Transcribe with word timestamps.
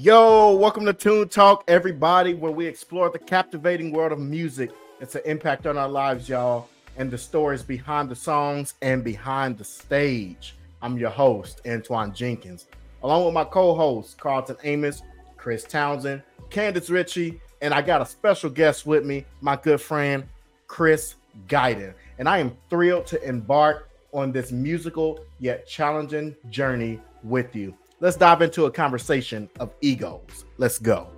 Yo, 0.00 0.54
welcome 0.54 0.84
to 0.84 0.92
Tune 0.92 1.28
Talk, 1.28 1.64
everybody, 1.66 2.34
where 2.34 2.52
we 2.52 2.66
explore 2.66 3.10
the 3.10 3.18
captivating 3.18 3.90
world 3.90 4.12
of 4.12 4.20
music. 4.20 4.70
It's 5.00 5.14
an 5.14 5.22
impact 5.24 5.66
on 5.66 5.76
our 5.76 5.88
lives, 5.88 6.28
y'all, 6.28 6.68
and 6.96 7.10
the 7.10 7.18
stories 7.18 7.62
behind 7.62 8.08
the 8.08 8.14
songs 8.14 8.74
and 8.80 9.02
behind 9.02 9.58
the 9.58 9.64
stage. 9.64 10.57
I'm 10.80 10.96
your 10.96 11.10
host, 11.10 11.60
Antoine 11.66 12.14
Jenkins, 12.14 12.66
along 13.02 13.24
with 13.24 13.34
my 13.34 13.44
co-hosts, 13.44 14.14
Carlton 14.14 14.56
Amos, 14.64 15.02
Chris 15.36 15.64
Townsend, 15.64 16.22
Candace 16.50 16.90
Ritchie, 16.90 17.40
and 17.60 17.74
I 17.74 17.82
got 17.82 18.00
a 18.00 18.06
special 18.06 18.50
guest 18.50 18.86
with 18.86 19.04
me, 19.04 19.24
my 19.40 19.56
good 19.56 19.80
friend, 19.80 20.24
Chris 20.66 21.16
Guyton. 21.48 21.94
And 22.18 22.28
I 22.28 22.38
am 22.38 22.56
thrilled 22.70 23.06
to 23.06 23.22
embark 23.22 23.90
on 24.12 24.32
this 24.32 24.52
musical 24.52 25.24
yet 25.38 25.66
challenging 25.66 26.36
journey 26.50 27.00
with 27.22 27.54
you. 27.56 27.74
Let's 28.00 28.16
dive 28.16 28.42
into 28.42 28.66
a 28.66 28.70
conversation 28.70 29.50
of 29.58 29.72
egos. 29.80 30.44
Let's 30.56 30.78
go. 30.78 31.17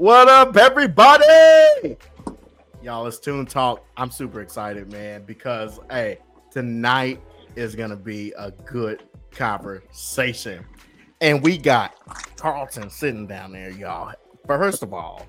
What 0.00 0.28
up, 0.28 0.56
everybody? 0.56 1.94
Y'all, 2.82 3.06
it's 3.06 3.18
Tune 3.18 3.44
Talk. 3.44 3.84
I'm 3.98 4.10
super 4.10 4.40
excited, 4.40 4.90
man, 4.90 5.24
because 5.26 5.78
hey, 5.90 6.16
tonight 6.50 7.20
is 7.54 7.74
gonna 7.74 7.96
be 7.96 8.32
a 8.38 8.50
good 8.50 9.02
conversation. 9.30 10.64
And 11.20 11.42
we 11.42 11.58
got 11.58 11.96
Carlton 12.36 12.88
sitting 12.88 13.26
down 13.26 13.52
there, 13.52 13.68
y'all. 13.72 14.14
First 14.46 14.82
of 14.82 14.94
all, 14.94 15.26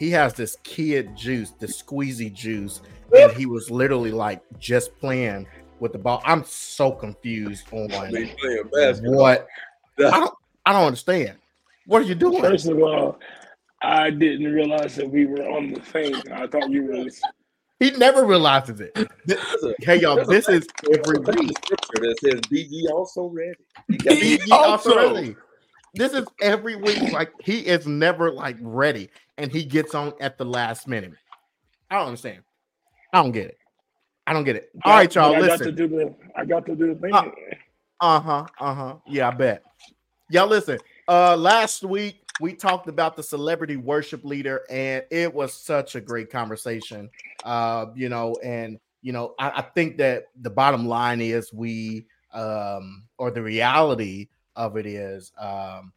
he 0.00 0.10
has 0.10 0.34
this 0.34 0.56
kid 0.64 1.16
juice, 1.16 1.52
the 1.52 1.68
squeezy 1.68 2.34
juice, 2.34 2.80
and 3.16 3.30
he 3.34 3.46
was 3.46 3.70
literally 3.70 4.10
like 4.10 4.42
just 4.58 4.98
playing 4.98 5.46
with 5.78 5.92
the 5.92 5.98
ball. 5.98 6.22
I'm 6.24 6.42
so 6.42 6.90
confused 6.90 7.68
on 7.70 7.88
what 9.12 9.46
I 9.96 10.18
don't, 10.18 10.34
I 10.66 10.72
don't 10.72 10.86
understand. 10.86 11.36
What 11.86 12.02
are 12.02 12.06
you 12.06 12.16
doing? 12.16 12.42
First 12.42 12.66
of 12.66 12.80
all, 12.80 13.20
I 13.82 14.10
didn't 14.10 14.52
realize 14.52 14.96
that 14.96 15.08
we 15.08 15.26
were 15.26 15.48
on 15.48 15.72
the 15.72 15.80
thing. 15.80 16.22
I 16.32 16.46
thought 16.46 16.70
you 16.70 16.84
was. 16.84 17.20
He 17.78 17.90
never 17.92 18.26
realizes 18.26 18.80
it. 18.80 18.94
hey 19.80 20.00
y'all, 20.00 20.22
this 20.26 20.48
is 20.48 20.66
every 20.92 21.18
week. 21.18 21.58
Scripture 21.64 22.00
that 22.00 22.16
says, 22.20 22.40
"Be 22.50 22.62
ye 22.62 22.88
also 22.88 23.28
ready." 23.28 23.54
Be 23.88 24.38
ye 24.44 24.52
also 24.52 24.96
ready. 25.14 25.36
This 25.94 26.12
is 26.12 26.28
every 26.42 26.76
week. 26.76 27.00
Like 27.10 27.32
he 27.42 27.60
is 27.60 27.86
never 27.86 28.30
like 28.30 28.56
ready, 28.60 29.08
and 29.38 29.50
he 29.50 29.64
gets 29.64 29.94
on 29.94 30.12
at 30.20 30.36
the 30.36 30.44
last 30.44 30.86
minute. 30.86 31.14
I 31.90 31.96
don't 31.96 32.08
understand. 32.08 32.42
I 33.12 33.22
don't 33.22 33.32
get 33.32 33.46
it. 33.46 33.58
I 34.26 34.34
don't 34.34 34.44
get 34.44 34.56
it. 34.56 34.70
All 34.84 34.94
right, 34.94 35.12
y'all. 35.14 35.34
I 35.34 35.40
listen. 35.40 35.58
got 35.58 35.64
to 35.64 35.72
do 35.72 35.88
the. 35.88 36.14
I 36.36 36.44
got 36.44 36.66
to 36.66 36.76
do 36.76 36.94
the 36.94 37.00
thing. 37.00 37.14
Uh 37.14 38.20
huh. 38.20 38.46
Uh 38.60 38.74
huh. 38.74 38.96
Yeah, 39.06 39.28
I 39.28 39.30
bet. 39.30 39.64
Y'all 40.28 40.46
listen. 40.46 40.78
Uh, 41.08 41.36
last 41.36 41.82
week 41.82 42.19
we 42.40 42.54
talked 42.54 42.88
about 42.88 43.16
the 43.16 43.22
celebrity 43.22 43.76
worship 43.76 44.24
leader, 44.24 44.62
and 44.70 45.04
it 45.10 45.32
was 45.32 45.52
such 45.52 45.94
a 45.94 46.00
great 46.00 46.30
conversation. 46.30 47.10
Uh, 47.44 47.86
you 47.94 48.08
know, 48.08 48.36
and 48.42 48.78
you 49.02 49.12
know, 49.12 49.34
I, 49.38 49.50
I 49.50 49.62
think 49.62 49.98
that 49.98 50.24
the 50.40 50.50
bottom 50.50 50.86
line 50.86 51.20
is 51.20 51.52
we, 51.52 52.06
um, 52.32 53.04
or 53.18 53.30
the 53.30 53.42
reality 53.42 54.28
of 54.56 54.76
it 54.76 54.86
is, 54.86 55.32
um, 55.38 55.92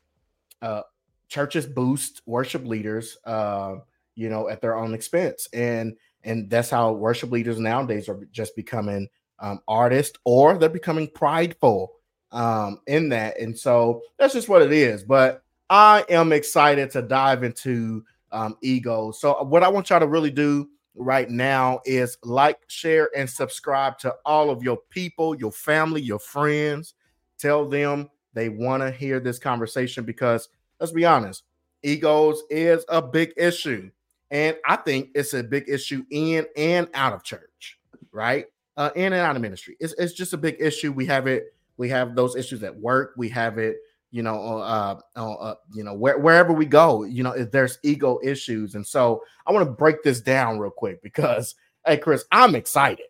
uh, 0.62 0.82
churches 1.28 1.66
boost 1.66 2.22
worship 2.26 2.66
leaders, 2.66 3.18
uh, 3.26 3.76
you 4.16 4.30
know, 4.30 4.50
at 4.50 4.62
their 4.62 4.76
own 4.76 4.94
expense, 4.94 5.48
and 5.54 5.96
and 6.24 6.50
that's 6.50 6.70
how 6.70 6.94
worship 6.94 7.32
leaders 7.32 7.60
nowadays 7.60 8.08
are 8.08 8.20
just 8.32 8.56
becoming 8.56 9.08
um, 9.40 9.60
artists, 9.68 10.18
or 10.24 10.58
they're 10.58 10.70
becoming 10.70 11.10
prideful 11.14 11.94
um, 12.32 12.80
in 12.88 13.10
that, 13.10 13.40
and 13.40 13.58
so 13.58 14.02
that's 14.18 14.34
just 14.34 14.50
what 14.50 14.62
it 14.62 14.72
is. 14.72 15.04
But 15.04 15.43
I 15.74 16.06
am 16.08 16.32
excited 16.32 16.92
to 16.92 17.02
dive 17.02 17.42
into 17.42 18.06
um, 18.32 18.56
ego. 18.62 19.10
So, 19.10 19.42
what 19.42 19.64
I 19.64 19.70
want 19.70 19.90
y'all 19.90 20.00
to 20.02 20.06
really 20.06 20.30
do 20.30 20.70
right 20.94 21.28
now 21.28 21.82
is 21.84 22.16
like, 22.24 22.60
share, 22.68 23.10
and 23.18 23.28
subscribe 23.28 23.98
to 24.00 24.14
all 24.24 24.52
of 24.52 24.62
your 24.62 24.78
people, 24.92 25.34
your 25.34 25.52
family, 25.52 26.00
your 26.00 26.20
friends. 26.20 26.94
Tell 27.40 27.68
them 27.68 28.12
they 28.36 28.50
want 28.50 28.84
to 28.84 28.92
hear 28.92 29.20
this 29.20 29.40
conversation 29.40 30.06
because 30.06 30.48
let's 30.80 30.92
be 30.92 31.06
honest, 31.06 31.42
egos 31.82 32.44
is 32.52 32.86
a 32.90 33.02
big 33.02 33.34
issue. 33.36 33.90
And 34.30 34.56
I 34.68 34.76
think 34.76 35.10
it's 35.16 35.34
a 35.34 35.42
big 35.42 35.68
issue 35.68 36.06
in 36.12 36.46
and 36.56 36.88
out 36.94 37.14
of 37.14 37.24
church, 37.24 37.80
right? 38.12 38.46
Uh, 38.78 38.92
in 38.96 39.06
and 39.06 39.16
out 39.16 39.36
of 39.36 39.42
ministry. 39.42 39.76
It's, 39.80 39.96
it's 39.98 40.14
just 40.14 40.34
a 40.34 40.38
big 40.38 40.58
issue. 40.60 40.92
We 40.92 41.08
have 41.08 41.26
it, 41.26 41.56
we 41.78 41.90
have 41.90 42.14
those 42.14 42.36
issues 42.36 42.62
at 42.62 42.76
work, 42.76 43.16
we 43.18 43.28
have 43.30 43.58
it 43.58 43.78
you 44.14 44.22
know, 44.22 44.60
uh, 44.60 45.00
uh, 45.16 45.56
you 45.74 45.84
know, 45.84 45.96
where, 45.96 46.20
wherever 46.20 46.54
we 46.54 46.68
go, 46.68 47.04
you 47.04 47.24
know, 47.24 47.36
there's 47.46 47.80
ego 47.82 48.20
issues, 48.24 48.76
and 48.76 48.86
so 48.86 49.24
I 49.48 49.52
want 49.52 49.66
to 49.66 49.72
break 49.72 50.04
this 50.04 50.22
down 50.22 50.60
real 50.60 50.70
quick 50.70 51.02
because, 51.02 51.56
hey, 51.84 51.98
Chris, 51.98 52.24
I'm 52.32 52.54
excited. 52.54 53.08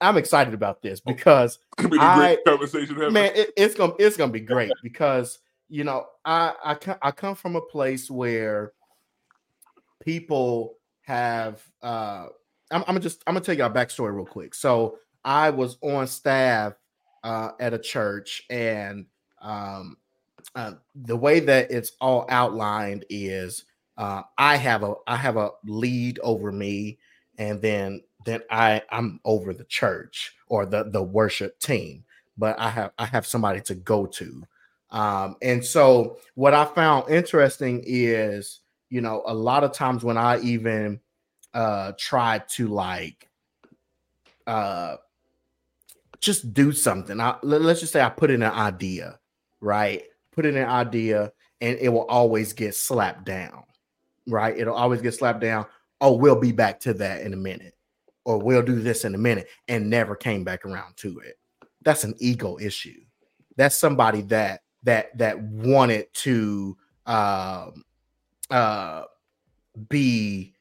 I'm 0.00 0.16
excited 0.16 0.54
about 0.54 0.80
this 0.80 1.02
oh, 1.06 1.12
because 1.12 1.58
be 1.78 1.98
I, 2.00 2.38
conversation. 2.46 2.96
Man, 3.12 3.32
it, 3.34 3.52
it's 3.54 3.74
gonna 3.74 3.92
it's 3.98 4.16
gonna 4.16 4.32
be 4.32 4.40
great 4.40 4.72
because 4.82 5.40
you 5.68 5.84
know 5.84 6.06
I 6.24 6.54
I 6.64 6.96
I 7.02 7.10
come 7.10 7.34
from 7.34 7.56
a 7.56 7.60
place 7.60 8.10
where 8.10 8.72
people 10.02 10.78
have. 11.02 11.62
uh 11.82 12.28
I'm, 12.70 12.80
I'm 12.80 12.86
gonna 12.86 13.00
just 13.00 13.22
I'm 13.26 13.34
gonna 13.34 13.44
tell 13.44 13.56
you 13.56 13.64
a 13.64 13.70
backstory 13.70 14.14
real 14.14 14.26
quick. 14.26 14.54
So 14.54 14.98
I 15.22 15.50
was 15.50 15.76
on 15.82 16.06
staff 16.06 16.74
uh, 17.24 17.50
at 17.60 17.74
a 17.74 17.78
church 17.78 18.44
and 18.48 19.06
um, 19.40 19.96
uh, 20.54 20.72
the 20.94 21.16
way 21.16 21.40
that 21.40 21.70
it's 21.70 21.92
all 22.00 22.26
outlined 22.28 23.04
is 23.10 23.64
uh, 23.98 24.22
I 24.38 24.56
have 24.56 24.82
a 24.82 24.94
I 25.06 25.16
have 25.16 25.36
a 25.36 25.50
lead 25.64 26.18
over 26.22 26.52
me, 26.52 26.98
and 27.38 27.60
then 27.60 28.02
then 28.24 28.42
I 28.50 28.82
I'm 28.90 29.20
over 29.24 29.52
the 29.54 29.64
church 29.64 30.34
or 30.48 30.66
the 30.66 30.84
the 30.84 31.02
worship 31.02 31.58
team, 31.60 32.04
but 32.36 32.58
I 32.58 32.70
have 32.70 32.92
I 32.98 33.06
have 33.06 33.26
somebody 33.26 33.60
to 33.62 33.74
go 33.74 34.06
to, 34.06 34.42
um, 34.90 35.36
and 35.42 35.64
so 35.64 36.18
what 36.34 36.54
I 36.54 36.64
found 36.64 37.10
interesting 37.10 37.82
is 37.86 38.60
you 38.90 39.00
know 39.00 39.22
a 39.26 39.34
lot 39.34 39.64
of 39.64 39.72
times 39.72 40.04
when 40.04 40.18
I 40.18 40.40
even 40.40 41.00
uh, 41.54 41.92
try 41.98 42.38
to 42.50 42.68
like 42.68 43.28
uh, 44.46 44.96
just 46.20 46.52
do 46.52 46.72
something, 46.72 47.20
I, 47.20 47.36
let's 47.42 47.80
just 47.80 47.92
say 47.92 48.02
I 48.02 48.10
put 48.10 48.30
in 48.30 48.42
an 48.42 48.52
idea, 48.52 49.18
right? 49.60 50.02
Put 50.36 50.46
in 50.46 50.56
an 50.56 50.68
idea 50.68 51.32
and 51.62 51.78
it 51.78 51.88
will 51.88 52.04
always 52.04 52.52
get 52.52 52.74
slapped 52.74 53.24
down, 53.24 53.64
right? 54.28 54.56
It'll 54.56 54.74
always 54.74 55.00
get 55.00 55.14
slapped 55.14 55.40
down. 55.40 55.66
Oh, 56.02 56.12
we'll 56.12 56.38
be 56.38 56.52
back 56.52 56.78
to 56.80 56.92
that 56.94 57.22
in 57.22 57.32
a 57.32 57.38
minute, 57.38 57.74
or 58.26 58.38
we'll 58.38 58.62
do 58.62 58.80
this 58.80 59.06
in 59.06 59.14
a 59.14 59.18
minute, 59.18 59.48
and 59.66 59.88
never 59.88 60.14
came 60.14 60.44
back 60.44 60.66
around 60.66 60.96
to 60.98 61.18
it. 61.20 61.38
That's 61.82 62.04
an 62.04 62.14
ego 62.18 62.58
issue. 62.60 63.00
That's 63.56 63.74
somebody 63.74 64.20
that 64.22 64.60
that 64.82 65.16
that 65.16 65.40
wanted 65.40 66.12
to 66.12 66.76
um, 67.06 67.84
uh, 68.50 69.04
be 69.88 70.54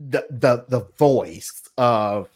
the 0.00 0.26
the 0.30 0.64
the 0.68 0.88
voice 0.98 1.62
of 1.78 2.28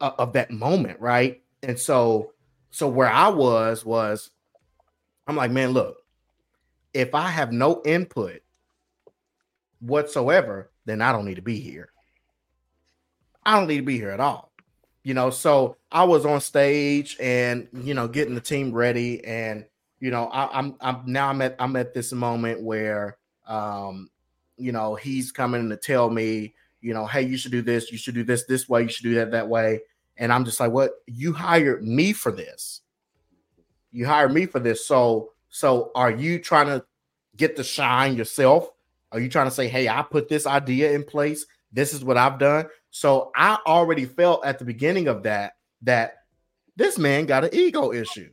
of 0.00 0.32
that 0.34 0.52
moment, 0.52 1.00
right? 1.00 1.42
And 1.64 1.76
so 1.76 2.32
so 2.78 2.86
where 2.86 3.10
I 3.10 3.26
was 3.26 3.84
was 3.84 4.30
I'm 5.26 5.34
like, 5.34 5.50
man, 5.50 5.70
look, 5.70 5.96
if 6.94 7.12
I 7.12 7.26
have 7.28 7.50
no 7.50 7.82
input 7.84 8.40
whatsoever, 9.80 10.70
then 10.84 11.02
I 11.02 11.10
don't 11.10 11.24
need 11.24 11.34
to 11.34 11.42
be 11.42 11.58
here. 11.58 11.90
I 13.44 13.58
don't 13.58 13.66
need 13.66 13.78
to 13.78 13.82
be 13.82 13.96
here 13.96 14.10
at 14.10 14.20
all. 14.20 14.52
You 15.02 15.12
know, 15.14 15.30
so 15.30 15.76
I 15.90 16.04
was 16.04 16.24
on 16.24 16.40
stage 16.40 17.16
and 17.18 17.66
you 17.72 17.94
know 17.94 18.06
getting 18.06 18.36
the 18.36 18.40
team 18.40 18.72
ready, 18.72 19.24
and 19.24 19.64
you 19.98 20.12
know 20.12 20.26
I, 20.26 20.60
am 20.60 20.76
I'm, 20.80 20.98
I'm 20.98 21.12
now 21.12 21.30
I'm 21.30 21.42
at 21.42 21.56
I'm 21.58 21.74
at 21.74 21.94
this 21.94 22.12
moment 22.12 22.62
where 22.62 23.16
um 23.48 24.08
you 24.56 24.70
know 24.70 24.94
he's 24.94 25.32
coming 25.32 25.68
to 25.70 25.76
tell 25.76 26.10
me 26.10 26.54
you 26.80 26.94
know 26.94 27.06
hey 27.06 27.22
you 27.22 27.38
should 27.38 27.50
do 27.50 27.62
this 27.62 27.90
you 27.90 27.98
should 27.98 28.14
do 28.14 28.22
this 28.22 28.44
this 28.44 28.68
way 28.68 28.82
you 28.82 28.88
should 28.88 29.02
do 29.02 29.16
that 29.16 29.32
that 29.32 29.48
way 29.48 29.80
and 30.18 30.32
I'm 30.32 30.44
just 30.44 30.60
like, 30.60 30.72
what? 30.72 30.92
You 31.06 31.32
hired 31.32 31.84
me 31.84 32.12
for 32.12 32.32
this. 32.32 32.82
You 33.92 34.06
hired 34.06 34.32
me 34.32 34.46
for 34.46 34.58
this. 34.58 34.86
So, 34.86 35.30
so 35.48 35.90
are 35.94 36.10
you 36.10 36.38
trying 36.38 36.66
to 36.66 36.84
get 37.36 37.56
the 37.56 37.64
shine 37.64 38.16
yourself? 38.16 38.68
Are 39.12 39.20
you 39.20 39.28
trying 39.28 39.46
to 39.46 39.54
say, 39.54 39.68
hey, 39.68 39.88
I 39.88 40.02
put 40.02 40.28
this 40.28 40.46
idea 40.46 40.92
in 40.92 41.04
place? 41.04 41.46
This 41.72 41.94
is 41.94 42.04
what 42.04 42.16
I've 42.16 42.38
done. 42.38 42.66
So 42.90 43.30
I 43.34 43.58
already 43.66 44.04
felt 44.04 44.44
at 44.44 44.58
the 44.58 44.64
beginning 44.64 45.08
of 45.08 45.22
that 45.22 45.56
that 45.82 46.24
this 46.76 46.98
man 46.98 47.26
got 47.26 47.44
an 47.44 47.50
ego 47.52 47.92
issue. 47.92 48.30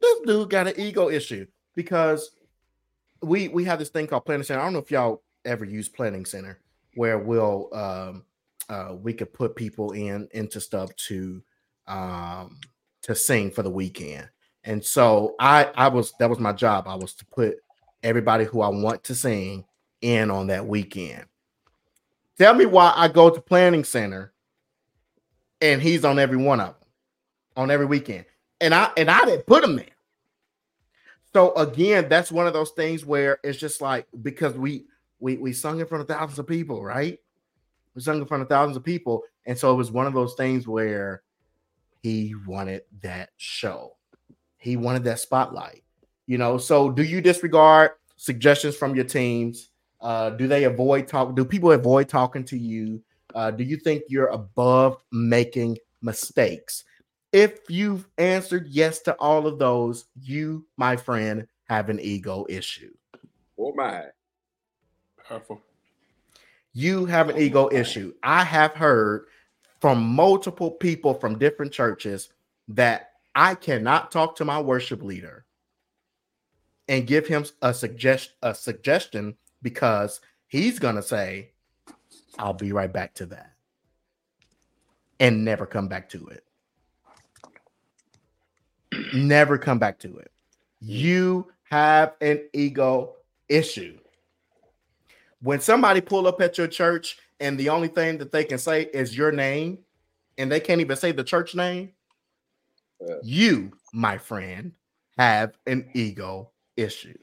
This 0.00 0.20
dude 0.24 0.50
got 0.50 0.68
an 0.68 0.74
ego 0.78 1.10
issue 1.10 1.46
because 1.74 2.30
we 3.22 3.48
we 3.48 3.64
have 3.64 3.78
this 3.78 3.90
thing 3.90 4.06
called 4.06 4.24
planning 4.24 4.44
center. 4.44 4.60
I 4.60 4.64
don't 4.64 4.72
know 4.72 4.78
if 4.78 4.90
y'all 4.90 5.22
ever 5.44 5.64
use 5.64 5.88
planning 5.88 6.24
center 6.24 6.58
where 6.94 7.18
we'll 7.18 7.68
um 7.72 8.24
uh 8.70 8.94
we 8.94 9.12
could 9.12 9.32
put 9.34 9.56
people 9.56 9.90
in 9.92 10.28
into 10.32 10.60
stuff 10.60 10.94
to 10.96 11.42
um 11.86 12.58
to 13.02 13.14
sing 13.14 13.50
for 13.50 13.62
the 13.62 13.70
weekend. 13.70 14.28
And 14.64 14.84
so 14.84 15.34
I 15.38 15.70
I 15.74 15.88
was 15.88 16.12
that 16.18 16.30
was 16.30 16.38
my 16.38 16.52
job. 16.52 16.86
I 16.86 16.94
was 16.94 17.14
to 17.16 17.26
put 17.26 17.56
everybody 18.02 18.44
who 18.44 18.62
I 18.62 18.68
want 18.68 19.04
to 19.04 19.14
sing 19.14 19.64
in 20.00 20.30
on 20.30 20.46
that 20.46 20.66
weekend. 20.66 21.24
Tell 22.38 22.54
me 22.54 22.64
why 22.64 22.92
I 22.96 23.08
go 23.08 23.28
to 23.28 23.40
planning 23.40 23.84
center 23.84 24.32
and 25.60 25.82
he's 25.82 26.04
on 26.04 26.18
every 26.18 26.38
one 26.38 26.60
of 26.60 26.68
them 26.68 26.88
on 27.56 27.70
every 27.70 27.86
weekend. 27.86 28.24
And 28.60 28.74
I 28.74 28.90
and 28.96 29.10
I 29.10 29.24
didn't 29.24 29.46
put 29.46 29.64
him 29.64 29.76
there. 29.76 29.86
So 31.32 31.54
again, 31.54 32.08
that's 32.08 32.32
one 32.32 32.46
of 32.46 32.52
those 32.52 32.70
things 32.70 33.04
where 33.04 33.38
it's 33.44 33.58
just 33.58 33.80
like 33.80 34.06
because 34.22 34.54
we 34.54 34.86
we 35.20 35.36
we 35.36 35.52
sung 35.52 35.80
in 35.80 35.86
front 35.86 36.02
of 36.02 36.08
thousands 36.08 36.38
of 36.38 36.46
people, 36.46 36.82
right? 36.82 37.18
We 38.00 38.04
sung 38.04 38.18
in 38.18 38.26
front 38.26 38.42
of 38.42 38.48
thousands 38.48 38.78
of 38.78 38.82
people, 38.82 39.24
and 39.44 39.58
so 39.58 39.70
it 39.74 39.76
was 39.76 39.90
one 39.90 40.06
of 40.06 40.14
those 40.14 40.32
things 40.32 40.66
where 40.66 41.22
he 42.02 42.34
wanted 42.46 42.80
that 43.02 43.28
show. 43.36 43.96
He 44.56 44.78
wanted 44.78 45.04
that 45.04 45.20
spotlight. 45.20 45.84
You 46.26 46.38
know, 46.38 46.56
so 46.56 46.90
do 46.90 47.02
you 47.02 47.20
disregard 47.20 47.90
suggestions 48.16 48.74
from 48.74 48.94
your 48.94 49.04
teams? 49.04 49.68
Uh, 50.00 50.30
do 50.30 50.48
they 50.48 50.64
avoid 50.64 51.08
talk? 51.08 51.36
Do 51.36 51.44
people 51.44 51.72
avoid 51.72 52.08
talking 52.08 52.42
to 52.44 52.56
you? 52.56 53.02
Uh, 53.34 53.50
do 53.50 53.64
you 53.64 53.76
think 53.76 54.04
you're 54.08 54.28
above 54.28 55.04
making 55.12 55.76
mistakes? 56.00 56.84
If 57.34 57.58
you've 57.68 58.08
answered 58.16 58.68
yes 58.70 59.00
to 59.02 59.12
all 59.16 59.46
of 59.46 59.58
those, 59.58 60.06
you, 60.18 60.66
my 60.78 60.96
friend, 60.96 61.46
have 61.64 61.90
an 61.90 62.00
ego 62.00 62.46
issue. 62.48 62.94
Oh 63.58 63.74
my. 63.74 64.04
Powerful. 65.28 65.60
You 66.72 67.06
have 67.06 67.28
an 67.28 67.38
ego 67.38 67.68
issue. 67.72 68.14
I 68.22 68.44
have 68.44 68.74
heard 68.74 69.26
from 69.80 70.02
multiple 70.02 70.70
people 70.70 71.14
from 71.14 71.38
different 71.38 71.72
churches 71.72 72.28
that 72.68 73.12
I 73.34 73.54
cannot 73.54 74.12
talk 74.12 74.36
to 74.36 74.44
my 74.44 74.60
worship 74.60 75.02
leader 75.02 75.44
and 76.88 77.06
give 77.06 77.26
him 77.26 77.44
a 77.62 77.72
suggest 77.72 78.32
a 78.42 78.54
suggestion 78.54 79.36
because 79.62 80.20
he's 80.48 80.78
gonna 80.78 81.02
say, 81.02 81.50
I'll 82.38 82.52
be 82.52 82.72
right 82.72 82.92
back 82.92 83.14
to 83.14 83.26
that. 83.26 83.52
And 85.18 85.44
never 85.44 85.66
come 85.66 85.88
back 85.88 86.08
to 86.10 86.26
it. 86.28 86.44
never 89.14 89.58
come 89.58 89.78
back 89.78 89.98
to 90.00 90.16
it. 90.18 90.32
You 90.80 91.52
have 91.70 92.14
an 92.20 92.48
ego 92.52 93.16
issue. 93.48 93.98
When 95.42 95.60
somebody 95.60 96.00
pull 96.00 96.26
up 96.26 96.40
at 96.40 96.58
your 96.58 96.66
church 96.68 97.18
and 97.40 97.58
the 97.58 97.68
only 97.70 97.88
thing 97.88 98.18
that 98.18 98.32
they 98.32 98.44
can 98.44 98.58
say 98.58 98.82
is 98.92 99.16
your 99.16 99.32
name 99.32 99.78
and 100.38 100.50
they 100.50 100.60
can't 100.60 100.80
even 100.80 100.96
say 100.96 101.12
the 101.12 101.24
church 101.24 101.54
name, 101.54 101.92
Yeah. 103.00 103.16
you, 103.22 103.72
my 103.92 104.18
friend, 104.18 104.72
have 105.18 105.54
an 105.66 105.88
ego 105.94 106.50
issue. 106.76 107.16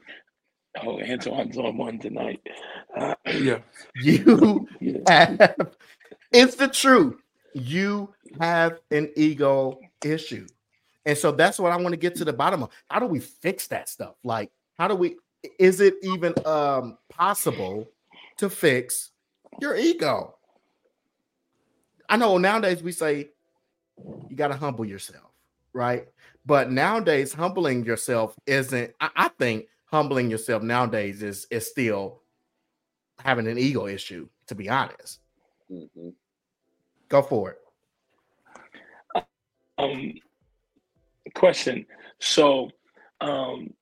Oh, 0.82 1.00
Antoine's 1.00 1.56
on 1.58 1.76
one 1.76 1.98
tonight. 1.98 2.40
Uh, 2.96 3.14
Yeah. 3.26 3.60
You 3.96 4.68
yeah. 4.80 4.98
have 5.08 5.76
it's 6.32 6.56
the 6.56 6.68
truth. 6.68 7.16
You 7.54 8.12
have 8.40 8.80
an 8.90 9.10
ego 9.16 9.78
issue. 10.04 10.46
And 11.06 11.16
so 11.16 11.32
that's 11.32 11.58
what 11.58 11.72
I 11.72 11.76
want 11.76 11.92
to 11.94 11.96
get 11.96 12.14
to 12.16 12.24
the 12.24 12.32
bottom 12.32 12.62
of. 12.62 12.70
How 12.90 13.00
do 13.00 13.06
we 13.06 13.20
fix 13.20 13.66
that 13.68 13.88
stuff? 13.88 14.14
Like, 14.24 14.50
how 14.78 14.88
do 14.88 14.94
we 14.94 15.16
is 15.58 15.80
it 15.80 15.94
even 16.02 16.34
um 16.44 16.98
possible 17.08 17.88
to 18.38 18.48
fix 18.50 19.10
your 19.60 19.76
ego? 19.76 20.34
I 22.08 22.16
know 22.16 22.38
nowadays 22.38 22.82
we 22.82 22.92
say 22.92 23.30
you 24.28 24.36
got 24.36 24.48
to 24.48 24.56
humble 24.56 24.84
yourself, 24.84 25.30
right? 25.72 26.08
But 26.46 26.70
nowadays, 26.70 27.32
humbling 27.32 27.84
yourself 27.84 28.34
isn't, 28.46 28.94
I, 29.00 29.10
I 29.14 29.28
think 29.28 29.66
humbling 29.84 30.30
yourself 30.30 30.62
nowadays 30.62 31.22
is 31.22 31.46
is 31.50 31.66
still 31.66 32.22
having 33.18 33.46
an 33.46 33.58
ego 33.58 33.86
issue, 33.86 34.28
to 34.46 34.54
be 34.54 34.68
honest. 34.68 35.20
Mhm. 35.70 36.14
Go 37.08 37.22
for 37.22 37.50
it. 37.50 37.58
Um, 39.76 40.14
question. 41.34 41.86
So, 42.20 42.70
um, 43.20 43.74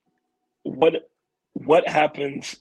what 0.63 1.09
what 1.53 1.89
happens? 1.89 2.57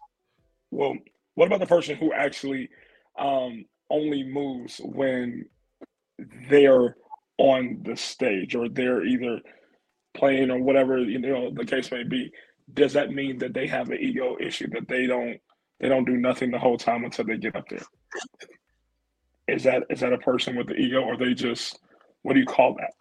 Well, 0.72 0.96
what 1.36 1.48
about 1.48 1.60
the 1.60 1.66
person 1.66 1.96
who 1.96 2.12
actually 2.14 2.70
um, 3.20 3.66
only 3.90 4.24
moves 4.24 4.82
when 4.84 5.46
they're 6.50 6.96
on 7.38 7.82
the 7.84 7.96
stage 7.96 8.56
or 8.56 8.70
they're 8.70 9.04
either 9.04 9.42
playing 10.16 10.50
or 10.50 10.60
whatever 10.60 10.98
you 11.00 11.20
know 11.20 11.52
the 11.52 11.66
case 11.66 11.92
may 11.92 12.04
be? 12.04 12.32
Does 12.74 12.94
that 12.94 13.12
mean 13.12 13.38
that 13.40 13.54
they 13.54 13.68
have 13.68 13.90
an 13.90 14.00
ego 14.00 14.38
issue 14.40 14.68
that 14.72 14.88
they 14.88 15.06
don't 15.06 15.40
they 15.80 15.90
don't 15.90 16.06
do 16.06 16.18
nothing 16.18 16.52
the 16.52 16.60
whole 16.60 16.78
time 16.78 17.04
until 17.04 17.26
they 17.26 17.38
get 17.38 17.56
up 17.56 17.68
there? 17.70 17.84
Is 19.48 19.64
that 19.64 19.84
is 19.90 20.00
that 20.00 20.14
a 20.14 20.18
person 20.18 20.56
with 20.56 20.68
the 20.68 20.76
ego, 20.76 21.02
or 21.02 21.18
they 21.18 21.34
just 21.34 21.80
what 22.24 22.34
do 22.34 22.40
you 22.40 22.46
call 22.46 22.76
that? 22.76 22.94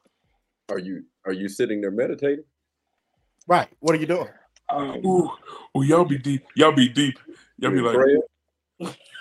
Are 0.69 0.79
you 0.79 1.05
are 1.25 1.33
you 1.33 1.49
sitting 1.49 1.81
there 1.81 1.91
meditating? 1.91 2.45
Right. 3.47 3.69
What 3.81 3.95
are 3.95 3.99
you 3.99 4.07
doing? 4.07 4.29
Um, 4.71 5.05
Ooh, 5.05 5.31
ooh, 5.77 5.83
y'all 5.83 6.05
be 6.05 6.19
deep. 6.19 6.45
Y'all 6.57 6.73
be 6.73 6.89
deep. 6.89 7.19
Y'all 7.59 7.71
be 7.71 7.81
like, 7.81 7.95
praying? 7.95 8.23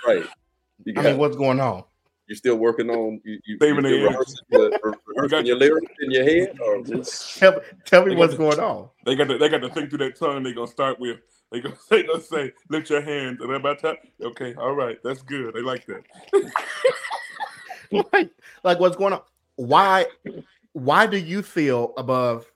right. 0.05 0.25
You 0.85 0.93
I 0.97 1.01
mean, 1.03 1.17
what's 1.17 1.35
going 1.35 1.59
on? 1.59 1.83
You're 2.27 2.35
still 2.37 2.55
working 2.55 2.89
on 2.89 3.21
you, 3.23 3.33
you, 3.33 3.39
you 3.45 3.57
Saving 3.61 3.85
still 3.85 3.99
the 3.99 4.03
rehearsing, 4.07 4.37
your, 4.49 4.71
rehearsing 5.05 5.45
your 5.45 5.57
lyrics 5.57 5.91
in 6.01 6.11
your 6.11 6.23
head? 6.23 6.57
Or 6.59 6.83
just 6.83 7.37
Tell, 7.37 7.61
tell 7.85 8.05
me 8.05 8.15
what's 8.15 8.33
the- 8.33 8.37
going 8.37 8.59
on. 8.59 8.89
they 9.05 9.15
got 9.15 9.27
to, 9.27 9.37
they 9.37 9.49
got 9.49 9.59
to 9.59 9.69
think 9.69 9.89
through 9.89 9.99
that 9.99 10.17
tongue. 10.17 10.43
They 10.43 10.53
gonna 10.53 10.67
start 10.67 10.99
with. 10.99 11.19
They 11.51 11.59
gonna, 11.59 11.75
they 11.89 12.03
gonna 12.03 12.21
say, 12.21 12.51
lift 12.69 12.89
your 12.89 13.01
hands, 13.01 13.39
and 13.41 13.51
about 13.51 13.81
that. 13.81 13.97
Okay, 14.21 14.55
all 14.55 14.73
right, 14.73 14.97
that's 15.03 15.21
good. 15.21 15.53
They 15.53 15.61
like 15.61 15.85
that. 15.85 16.03
like, 18.13 18.29
like 18.63 18.79
what's 18.79 18.95
going 18.95 19.13
on? 19.13 19.21
Why 19.55 20.07
why 20.71 21.05
do 21.05 21.17
you 21.17 21.43
feel 21.43 21.93
above 21.97 22.51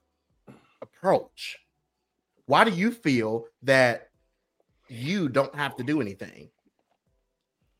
approach? 0.81 1.59
Why 2.47 2.63
do 2.63 2.71
you 2.71 2.91
feel 2.91 3.45
that 3.63 4.06
you 4.89 5.29
don't 5.29 5.55
have 5.55 5.75
to 5.77 5.83
do 5.83 6.01
anything? 6.01 6.49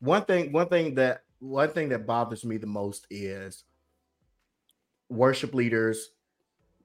One 0.00 0.24
thing, 0.24 0.52
one 0.52 0.68
thing 0.68 0.94
that 0.96 1.22
one 1.40 1.70
thing 1.70 1.88
that 1.90 2.06
bothers 2.06 2.44
me 2.44 2.56
the 2.56 2.66
most 2.66 3.06
is 3.10 3.64
worship 5.08 5.54
leaders, 5.54 6.10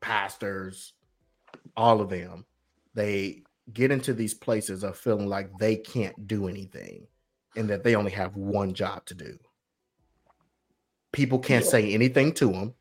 pastors, 0.01 0.93
all 1.75 2.01
of 2.01 2.09
them, 2.09 2.45
they 2.93 3.43
get 3.71 3.91
into 3.91 4.13
these 4.13 4.33
places 4.33 4.83
of 4.83 4.97
feeling 4.97 5.27
like 5.27 5.49
they 5.57 5.75
can't 5.75 6.27
do 6.27 6.47
anything 6.47 7.07
and 7.55 7.69
that 7.69 7.83
they 7.83 7.95
only 7.95 8.11
have 8.11 8.35
one 8.35 8.73
job 8.73 9.05
to 9.05 9.13
do. 9.13 9.37
People 11.11 11.39
can't 11.39 11.65
say 11.65 11.93
anything 11.93 12.33
to 12.33 12.51
them. 12.51 12.73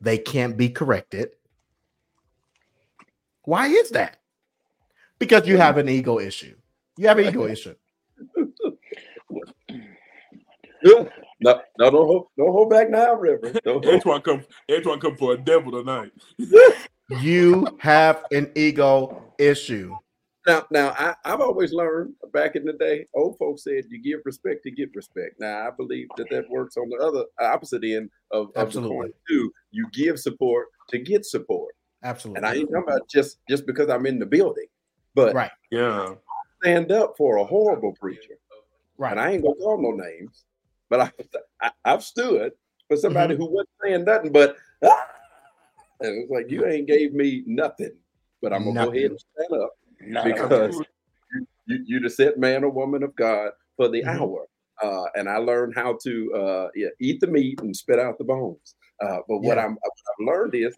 They 0.00 0.18
can't 0.18 0.56
be 0.56 0.70
corrected. 0.70 1.30
Why 3.44 3.68
is 3.68 3.90
that? 3.90 4.21
Because 5.22 5.46
you 5.46 5.56
have 5.56 5.78
an 5.78 5.88
ego 5.88 6.18
issue. 6.18 6.56
You 6.96 7.06
have 7.06 7.18
an 7.18 7.26
ego 7.26 7.46
issue. 7.46 7.76
no, 10.82 11.08
no, 11.40 11.60
don't 11.78 11.92
hold, 11.94 12.26
don't 12.36 12.50
hold 12.50 12.70
back 12.70 12.90
now, 12.90 13.14
Reverend. 13.14 13.60
Don't 13.64 13.84
hold- 13.84 13.94
Antoine 13.94 14.22
come, 14.22 14.44
Antoine 14.68 14.98
come 14.98 15.16
for 15.16 15.34
a 15.34 15.36
devil 15.36 15.70
tonight. 15.70 16.10
You 17.20 17.66
have 17.80 18.24
an 18.32 18.50
ego 18.54 19.22
issue. 19.36 19.94
Now, 20.46 20.64
now 20.70 20.94
I, 20.98 21.14
I've 21.26 21.40
always 21.42 21.72
learned 21.74 22.14
back 22.32 22.56
in 22.56 22.64
the 22.64 22.72
day, 22.72 23.06
old 23.14 23.36
folks 23.38 23.64
said 23.64 23.84
you 23.90 24.02
give 24.02 24.20
respect 24.24 24.62
to 24.62 24.70
get 24.70 24.88
respect. 24.94 25.34
Now 25.38 25.68
I 25.68 25.70
believe 25.76 26.08
that 26.16 26.30
that 26.30 26.48
works 26.48 26.78
on 26.78 26.88
the 26.88 26.96
other 27.04 27.24
opposite 27.38 27.84
end 27.84 28.08
of, 28.30 28.50
of 28.56 28.72
the 28.72 28.80
coin 28.80 29.12
too. 29.28 29.52
You 29.72 29.86
give 29.92 30.18
support 30.18 30.68
to 30.88 30.98
get 30.98 31.26
support, 31.26 31.74
Absolutely. 32.02 32.38
and 32.38 32.46
I 32.46 32.54
ain't 32.54 32.70
talking 32.70 32.84
about 32.88 33.08
just 33.10 33.38
just 33.46 33.66
because 33.66 33.90
I'm 33.90 34.06
in 34.06 34.18
the 34.18 34.26
building, 34.26 34.66
but 35.14 35.34
Right. 35.34 35.50
Yeah, 35.70 36.14
stand 36.62 36.92
up 36.92 37.16
for 37.16 37.36
a 37.36 37.44
horrible 37.44 37.94
preacher. 37.98 38.38
right. 38.98 39.12
And 39.12 39.20
I 39.20 39.32
ain't 39.32 39.42
gonna 39.42 39.54
call 39.56 39.80
no 39.80 39.90
names, 39.92 40.44
but 40.90 41.00
I, 41.00 41.12
I 41.60 41.70
I've 41.84 42.04
stood 42.04 42.52
for 42.88 42.96
somebody 42.96 43.34
Mm-hmm. 43.34 43.42
who 43.42 43.50
wasn't 43.50 43.68
saying 43.82 44.04
nothing 44.04 44.32
but 44.32 44.56
ah! 44.84 45.06
and 46.00 46.22
it's 46.22 46.30
like 46.30 46.50
you 46.50 46.66
ain't 46.66 46.86
gave 46.86 47.14
me 47.14 47.42
nothing, 47.46 47.92
but 48.40 48.52
I'm 48.52 48.64
gonna 48.64 48.84
go 48.84 48.92
ahead 48.92 49.10
and 49.12 49.20
stand 49.20 49.62
up 49.62 49.70
not 50.00 50.24
because 50.24 50.80
you 51.66 51.84
you 51.86 52.00
the 52.00 52.10
set 52.10 52.38
man 52.38 52.64
or 52.64 52.70
woman 52.70 53.02
of 53.02 53.14
God 53.16 53.50
for 53.76 53.88
the 53.88 54.02
Mhm. 54.02 54.20
hour. 54.20 54.46
Uh, 54.82 55.04
and 55.14 55.28
I 55.28 55.36
learned 55.36 55.74
how 55.76 55.96
to 56.02 56.34
uh, 56.34 56.68
yeah, 56.74 56.88
eat 57.00 57.20
the 57.20 57.28
meat 57.28 57.60
and 57.60 57.74
spit 57.76 58.00
out 58.00 58.18
the 58.18 58.24
bones. 58.24 58.74
Uh, 59.00 59.18
but 59.28 59.38
what 59.38 59.56
Yeah. 59.56 59.66
I'm 59.66 59.74
what 59.74 59.92
I've 60.20 60.26
learned 60.26 60.54
is 60.54 60.76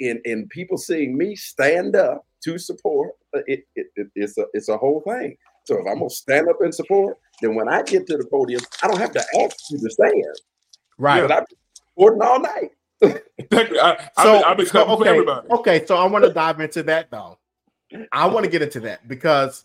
in 0.00 0.20
in 0.24 0.48
people 0.48 0.78
seeing 0.78 1.16
me 1.16 1.34
stand 1.36 1.96
up 1.96 2.24
to 2.44 2.58
support, 2.58 3.12
uh, 3.34 3.40
it, 3.46 3.64
it, 3.74 3.86
it, 3.96 4.08
it's 4.14 4.38
a 4.38 4.44
it's 4.52 4.68
a 4.68 4.76
whole 4.76 5.00
thing. 5.00 5.36
So 5.64 5.74
if 5.76 5.86
I'm 5.86 5.98
gonna 5.98 6.10
stand 6.10 6.48
up 6.48 6.60
and 6.60 6.74
support, 6.74 7.18
then 7.40 7.54
when 7.54 7.68
I 7.68 7.82
get 7.82 8.06
to 8.08 8.16
the 8.16 8.26
podium, 8.30 8.60
I 8.82 8.88
don't 8.88 8.98
have 8.98 9.12
to 9.12 9.24
ask 9.42 9.56
you 9.70 9.78
to 9.78 9.90
stand. 9.90 10.24
Right. 10.98 11.22
But 11.22 11.32
I've 11.32 11.46
been 11.48 11.58
supporting 11.74 12.22
all 12.22 12.40
night. 12.40 12.70
Exactly. 13.38 13.80
I, 13.80 14.08
So, 14.22 14.42
I've 14.44 14.56
been 14.56 14.66
so, 14.66 14.72
coming 14.84 14.96
for 14.96 15.02
okay, 15.02 15.10
everybody. 15.10 15.48
okay. 15.50 15.86
So 15.86 15.96
I 15.96 16.06
want 16.06 16.24
to 16.24 16.32
dive 16.32 16.60
into 16.60 16.82
that 16.84 17.10
though. 17.10 17.38
I 18.12 18.26
want 18.26 18.44
to 18.44 18.50
get 18.50 18.62
into 18.62 18.80
that 18.80 19.06
because 19.08 19.64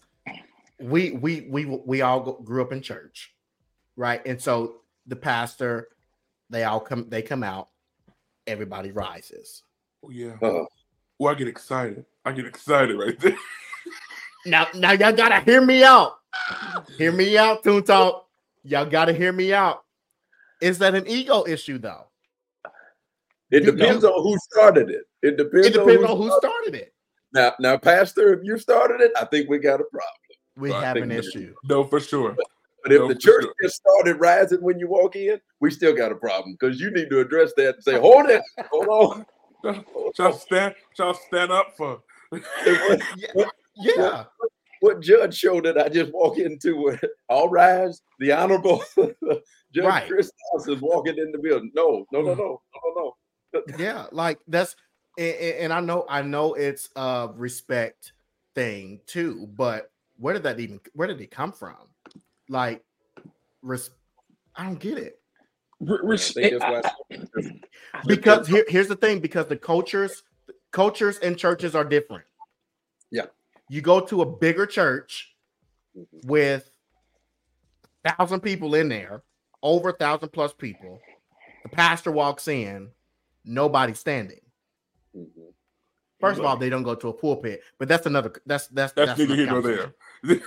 we 0.80 1.12
we 1.12 1.42
we 1.50 1.66
we 1.66 2.02
all 2.02 2.34
grew 2.42 2.62
up 2.62 2.72
in 2.72 2.82
church, 2.82 3.34
right? 3.96 4.22
And 4.26 4.42
so 4.42 4.82
the 5.08 5.16
pastor, 5.16 5.90
they 6.50 6.64
all 6.64 6.80
come, 6.80 7.10
they 7.10 7.22
come 7.22 7.44
out, 7.44 7.70
everybody 8.48 8.92
rises. 8.92 9.64
Oh, 10.04 10.10
yeah. 10.10 10.36
Uh, 10.42 10.66
Oh, 11.22 11.26
I 11.28 11.34
get 11.36 11.50
excited. 11.50 12.06
I 12.30 12.32
get 12.32 12.46
excited 12.46 12.96
right 12.96 13.20
there. 13.20 13.36
Now, 14.46 14.68
now 14.76 14.92
y'all 14.92 15.12
gotta 15.12 15.40
hear 15.40 15.62
me 15.66 15.84
out. 15.84 16.20
Hear 17.00 17.12
me 17.12 17.36
out, 17.40 17.64
Tune 17.64 17.84
Talk. 17.84 18.28
Y'all 18.64 18.86
gotta 18.86 19.14
hear 19.14 19.32
me 19.34 19.52
out. 19.52 19.84
Is 20.62 20.78
that 20.78 20.94
an 20.94 21.08
ego 21.08 21.44
issue 21.48 21.80
though? 21.80 22.06
it 23.50 23.64
You- 23.64 23.72
depends 23.72 24.06
on 24.06 24.14
who 24.22 24.38
started 24.38 24.92
it. 24.92 25.06
It 25.24 25.38
depends, 25.38 25.68
It 25.68 25.74
depends 25.74 26.04
on 26.04 26.12
on 26.12 26.18
who 26.18 26.30
started 26.38 26.76
it. 26.76 26.94
Now, 27.34 27.54
now, 27.60 27.78
Pastor, 27.78 28.32
if 28.34 28.42
you 28.44 28.60
started 28.60 29.02
it, 29.02 29.12
I 29.20 29.26
think 29.26 29.50
we 29.50 29.58
got 29.58 29.82
a 29.82 29.86
problem. 29.86 30.14
We 30.56 30.72
I 30.72 30.82
have 30.82 30.98
an 30.98 31.12
issue. 31.12 31.56
no, 31.64 31.84
for 31.84 32.00
sure. 32.00 32.38
But 32.84 32.94
if 32.94 33.00
No, 33.02 33.08
the 33.08 33.16
church 33.16 33.44
sure. 33.44 33.54
just 33.64 33.78
started 33.78 34.20
rising 34.20 34.62
when 34.62 34.78
you 34.78 34.88
walk 34.88 35.16
in, 35.16 35.42
we 35.62 35.72
still 35.72 35.96
got 35.96 36.12
a 36.12 36.16
problem 36.16 36.56
because 36.60 36.80
you 36.80 36.92
need 36.92 37.10
to 37.10 37.22
address 37.22 37.54
that 37.58 37.76
and 37.76 37.84
say, 37.84 38.00
"Hold 38.00 38.30
it, 38.30 38.44
hold 38.72 38.88
on." 38.88 39.26
Hold 39.94 40.16
Y'all 40.18 40.32
stand, 40.32 40.74
y'all 40.98 41.14
stand 41.14 41.52
up 41.52 41.76
for. 41.76 42.02
Yeah. 43.82 44.26
What 44.82 45.02
judge 45.02 45.38
show 45.38 45.60
did 45.62 45.78
I 45.78 45.90
just 45.90 46.14
walk 46.14 46.38
into? 46.38 46.90
It? 46.90 47.02
All 47.30 47.50
rise, 47.50 48.02
the 48.20 48.32
honorable 48.32 48.84
Judge 49.74 49.86
Right. 49.86 50.08
Chris 50.08 50.32
House 50.54 50.68
is 50.68 50.82
walking 50.82 51.18
in 51.18 51.32
the 51.32 51.38
building. 51.38 51.72
No, 51.74 52.06
no, 52.12 52.22
no, 52.22 52.34
mm. 52.34 52.38
no, 52.38 52.58
no, 52.96 53.16
no. 53.54 53.62
yeah 53.78 54.06
like 54.12 54.40
that's 54.48 54.76
and, 55.18 55.36
and 55.36 55.56
and 55.58 55.74
i 55.74 55.80
know 55.80 56.06
i 56.08 56.22
know 56.22 56.54
it's 56.54 56.88
a 56.96 57.30
respect 57.36 58.14
thing 58.54 59.00
too 59.08 59.48
but 59.56 59.92
where 60.18 60.36
did 60.36 60.44
that 60.44 60.60
even 60.60 60.80
where 60.94 61.08
did 61.08 61.20
it 61.20 61.32
come 61.32 61.52
from 61.52 61.76
like 62.48 62.84
res, 63.64 63.90
i 64.56 64.64
don't 64.66 64.80
get 64.80 65.00
it 65.00 65.20
Re- 65.80 65.98
I 66.04 66.08
res- 66.08 66.32
think 66.34 66.62
I- 66.62 66.82
that's 66.82 66.96
why. 67.42 67.52
because 68.06 68.48
here, 68.48 68.66
here's 68.68 68.88
the 68.88 68.96
thing 68.96 69.20
because 69.20 69.48
the 69.48 69.58
cultures 69.58 70.22
cultures 70.72 71.18
and 71.20 71.38
churches 71.38 71.76
are 71.76 71.84
different 71.84 72.26
Yeah. 73.12 73.26
you 73.70 73.82
go 73.82 74.00
to 74.02 74.22
a 74.22 74.26
bigger 74.26 74.66
church 74.66 75.36
Mhm, 75.98 76.26
with 76.26 76.70
thousand 78.06 78.42
people 78.42 78.76
in 78.76 78.90
there 78.90 79.24
over 79.62 79.90
a 79.90 79.94
thousand 79.94 80.30
plus 80.30 80.54
people 80.54 81.02
the 81.64 81.70
pastor 81.70 82.12
walks 82.12 82.48
in 82.48 82.92
nobody 83.44 83.94
standing 83.94 84.42
mhm. 85.16 85.54
First 86.20 86.40
of 86.40 86.46
all, 86.46 86.58
they 86.58 86.70
don't 86.70 86.84
go 86.84 86.96
to 86.96 87.08
a 87.08 87.14
pulpit, 87.14 87.62
but 87.78 87.88
that's 87.88 88.06
another. 88.06 88.34
That's 88.46 88.68
that's 88.68 88.92
That's 88.92 89.18
neither 89.18 89.36
another 89.36 89.72
here 89.72 89.94
nor 90.22 90.36
there. 90.36 90.42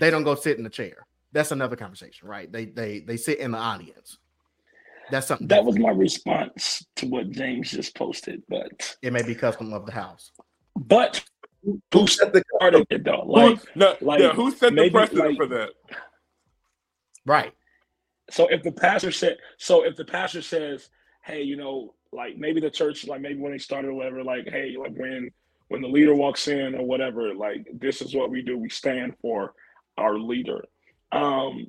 They 0.00 0.10
don't 0.10 0.24
go 0.24 0.34
sit 0.34 0.56
in 0.56 0.64
the 0.64 0.70
chair. 0.70 1.06
That's 1.32 1.52
another 1.52 1.76
conversation, 1.76 2.26
right? 2.26 2.50
They 2.50 2.64
they 2.64 3.00
they 3.00 3.18
sit 3.18 3.38
in 3.38 3.50
the 3.50 3.58
audience. 3.58 4.16
That's 5.10 5.26
something. 5.28 5.48
that 5.48 5.64
was 5.64 5.78
my 5.78 5.90
response 5.90 6.84
to 6.96 7.06
what 7.06 7.30
James 7.30 7.70
just 7.70 7.94
posted, 7.96 8.42
but 8.48 8.96
It 9.02 9.12
may 9.12 9.22
be 9.22 9.34
custom 9.34 9.72
of 9.72 9.86
the 9.86 9.92
house. 9.92 10.30
but 10.76 11.22
who 11.62 11.80
Who 11.92 12.06
set 12.06 12.32
the 12.32 12.42
started 12.56 12.86
it 12.90 13.04
though? 13.04 13.22
Who, 13.26 13.32
Like 13.32 13.76
no, 13.76 13.96
like, 14.00 14.20
yeah, 14.20 14.32
who 14.32 14.50
set 14.50 14.74
the 14.74 14.90
precedent 14.90 15.28
like- 15.28 15.36
for 15.36 15.46
that? 15.46 15.70
Right. 17.26 17.52
So 18.30 18.46
if 18.48 18.62
the 18.62 18.72
pastor 18.72 19.10
said, 19.12 19.36
so 19.58 19.84
if 19.84 19.96
the 19.96 20.04
pastor 20.04 20.40
says, 20.40 20.88
hey, 21.24 21.42
you 21.42 21.56
know, 21.56 21.94
like 22.12 22.36
maybe 22.38 22.60
the 22.60 22.70
church, 22.70 23.06
like 23.06 23.20
maybe 23.20 23.40
when 23.40 23.52
they 23.52 23.58
started 23.58 23.88
or 23.88 23.94
whatever, 23.94 24.22
like, 24.24 24.48
hey, 24.48 24.76
like 24.78 24.94
when 24.96 25.30
when 25.68 25.82
the 25.82 25.88
leader 25.88 26.14
walks 26.14 26.48
in 26.48 26.74
or 26.74 26.84
whatever, 26.84 27.34
like 27.34 27.66
this 27.72 28.00
is 28.02 28.14
what 28.14 28.30
we 28.30 28.42
do. 28.42 28.56
We 28.56 28.68
stand 28.70 29.14
for 29.20 29.52
our 29.98 30.18
leader. 30.18 30.64
Um, 31.12 31.66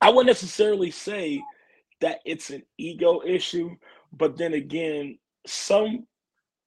I 0.00 0.10
wouldn't 0.10 0.26
necessarily 0.28 0.90
say 0.90 1.42
that 2.00 2.18
it's 2.24 2.50
an 2.50 2.62
ego 2.78 3.22
issue, 3.26 3.70
but 4.12 4.36
then 4.36 4.54
again, 4.54 5.18
some 5.46 6.06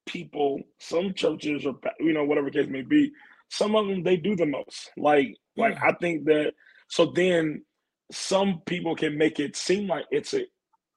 people, 0.06 0.62
some 0.80 1.14
churches, 1.14 1.66
or 1.66 1.76
you 2.00 2.14
know, 2.14 2.24
whatever 2.24 2.50
case 2.50 2.68
may 2.68 2.82
be, 2.82 3.12
some 3.50 3.76
of 3.76 3.88
them 3.88 4.04
they 4.04 4.18
do 4.18 4.36
the 4.36 4.46
most. 4.46 4.92
Like, 4.98 5.36
like 5.58 5.78
I 5.82 5.94
think 5.94 6.26
that. 6.26 6.54
So 6.88 7.06
then, 7.06 7.64
some 8.12 8.62
people 8.66 8.96
can 8.96 9.18
make 9.18 9.40
it 9.40 9.56
seem 9.56 9.88
like 9.88 10.06
it's 10.10 10.34
an 10.34 10.46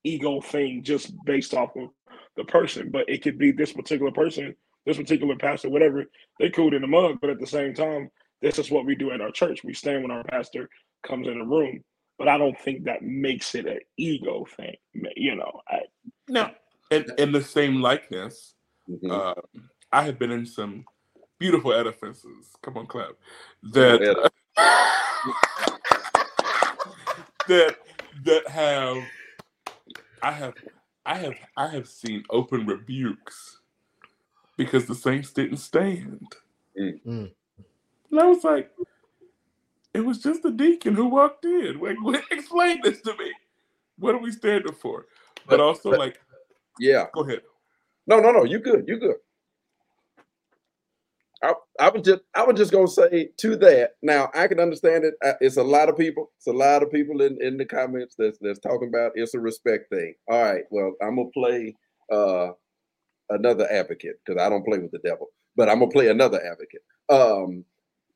ego 0.04 0.40
thing 0.40 0.82
just 0.82 1.12
based 1.24 1.52
off 1.54 1.76
of 1.76 1.90
the 2.36 2.44
person, 2.44 2.90
but 2.90 3.08
it 3.08 3.22
could 3.22 3.38
be 3.38 3.52
this 3.52 3.72
particular 3.72 4.10
person, 4.10 4.54
this 4.86 4.96
particular 4.96 5.36
pastor, 5.36 5.68
whatever. 5.68 6.04
They 6.38 6.48
cool 6.48 6.74
in 6.74 6.80
the 6.80 6.88
mug, 6.88 7.18
but 7.20 7.30
at 7.30 7.38
the 7.38 7.46
same 7.46 7.74
time, 7.74 8.10
this 8.40 8.58
is 8.58 8.70
what 8.70 8.86
we 8.86 8.94
do 8.94 9.10
at 9.10 9.20
our 9.20 9.30
church. 9.30 9.62
We 9.62 9.74
stand 9.74 10.02
when 10.02 10.10
our 10.10 10.24
pastor 10.24 10.68
comes 11.06 11.28
in 11.28 11.38
the 11.38 11.44
room. 11.44 11.84
But 12.18 12.28
I 12.28 12.38
don't 12.38 12.58
think 12.60 12.84
that 12.84 13.02
makes 13.02 13.54
it 13.54 13.66
an 13.66 13.80
ego 13.96 14.46
thing. 14.56 14.76
You 15.16 15.34
know, 15.36 15.60
I, 15.68 15.80
No. 16.28 16.50
In, 16.90 17.06
in 17.18 17.32
the 17.32 17.42
same 17.42 17.80
likeness, 17.80 18.54
Mhm. 18.88 19.10
uh, 19.10 19.34
I 19.90 20.02
have 20.04 20.18
been 20.18 20.30
in 20.30 20.44
some 20.46 20.84
beautiful 21.38 21.72
edifices. 21.72 22.54
Come 22.62 22.76
on, 22.76 22.86
clap. 22.86 23.12
That 23.72 24.30
that 27.48 27.76
that 28.24 28.48
have 28.48 29.02
I 30.22 30.32
have 30.32 30.54
I 31.04 31.18
have 31.18 31.34
I 31.56 31.66
have 31.68 31.88
seen 31.88 32.24
open 32.30 32.66
rebukes 32.66 33.60
because 34.56 34.86
the 34.86 34.94
saints 34.94 35.32
didn't 35.32 35.56
stand. 35.58 36.26
Mm. 36.78 37.00
Mm. 37.04 37.32
And 38.10 38.20
I 38.20 38.26
was 38.26 38.44
like, 38.44 38.70
it 39.94 40.00
was 40.00 40.18
just 40.18 40.42
the 40.42 40.50
deacon 40.50 40.94
who 40.94 41.06
walked 41.06 41.44
in. 41.44 41.78
Like, 41.80 41.96
explain 42.30 42.80
this 42.82 43.00
to 43.02 43.16
me. 43.16 43.32
What 43.98 44.14
are 44.14 44.18
we 44.18 44.32
standing 44.32 44.74
for? 44.74 45.06
But, 45.46 45.58
But- 45.58 45.60
also, 45.60 45.90
but- 45.90 45.98
like, 45.98 46.20
Yeah. 46.78 47.06
go 47.14 47.22
ahead. 47.22 47.42
No, 48.06 48.18
no, 48.20 48.32
no. 48.32 48.44
You 48.44 48.58
good. 48.58 48.84
You 48.88 48.98
good. 48.98 49.16
I, 51.44 51.54
I 51.80 51.88
was 51.90 52.02
just 52.02 52.22
I 52.36 52.44
was 52.44 52.56
just 52.56 52.70
gonna 52.70 52.86
say 52.86 53.30
to 53.38 53.56
that. 53.56 53.94
Now 54.00 54.30
I 54.32 54.46
can 54.46 54.60
understand 54.60 55.04
it. 55.04 55.14
Uh, 55.24 55.32
It's 55.40 55.56
a 55.56 55.62
lot 55.62 55.88
of 55.88 55.96
people. 55.96 56.30
It's 56.38 56.46
a 56.46 56.52
lot 56.52 56.82
of 56.84 56.90
people 56.92 57.20
in, 57.20 57.36
in 57.42 57.56
the 57.56 57.64
comments 57.64 58.14
that's 58.16 58.38
that's 58.40 58.60
talking 58.60 58.88
about 58.88 59.12
it's 59.16 59.34
a 59.34 59.40
respect 59.40 59.90
thing. 59.90 60.14
All 60.28 60.40
right. 60.40 60.62
Well, 60.70 60.94
I'm 61.02 61.16
gonna 61.16 61.30
play 61.34 61.74
uh 62.12 62.50
another 63.30 63.66
advocate 63.72 64.16
because 64.24 64.40
I 64.40 64.48
don't 64.48 64.64
play 64.64 64.78
with 64.78 64.92
the 64.92 65.00
devil, 65.00 65.28
but 65.56 65.68
I'm 65.68 65.80
gonna 65.80 65.90
play 65.90 66.08
another 66.08 66.40
advocate. 66.40 66.82
Um, 67.08 67.64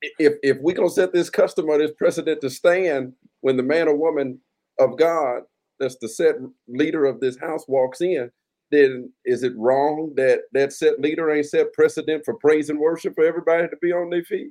if 0.03 0.35
if 0.43 0.59
we 0.61 0.73
gonna 0.75 0.91
set 0.91 1.13
this 1.13 1.31
custom 1.31 1.69
or 1.69 1.79
this 1.79 1.93
precedent 1.97 2.41
to 2.41 2.51
stand 2.51 3.13
when 3.41 3.57
the 3.57 3.63
man 3.63 3.89
or 3.89 3.97
woman 3.97 4.39
of 4.79 4.99
God 4.99 5.43
that's 5.79 5.97
the 6.01 6.09
set 6.09 6.37
leader 6.69 7.05
of 7.05 7.21
this 7.21 7.39
house 7.39 7.67
walks 7.69 8.01
in, 8.01 8.31
then 8.71 9.13
is 9.25 9.43
it 9.43 9.53
wrong 9.57 10.13
that 10.17 10.41
that 10.53 10.73
set 10.73 11.01
leader 11.01 11.31
ain't 11.31 11.47
set 11.47 11.73
precedent 11.73 12.25
for 12.25 12.35
praise 12.35 12.71
and 12.71 12.79
worship 12.79 13.15
for 13.15 13.25
everybody 13.25 13.69
to 13.69 13.77
be 13.81 13.93
on 13.93 14.11
their 14.11 14.25
feet? 14.25 14.51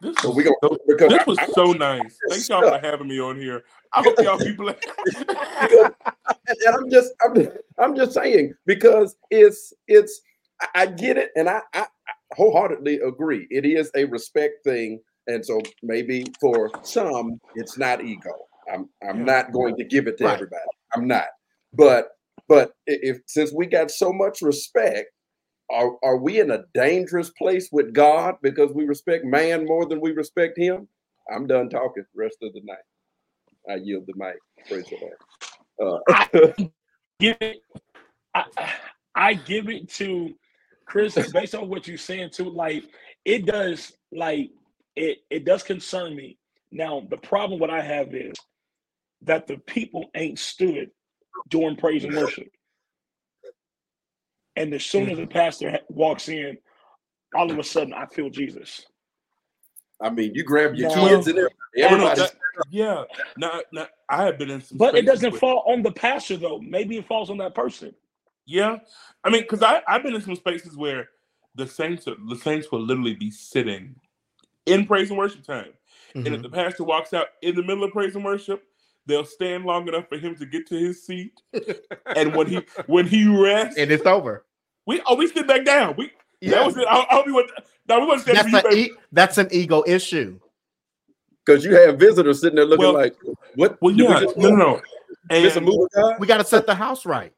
This 0.00 0.16
So 0.20 0.28
was, 0.28 0.36
we 0.36 0.42
gonna 0.44 0.56
so, 0.62 0.78
this 1.08 1.20
I- 1.20 1.24
was 1.26 1.38
I'm- 1.38 1.52
so 1.52 1.72
nice. 1.72 2.18
Thank 2.28 2.48
y'all 2.48 2.62
for 2.68 2.78
having 2.84 3.08
me 3.08 3.20
on 3.20 3.38
here. 3.38 3.62
I 3.92 4.02
hope 4.02 4.18
y'all 4.20 4.38
be 4.38 4.52
blessed. 4.52 4.84
because- 5.04 5.92
and 6.48 6.74
I'm 6.74 6.90
just 6.90 7.12
I'm 7.24 7.48
I'm 7.78 7.96
just 7.96 8.12
saying 8.12 8.54
because 8.66 9.16
it's 9.30 9.72
it's 9.86 10.20
I- 10.60 10.68
I 10.74 10.86
get 10.86 11.16
it 11.18 11.30
and 11.36 11.48
I, 11.48 11.60
I 11.72 11.86
I 12.01 12.01
wholeheartedly 12.34 13.00
agree. 13.00 13.46
It 13.50 13.64
is 13.66 13.90
a 13.96 14.04
respect 14.06 14.64
thing, 14.64 15.00
and 15.26 15.44
so 15.44 15.60
maybe 15.82 16.24
for 16.40 16.70
some 16.82 17.40
it's 17.54 17.78
not 17.78 18.04
ego. 18.04 18.30
I'm 18.72 18.88
I'm 19.08 19.18
Yeah. 19.18 19.24
not 19.24 19.52
going 19.52 19.76
to 19.76 19.84
give 19.84 20.06
it 20.06 20.18
to 20.18 20.24
Right. 20.24 20.34
everybody. 20.34 20.62
I'm 20.94 21.06
not. 21.06 21.26
But 21.74 22.08
but 22.48 22.72
if 22.86 23.20
since 23.26 23.52
we 23.52 23.66
got 23.66 23.90
so 23.90 24.12
much 24.12 24.42
respect, 24.42 25.10
are 25.70 25.92
are 26.02 26.18
we 26.18 26.40
in 26.40 26.50
a 26.50 26.64
dangerous 26.74 27.30
place 27.30 27.68
with 27.72 27.92
God 27.94 28.36
because 28.42 28.72
we 28.72 28.84
respect 28.84 29.24
man 29.24 29.64
more 29.66 29.86
than 29.86 30.00
we 30.00 30.12
respect 30.12 30.58
Him? 30.58 30.88
I'm 31.32 31.46
done 31.46 31.68
talking. 31.70 32.04
Rest 32.14 32.38
of 32.42 32.52
the 32.52 32.62
night, 32.64 32.78
I 33.70 33.76
yield 33.76 34.06
the 34.06 34.14
mic. 34.16 34.36
Praise 34.68 34.86
the 34.90 34.98
Lord. 35.80 36.02
Uh, 36.06 36.54
give 37.20 37.36
it 37.40 37.62
I, 38.34 38.44
I 39.14 39.34
give 39.34 39.68
it 39.68 39.88
to 39.94 40.34
Chris 40.92 41.14
based 41.32 41.54
on 41.54 41.70
what 41.70 41.88
you're 41.88 41.96
saying 41.96 42.28
too. 42.32 42.50
Like 42.50 42.84
it 43.24 43.46
does 43.46 43.94
like 44.12 44.50
it 44.94 45.20
it 45.30 45.46
does 45.46 45.62
concern 45.62 46.14
me. 46.14 46.36
Now 46.70 47.02
the 47.08 47.16
problem 47.16 47.58
what 47.58 47.70
I 47.70 47.80
have 47.80 48.14
is 48.14 48.34
that 49.22 49.46
the 49.46 49.56
people 49.56 50.10
ain't 50.14 50.38
stood 50.38 50.90
during 51.48 51.76
praise 51.76 52.04
and 52.04 52.14
worship. 52.14 52.48
and 54.54 54.74
as 54.74 54.84
soon 54.84 55.08
as 55.08 55.16
the 55.16 55.22
mm-hmm. 55.22 55.32
pastor 55.32 55.78
walks 55.88 56.28
in, 56.28 56.58
all 57.34 57.50
of 57.50 57.58
a 57.58 57.64
sudden 57.64 57.94
I 57.94 58.04
feel 58.04 58.28
Jesus. 58.28 58.84
I 59.98 60.10
mean, 60.10 60.34
you 60.34 60.44
grab 60.44 60.74
your 60.74 60.94
No. 60.94 61.08
kids 61.08 61.28
and 61.28 61.38
everybody. 61.78 62.20
That- 62.20 62.34
yeah. 62.70 63.04
Now, 63.38 63.60
now, 63.72 63.86
I 64.10 64.24
have 64.24 64.36
been 64.38 64.50
in 64.50 64.60
some. 64.60 64.76
But 64.76 64.94
it 64.94 65.06
doesn't 65.06 65.30
where- 65.30 65.40
fall 65.40 65.64
on 65.66 65.82
the 65.82 65.92
pastor 65.92 66.36
though. 66.36 66.58
Maybe 66.58 66.98
it 66.98 67.06
falls 67.06 67.30
on 67.30 67.38
that 67.38 67.54
person. 67.54 67.94
Yeah, 68.52 68.76
I 69.24 69.30
mean, 69.30 69.42
because 69.42 69.62
I 69.62 69.82
I've 69.88 70.02
been 70.02 70.14
in 70.14 70.20
some 70.20 70.36
spaces 70.36 70.76
where 70.76 71.08
the 71.54 71.66
saints 71.66 72.06
are- 72.06 72.16
the 72.28 72.36
saints 72.36 72.70
will 72.70 72.82
literally 72.82 73.14
be 73.14 73.30
sitting 73.30 73.94
in 74.66 74.86
praise 74.86 75.08
and 75.08 75.18
worship 75.18 75.42
time, 75.42 75.72
and 76.14 76.26
if 76.26 76.34
Mhm. 76.34 76.42
the 76.42 76.50
pastor 76.50 76.84
walks 76.84 77.14
out 77.14 77.28
in 77.40 77.54
the 77.54 77.62
middle 77.62 77.82
of 77.82 77.92
praise 77.92 78.14
and 78.14 78.22
worship, 78.24 78.62
they'll 79.06 79.24
stand 79.24 79.64
long 79.64 79.88
enough 79.88 80.06
for 80.10 80.18
him 80.18 80.36
to 80.36 80.44
get 80.44 80.66
to 80.66 80.74
his 80.78 81.02
seat, 81.02 81.32
and 82.14 82.36
when 82.36 82.46
he 82.46 82.56
when 82.88 83.06
he 83.06 83.26
rests, 83.26 83.78
and 83.78 83.90
it's 83.90 84.04
over. 84.04 84.44
we 84.86 85.00
oh 85.06 85.14
we 85.14 85.28
sit 85.28 85.46
back 85.46 85.64
down. 85.64 85.94
We 85.96 86.12
yeah. 86.42 86.50
that 86.50 86.66
was 86.66 86.76
it. 86.76 86.86
I, 86.86 86.98
I 87.10 87.22
we 87.24 87.32
want 87.32 87.50
no 87.88 88.00
we 88.00 88.06
want 88.06 88.20
to 88.26 88.32
That's 88.34 88.52
you, 88.52 88.58
an 88.58 88.72
e- 88.76 88.92
that's 89.12 89.38
an 89.38 89.48
ego 89.50 89.82
issue. 89.86 90.38
because 91.44 91.64
you 91.64 91.74
have 91.74 91.98
visitors 91.98 92.42
sitting 92.42 92.56
there 92.56 92.66
looking 92.66 92.84
Well- 92.84 92.92
like, 92.94 93.16
what? 93.54 93.80
Well, 93.80 93.94
did 93.94 94.06
we 94.06 94.14
just 94.20 94.36
no, 94.36 94.50
no, 94.50 94.56
no. 94.56 94.82
Miss 95.30 95.54
a 95.54 95.58
And, 95.58 95.66
move 95.66 95.80
of 95.84 95.88
God? 95.94 96.16
We 96.20 96.26
got 96.26 96.36
to 96.38 96.44
set 96.44 96.66
the 96.66 96.74
house 96.74 97.06
right. 97.06 97.32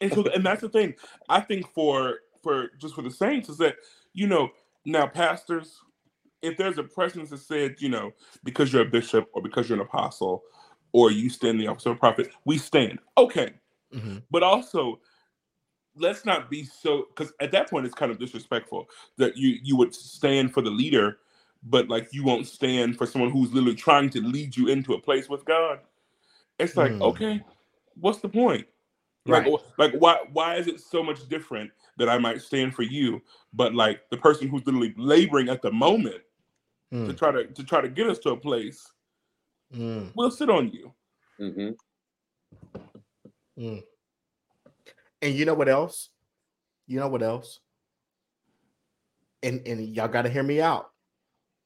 And 0.00 0.12
so 0.12 0.24
and 0.30 0.44
that's 0.44 0.62
the 0.62 0.68
thing. 0.68 0.94
I 1.28 1.40
think 1.40 1.68
for 1.72 2.20
for 2.42 2.70
just 2.78 2.94
for 2.94 3.02
the 3.02 3.10
saints 3.10 3.48
is 3.48 3.58
that 3.58 3.76
you 4.14 4.26
know 4.26 4.50
now 4.84 5.06
pastors, 5.06 5.80
if 6.42 6.56
there's 6.56 6.78
a 6.78 6.84
presence 6.84 7.30
that 7.30 7.38
said 7.40 7.76
you 7.80 7.88
know 7.88 8.12
because 8.44 8.72
you're 8.72 8.82
a 8.82 8.90
bishop 8.90 9.28
or 9.32 9.42
because 9.42 9.68
you're 9.68 9.78
an 9.80 9.86
apostle 9.86 10.42
or 10.92 11.10
you 11.10 11.30
stand 11.30 11.58
in 11.60 11.66
the 11.66 11.66
office 11.68 11.86
of 11.86 11.92
a 11.92 11.98
prophet, 11.98 12.32
we 12.44 12.58
stand. 12.58 12.98
Okay, 13.18 13.52
Mhm. 13.94 14.22
but 14.30 14.42
also 14.42 15.00
let's 15.96 16.24
not 16.24 16.50
be 16.50 16.64
so 16.64 17.06
because 17.14 17.32
at 17.40 17.50
that 17.52 17.70
point 17.70 17.86
it's 17.86 17.94
kind 17.94 18.12
of 18.12 18.18
disrespectful 18.18 18.88
that 19.16 19.36
you 19.36 19.58
you 19.62 19.76
would 19.76 19.94
stand 19.94 20.52
for 20.52 20.62
the 20.62 20.70
leader 20.70 21.18
but 21.64 21.88
like 21.88 22.08
you 22.12 22.24
won't 22.24 22.46
stand 22.46 22.96
for 22.96 23.06
someone 23.06 23.30
who's 23.30 23.52
literally 23.52 23.74
trying 23.76 24.08
to 24.10 24.20
lead 24.22 24.56
you 24.56 24.68
into 24.68 24.94
a 24.94 25.00
place 25.00 25.28
with 25.28 25.44
god 25.44 25.80
it's 26.58 26.76
like 26.76 26.92
Mm. 26.92 27.02
okay 27.02 27.42
what's 27.96 28.20
the 28.20 28.28
point 28.28 28.66
Right. 29.28 29.52
wh- 29.52 29.78
like 29.78 29.92
why 29.94 30.18
why 30.32 30.56
is 30.56 30.66
it 30.66 30.80
so 30.80 31.02
much 31.02 31.28
different 31.28 31.70
that 31.96 32.08
i 32.08 32.18
might 32.18 32.40
stand 32.40 32.74
for 32.74 32.82
you 32.82 33.20
but 33.52 33.74
like 33.74 34.08
the 34.10 34.16
person 34.16 34.48
who's 34.48 34.64
literally 34.66 34.94
laboring 34.96 35.48
at 35.48 35.62
the 35.62 35.70
moment 35.70 36.22
to 36.90 37.12
Mm, 37.12 37.18
try 37.18 37.30
to 37.30 37.46
to 37.48 37.64
try 37.64 37.82
to 37.82 37.88
get 37.88 38.08
us 38.08 38.18
to 38.20 38.30
a 38.30 38.36
place 38.36 38.90
mm, 39.74 40.10
we'll 40.14 40.30
sit 40.30 40.48
on 40.48 40.70
you 40.70 40.92
hmm 41.38 41.70
mm. 43.58 43.82
And 45.20 45.34
you 45.34 45.44
know 45.44 45.54
what 45.54 45.68
else? 45.68 46.10
You 46.86 47.00
know 47.00 47.08
what 47.08 47.22
else? 47.22 47.60
And 49.42 49.66
and 49.66 49.94
y'all 49.94 50.08
got 50.08 50.22
to 50.22 50.28
hear 50.28 50.42
me 50.42 50.60
out. 50.60 50.90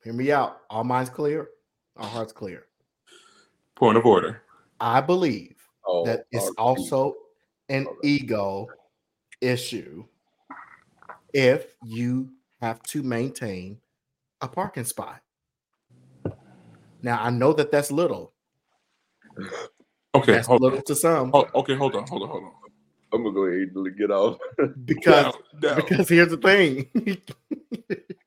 Hear 0.02 0.12
me 0.12 0.32
out. 0.32 0.58
All 0.70 0.84
minds 0.84 1.10
clear. 1.10 1.48
All 1.96 2.08
hearts 2.08 2.32
clear. 2.32 2.66
point 3.76 3.96
of 3.98 4.06
order 4.06 4.42
I 4.80 5.00
believe 5.00 5.56
Oh, 5.86 6.04
that 6.06 6.24
it's 6.32 6.50
also 6.56 7.14
an 7.72 7.86
ego 8.04 8.68
issue 9.40 10.04
if 11.32 11.66
you 11.82 12.28
have 12.60 12.82
to 12.82 13.02
maintain 13.02 13.78
a 14.42 14.46
parking 14.48 14.84
spot. 14.84 15.20
Now 17.02 17.20
I 17.22 17.30
know 17.30 17.52
that 17.54 17.72
that's 17.72 17.90
little. 17.90 18.32
okay 20.14 20.32
That's 20.32 20.46
hold, 20.46 20.60
little 20.60 20.82
to 20.82 20.94
some 20.94 21.30
hold- 21.32 21.48
okay 21.54 21.74
hold 21.74 21.96
on 21.96 22.06
hold 22.06 22.22
on 22.24 22.28
hold 22.28 22.44
on 22.44 22.52
I'm 23.14 23.22
gonna 23.22 23.34
go 23.34 23.44
ahead 23.46 23.70
and 23.74 23.96
get 23.98 24.10
off. 24.10 24.38
because 24.84 25.34
Now- 25.60 25.70
now- 25.70 25.74
because 25.76 26.08
here's 26.08 26.28
the 26.30 26.36
thing. 26.36 26.90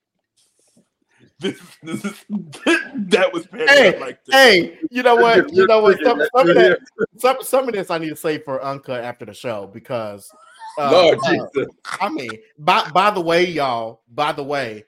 This, 1.41 1.59
this 1.83 2.05
is 2.05 2.23
that 3.09 3.29
was 3.33 3.45
petty. 3.47 3.65
Hey, 3.67 3.95
I 3.97 3.99
liked 3.99 4.29
it. 4.29 4.33
hey, 4.33 4.79
you 4.89 5.03
know 5.03 5.17
what? 5.17 5.53
You 5.53 5.67
know 5.67 5.81
what? 5.81 6.01
Some, 6.01 6.21
some 6.33 6.49
of 6.49 6.55
that, 6.55 6.79
some, 7.17 7.37
some 7.41 7.67
of 7.67 7.75
this 7.75 7.91
I 7.91 7.97
need 7.97 8.09
to 8.09 8.15
say 8.15 8.37
for 8.37 8.63
uncut 8.63 9.03
after 9.03 9.25
the 9.25 9.33
show 9.33 9.69
because 9.73 10.31
uh, 10.79 10.91
Lord 10.91 11.19
uh, 11.25 11.29
Jesus. 11.29 11.73
I 11.99 12.07
mean, 12.07 12.31
by 12.57 12.89
by 12.91 13.11
the 13.11 13.19
way, 13.19 13.45
y'all, 13.45 14.03
by 14.07 14.31
the 14.31 14.43
way, 14.43 14.85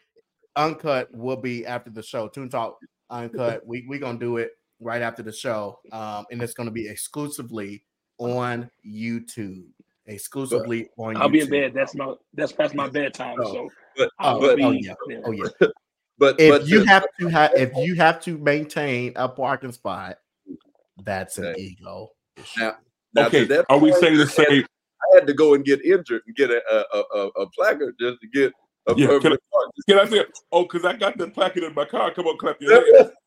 uncut 0.55 1.13
will 1.13 1.35
be 1.35 1.65
after 1.65 1.89
the 1.89 2.01
show. 2.01 2.29
Tune 2.29 2.49
Talk 2.49 2.79
Uncut. 3.09 3.65
We 3.65 3.85
we 3.87 3.99
gonna 3.99 4.17
do 4.17 4.37
it 4.37 4.51
right 4.79 5.01
after 5.01 5.23
the 5.23 5.33
show, 5.33 5.79
um, 5.91 6.25
and 6.31 6.41
it's 6.41 6.53
gonna 6.53 6.71
be 6.71 6.87
exclusively 6.87 7.83
on 8.19 8.69
YouTube. 8.85 9.65
Exclusively 10.05 10.89
on. 10.97 11.17
I'll 11.17 11.29
be 11.29 11.41
in 11.41 11.49
bed. 11.49 11.73
That's 11.73 11.95
my 11.95 12.13
that's 12.33 12.51
past 12.51 12.73
my 12.73 12.87
bedtime. 12.87 13.37
Oh. 13.41 13.53
So 13.53 13.69
But 13.97 14.11
I'll 14.19 14.37
Oh, 14.37 14.41
but 14.41 14.55
be 14.57 14.63
oh 14.63 14.71
yeah, 14.71 14.93
oh 15.25 15.31
yeah. 15.31 15.45
but 16.17 16.39
If 16.39 16.49
but 16.51 16.67
you 16.67 16.79
the- 16.79 16.87
have 16.89 17.05
to 17.19 17.27
have, 17.29 17.51
if 17.55 17.71
you 17.75 17.95
have 17.95 18.19
to 18.21 18.37
maintain 18.37 19.13
a 19.15 19.27
parking 19.29 19.71
spot, 19.71 20.17
that's 21.03 21.37
an 21.37 21.45
Okay. 21.47 21.61
ego. 21.61 22.09
now, 22.57 22.77
now 23.13 23.27
Okay, 23.27 23.43
that 23.45 23.65
are 23.69 23.77
we 23.77 23.91
saying 23.93 24.17
the 24.17 24.23
I 24.23 24.25
had- 24.25 24.47
same? 24.49 24.65
I 25.11 25.15
had 25.15 25.27
to 25.27 25.33
go 25.33 25.53
and 25.53 25.63
get 25.63 25.85
injured 25.85 26.23
and 26.25 26.35
get 26.35 26.49
a 26.49 26.61
a, 26.71 27.03
a, 27.15 27.27
a 27.41 27.49
placard 27.51 27.95
just 27.99 28.19
to 28.21 28.27
get 28.27 28.51
a 28.87 28.95
Yeah, 28.95 29.07
can 29.07 29.19
permanent 29.19 29.41
park. 29.53 29.71
Can 29.87 29.99
I 29.99 30.05
say? 30.05 30.25
Oh, 30.51 30.63
because 30.63 30.85
I 30.85 30.93
got 30.93 31.17
the 31.17 31.27
placard 31.29 31.63
in 31.63 31.73
my 31.75 31.85
car. 31.85 32.11
Come 32.13 32.25
on, 32.27 32.37
clap 32.37 32.59
your 32.61 32.73
hands. 32.73 33.11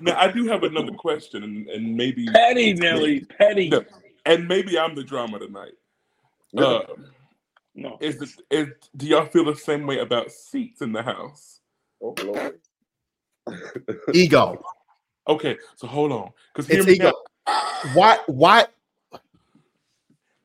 Now 0.00 0.16
I 0.18 0.30
do 0.30 0.46
have 0.46 0.62
another 0.62 0.92
question, 0.92 1.42
and, 1.42 1.68
and 1.68 1.96
maybe 1.96 2.26
Petty, 2.26 2.72
Nelly. 2.72 3.20
Petty. 3.24 3.68
No. 3.68 3.84
and 4.26 4.46
maybe 4.46 4.78
I'm 4.78 4.94
the 4.94 5.02
drama 5.02 5.40
tonight. 5.40 5.72
Yeah. 6.52 6.82
No. 7.78 7.96
is, 8.00 8.18
this, 8.18 8.36
is 8.50 8.68
do 8.96 9.06
y'all 9.06 9.26
feel 9.26 9.44
the 9.44 9.54
same 9.54 9.86
way 9.86 10.00
about 10.00 10.32
seats 10.32 10.80
in 10.82 10.92
the 10.92 11.02
house? 11.02 11.60
Oh, 12.02 12.12
Lord. 12.24 12.58
Ego. 14.12 14.60
Okay, 15.28 15.56
so 15.76 15.86
hold 15.86 16.10
on, 16.10 16.30
because 16.52 16.66
hear 16.66 16.78
It's 16.78 16.86
me 16.86 16.94
ego. 16.94 17.12
out. 17.46 17.94
Why? 17.94 18.18
Why? 18.26 18.66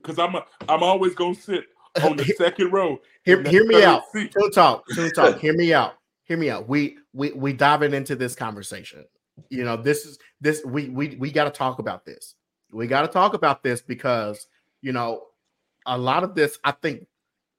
Because 0.01 0.19
I'm 0.19 0.35
a, 0.35 0.45
I'm 0.69 0.83
always 0.83 1.15
gonna 1.15 1.33
sit 1.33 1.63
on 2.03 2.17
the 2.17 2.25
second 2.37 2.71
row. 2.71 2.99
Hear, 3.23 3.41
hear 3.43 3.65
me 3.65 3.83
out. 3.83 4.03
seat. 4.11 4.31
Tune 4.37 4.51
talk. 4.51 4.85
Tune 4.93 5.09
talk. 5.11 5.39
Hear 5.39 5.53
me 5.53 5.73
out. 5.73 5.95
Hear 6.25 6.37
me 6.37 6.49
out. 6.49 6.67
We 6.67 6.97
we 7.13 7.31
we 7.31 7.53
diving 7.53 7.93
into 7.93 8.15
this 8.15 8.35
conversation. 8.35 9.05
You 9.49 9.63
know, 9.63 9.77
this 9.77 10.05
is 10.05 10.19
this 10.41 10.63
we 10.65 10.89
we 10.89 11.15
we 11.15 11.31
got 11.31 11.45
to 11.45 11.49
talk 11.49 11.79
about 11.79 12.05
this. 12.05 12.35
We 12.71 12.85
got 12.87 13.01
to 13.03 13.07
talk 13.07 13.33
about 13.33 13.63
this 13.63 13.81
because 13.81 14.47
you 14.81 14.91
know 14.91 15.23
a 15.85 15.97
lot 15.97 16.23
of 16.23 16.35
this. 16.35 16.59
I 16.65 16.71
think 16.71 17.07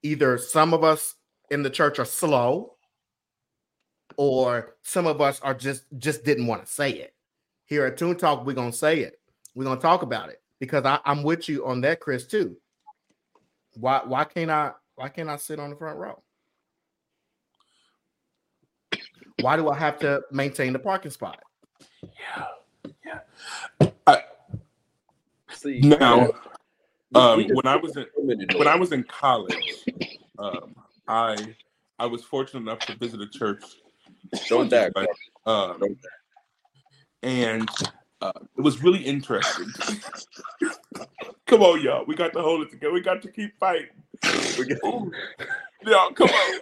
either 0.04 0.38
some 0.38 0.72
of 0.72 0.84
us 0.84 1.16
in 1.50 1.62
the 1.64 1.70
church 1.70 1.98
are 1.98 2.04
slow, 2.04 2.74
or 4.16 4.76
some 4.82 5.06
of 5.06 5.20
us 5.20 5.40
are 5.40 5.54
just 5.54 5.84
just 5.98 6.24
didn't 6.24 6.46
want 6.46 6.64
to 6.64 6.70
say 6.70 6.90
it. 6.92 7.14
Here 7.66 7.84
at 7.86 7.96
Tune 7.96 8.16
Talk, 8.16 8.46
we're 8.46 8.52
gonna 8.52 8.72
say 8.72 9.00
it. 9.00 9.18
We're 9.56 9.64
gonna 9.64 9.80
talk 9.80 10.02
about 10.02 10.28
it 10.28 10.40
because 10.60 10.84
I, 10.84 11.00
I'm 11.04 11.24
with 11.24 11.48
you 11.48 11.66
on 11.66 11.80
that, 11.80 11.98
Chris. 11.98 12.26
Too. 12.26 12.56
Why 13.74 14.02
why 14.04 14.24
can't 14.24 14.50
I 14.50 14.72
why 14.94 15.08
can't 15.08 15.28
I 15.28 15.36
sit 15.36 15.58
on 15.58 15.70
the 15.70 15.76
front 15.76 15.98
row? 15.98 16.22
Why 19.40 19.56
do 19.56 19.68
I 19.68 19.76
have 19.76 19.98
to 20.00 20.22
maintain 20.30 20.72
the 20.72 20.78
parking 20.78 21.10
spot? 21.10 21.40
Yeah 22.02 22.44
yeah 23.04 23.90
I, 24.06 24.22
See 25.50 25.80
Now, 25.80 26.26
we- 26.26 26.32
um, 27.14 27.44
when 27.53 27.66
I 27.66 27.77
was 27.77 27.96
in 27.96 28.07
when 28.57 28.68
I 28.68 28.77
was 28.77 28.92
in 28.92 29.05
college, 29.05 29.85
um, 30.38 30.74
I 31.09 31.55
I 31.98 32.07
was 32.07 32.24
fortunate 32.24 32.61
enough 32.61 32.81
to 32.81 32.96
visit 32.96 33.20
a 33.20 33.29
church, 33.29 33.62
don't 34.48 34.68
die. 34.68 34.90
but, 34.94 35.09
um, 35.46 35.81
and 37.22 37.68
uh, 38.20 38.33
it 38.57 38.61
was 38.61 38.83
really 38.83 39.03
interesting. 39.03 39.66
come 41.46 41.62
on, 41.62 41.81
y'all, 41.83 42.05
we 42.07 42.14
got 42.14 42.33
to 42.33 42.42
hold 42.42 42.62
it 42.62 42.70
together. 42.70 42.92
We 42.92 43.00
got 43.00 43.22
to 43.22 43.31
keep 43.31 43.59
fighting. 43.59 43.88
Ooh. 44.85 45.11
Y'all, 45.87 46.11
come 46.12 46.29
on. 46.31 46.61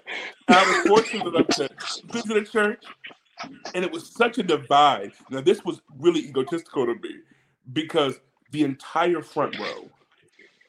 I 0.48 0.66
was 0.66 0.88
fortunate 0.88 1.26
enough 1.28 1.46
to 1.48 1.68
visit 2.06 2.36
a 2.36 2.44
church, 2.44 2.82
and 3.72 3.84
it 3.84 3.92
was 3.92 4.12
such 4.12 4.38
a 4.38 4.42
divide. 4.42 5.12
Now, 5.30 5.40
this 5.40 5.64
was 5.64 5.80
really 5.96 6.20
egotistical 6.20 6.86
to 6.86 6.94
me 6.96 7.18
because 7.72 8.18
the 8.50 8.64
entire 8.64 9.22
front 9.22 9.56
row 9.60 9.88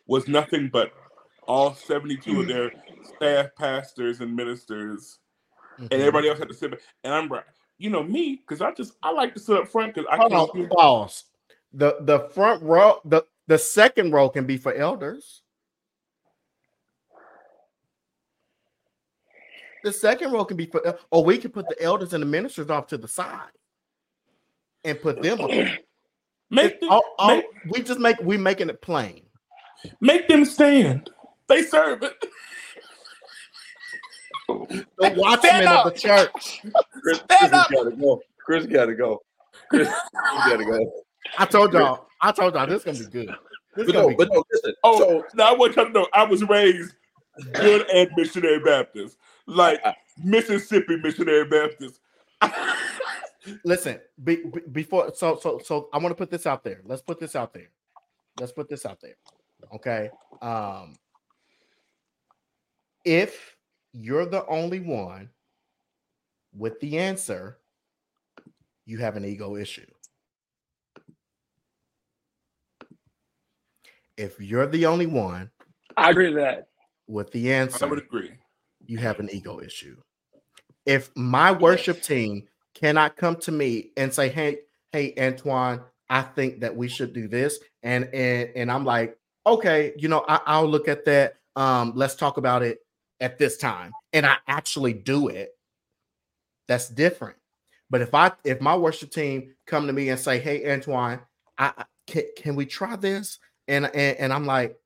was 0.07 0.27
nothing 0.27 0.69
but 0.71 0.91
all 1.47 1.73
72 1.73 2.41
of 2.41 2.47
their 2.47 2.71
staff 3.01 3.47
pastors 3.57 4.19
and 4.21 4.35
ministers, 4.35 5.19
and 5.77 5.89
Mhm. 5.89 5.99
everybody 5.99 6.29
else 6.29 6.39
had 6.39 6.47
to 6.49 6.53
sit 6.53 6.71
back. 6.71 6.79
And 7.03 7.13
I'm 7.13 7.29
right, 7.31 7.43
you 7.77 7.89
know 7.89 8.03
me, 8.03 8.35
because 8.35 8.61
I 8.61 8.71
just 8.71 8.93
I 9.03 9.11
like 9.11 9.33
to 9.33 9.39
sit 9.39 9.57
up 9.57 9.67
front 9.67 9.93
because 9.93 10.07
I 10.09 10.17
Hold 10.17 10.31
can't 10.31 10.49
on, 10.55 10.69
pause. 10.69 11.25
The 11.73 11.97
the 12.01 12.29
front 12.29 12.61
row, 12.63 12.99
the 13.05 13.25
the 13.47 13.57
second 13.57 14.11
row 14.11 14.29
can 14.29 14.45
be 14.45 14.57
for 14.57 14.73
elders. 14.73 15.41
The 19.83 19.91
second 19.91 20.31
row 20.31 20.45
can 20.45 20.55
be 20.55 20.65
for, 20.65 20.97
or 21.11 21.25
we 21.25 21.37
can 21.37 21.51
put 21.51 21.67
the 21.67 21.81
elders 21.81 22.13
and 22.13 22.21
the 22.21 22.27
ministers 22.27 22.69
off 22.69 22.87
to 22.87 22.97
the 22.97 23.07
side 23.07 23.51
and 24.85 25.01
put 25.01 25.21
them. 25.21 25.41
up. 25.41 25.49
Make 26.49 26.79
the, 26.79 26.87
all- 26.87 27.15
all- 27.17 27.35
make- 27.35 27.45
we 27.65 27.81
just 27.81 27.99
make 27.99 28.17
we 28.21 28.37
making 28.37 28.69
it 28.69 28.79
plain. 28.81 29.23
Make 30.01 30.27
them 30.27 30.45
stand. 30.45 31.09
They 31.47 31.63
serve 31.63 32.03
it. 32.03 32.13
The 34.47 35.13
watchmen 35.17 35.67
of 35.67 35.93
the 35.93 35.99
church. 35.99 36.61
Chris, 37.01 37.17
Stand 37.17 37.51
Chris 37.51 37.51
gotta 37.51 37.91
go. 37.95 38.21
Chris 38.45 38.65
gotta 38.65 38.95
go. 38.95 39.21
Chris, 39.69 39.87
Chris 39.87 40.47
gotta 40.47 40.65
go. 40.65 40.91
I 41.37 41.45
told 41.45 41.73
y'all. 41.73 42.07
I 42.21 42.31
told 42.31 42.53
y'all 42.53 42.67
this 42.67 42.85
is 42.85 42.85
gonna 42.85 43.09
be 43.09 43.25
good. 43.25 43.35
This 43.75 43.87
But 43.87 43.93
gonna 43.93 44.03
no, 44.03 44.09
be 44.09 44.15
but 44.15 44.29
good. 44.29 44.35
no, 44.35 44.43
listen. 44.51 44.73
Oh, 44.83 44.99
So 44.99 45.25
now 45.35 45.53
I 45.53 45.57
want 45.57 45.75
y'all 45.75 45.85
to 45.85 45.91
know 45.91 46.07
I 46.13 46.23
was 46.23 46.43
raised 46.43 46.93
good 47.53 47.87
and 47.89 48.09
missionary 48.15 48.59
Baptist, 48.59 49.17
like 49.47 49.81
Mississippi 50.23 50.97
missionary 50.97 51.45
Baptist. 51.45 51.99
Listen, 53.65 53.99
be, 54.23 54.37
be- 54.37 54.61
before 54.71 55.13
so 55.15 55.37
so 55.41 55.59
so 55.63 55.89
I 55.93 55.97
want 55.97 56.11
to 56.11 56.15
put 56.15 56.31
this 56.31 56.45
out 56.45 56.63
there. 56.63 56.81
Let's 56.85 57.01
put 57.01 57.19
this 57.19 57.35
out 57.35 57.53
there. 57.53 57.69
Let's 58.39 58.51
put 58.51 58.69
this 58.69 58.85
out 58.85 59.01
there. 59.01 59.15
Okay. 59.73 60.09
Um 60.41 60.95
if 63.05 63.55
you're 63.93 64.25
the 64.25 64.45
only 64.47 64.79
one 64.79 65.29
with 66.55 66.79
the 66.79 66.97
answer, 66.97 67.57
you 68.85 68.97
have 68.99 69.15
an 69.17 69.25
ego 69.25 69.55
issue. 69.55 69.85
If 74.17 74.39
you're 74.39 74.67
the 74.67 74.85
only 74.85 75.07
one 75.07 75.49
I 75.97 76.11
agree 76.11 76.27
with 76.33 76.43
that. 76.43 76.67
with 77.07 77.31
the 77.31 77.51
answer, 77.53 77.85
I 77.85 77.89
would 77.89 77.99
agree. 77.99 78.31
you 78.85 78.97
have 78.99 79.19
an 79.19 79.29
ego 79.31 79.59
issue. 79.59 79.97
If 80.85 81.09
my 81.15 81.51
worship 81.51 82.01
team 82.01 82.47
cannot 82.73 83.15
come 83.15 83.35
to 83.37 83.51
me 83.51 83.91
and 83.97 84.13
say, 84.13 84.29
"Hey, 84.29 84.59
hey, 84.91 85.13
Antoine, 85.17 85.81
I 86.09 86.21
think 86.21 86.59
that 86.61 86.75
we 86.75 86.87
should 86.87 87.13
do 87.13 87.27
this," 87.27 87.59
and 87.83 88.05
and 88.13 88.49
and 88.55 88.71
I'm 88.71 88.85
like, 88.85 89.17
"Okay, 89.45 89.93
you 89.97 90.07
know, 90.07 90.25
I, 90.27 90.41
I'll 90.45 90.67
look 90.67 90.87
at 90.87 91.05
that. 91.05 91.37
Um, 91.55 91.93
let's 91.95 92.15
talk 92.15 92.37
about 92.37 92.63
it 92.63 92.79
at 93.19 93.37
this 93.37 93.57
time," 93.57 93.91
and 94.13 94.25
I 94.25 94.37
actually 94.47 94.93
do 94.93 95.27
it. 95.27 95.57
That's 96.67 96.89
different. 96.89 97.37
But 97.89 98.01
if 98.01 98.13
I 98.13 98.31
if 98.43 98.61
my 98.61 98.75
worship 98.75 99.11
team 99.11 99.53
come 99.65 99.87
to 99.87 99.93
me 99.93 100.09
and 100.09 100.19
say, 100.19 100.39
"Hey, 100.39 100.71
Antoine, 100.71 101.19
I, 101.57 101.85
can, 102.07 102.23
can 102.37 102.55
we 102.55 102.65
try 102.65 102.95
this?" 102.95 103.39
and 103.67 103.85
and, 103.85 104.17
and 104.17 104.33
I'm 104.33 104.45
like, 104.45 104.77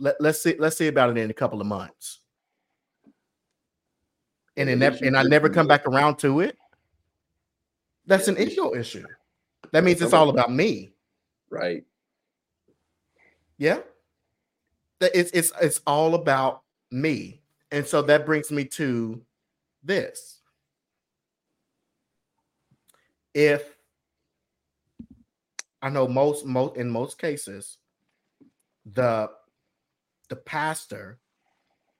Let, 0.00 0.20
let's 0.20 0.42
see 0.42 0.56
let's 0.58 0.76
see 0.76 0.88
about 0.88 1.10
it 1.10 1.18
in 1.18 1.30
a 1.30 1.34
couple 1.34 1.60
of 1.60 1.66
months 1.66 2.20
and 4.56 4.80
never, 4.80 4.96
and 5.04 5.16
I 5.16 5.22
never 5.22 5.48
come 5.48 5.66
back 5.66 5.86
around 5.86 6.16
to 6.18 6.40
it. 6.40 6.56
That's 8.06 8.28
an 8.28 8.38
ego 8.38 8.74
issue. 8.74 9.04
That 9.72 9.84
means 9.84 10.00
it's 10.00 10.12
all 10.12 10.30
about 10.30 10.52
me. 10.52 10.92
right. 11.50 11.84
Yeah. 13.58 13.80
That 15.00 15.12
it's 15.14 15.30
it's 15.32 15.52
it's 15.60 15.80
all 15.86 16.14
about 16.14 16.62
me. 16.90 17.42
And 17.70 17.86
so 17.86 18.02
that 18.02 18.26
brings 18.26 18.50
me 18.50 18.64
to 18.64 19.20
this. 19.82 20.40
If 23.34 23.76
I 25.82 25.90
know 25.90 26.08
most 26.08 26.46
most 26.46 26.76
in 26.76 26.90
most 26.90 27.18
cases, 27.18 27.78
the 28.84 29.30
the 30.28 30.36
pastor 30.36 31.18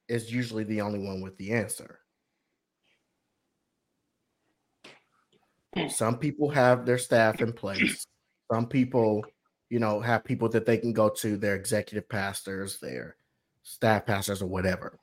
is 0.09 0.33
usually 0.33 0.64
the 0.64 0.81
only 0.81 1.01
one 1.01 1.21
with 1.21 1.37
the 1.37 1.53
answer. 1.53 2.01
Hmm. 5.77 5.88
Some 5.88 6.19
people 6.19 6.49
have 6.49 6.87
their 6.87 6.99
staff 6.99 7.40
in 7.40 7.53
place. 7.53 8.07
Some 8.53 8.66
people, 8.66 9.25
you 9.70 9.79
know, 9.79 10.00
have 10.00 10.24
people 10.24 10.48
that 10.50 10.66
they 10.66 10.79
can 10.79 10.92
go 10.92 11.09
to, 11.09 11.37
their 11.37 11.55
executive 11.57 12.09
pastors, 12.09 12.79
their 12.79 13.16
staff 13.62 14.07
pastors, 14.07 14.42
or 14.42 14.46
whatever. 14.46 14.98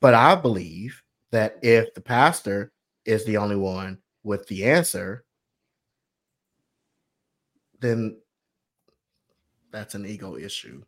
But 0.00 0.14
I 0.14 0.34
believe 0.34 1.02
that 1.30 1.58
if 1.62 1.92
the 1.94 2.00
pastor 2.00 2.72
is 3.04 3.24
the 3.24 3.36
only 3.36 3.56
one 3.56 3.98
with 4.22 4.46
the 4.46 4.64
answer, 4.64 5.24
then 7.80 8.18
that's 9.70 9.94
an 9.94 10.04
ego 10.06 10.36
issue, 10.36 10.82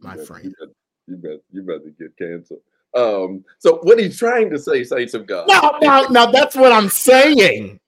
my 0.00 0.12
You 0.12 0.18
bet- 0.18 0.26
friend. 0.26 0.44
You 0.44 0.54
bet, 0.66 0.74
you 1.06 1.16
bet, 1.16 1.40
you 1.50 1.62
bet 1.62 1.98
get 1.98 2.16
canceled. 2.16 2.60
Um, 2.94 3.44
so 3.58 3.78
what 3.82 3.98
he's 3.98 4.18
trying 4.18 4.50
to 4.50 4.58
say, 4.58 4.84
saints 4.84 5.14
of 5.14 5.26
God. 5.26 5.46
No, 5.48 5.78
no, 5.82 6.08
no, 6.08 6.30
that's 6.32 6.54
what 6.56 6.72
I'm 6.72 6.88
saying. 6.88 7.80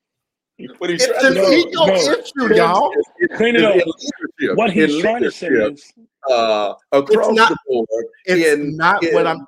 What 0.78 0.90
he's 0.90 1.02
It's 1.02 1.18
trying 1.20 1.36
an 1.36 1.42
no, 1.42 1.50
ego 1.52 1.86
no. 1.86 1.94
issue, 1.94 2.54
y'all. 2.54 2.92
Is- 3.30 3.36
Clean 3.36 3.54
it 3.56 3.60
is 3.76 3.82
up. 3.82 4.56
What 4.56 4.72
he's 4.72 4.98
trying 5.00 5.22
to 5.22 5.30
say 5.30 5.48
leadership, 5.50 5.74
is 5.74 5.92
uh, 6.30 6.74
across 6.92 7.34
not- 7.34 7.48
the 7.50 7.56
board 7.66 7.86
It's 8.26 8.46
in 8.46 8.76
not 8.76 9.02
in, 9.04 9.14
what 9.14 9.26
I'm 9.26 9.46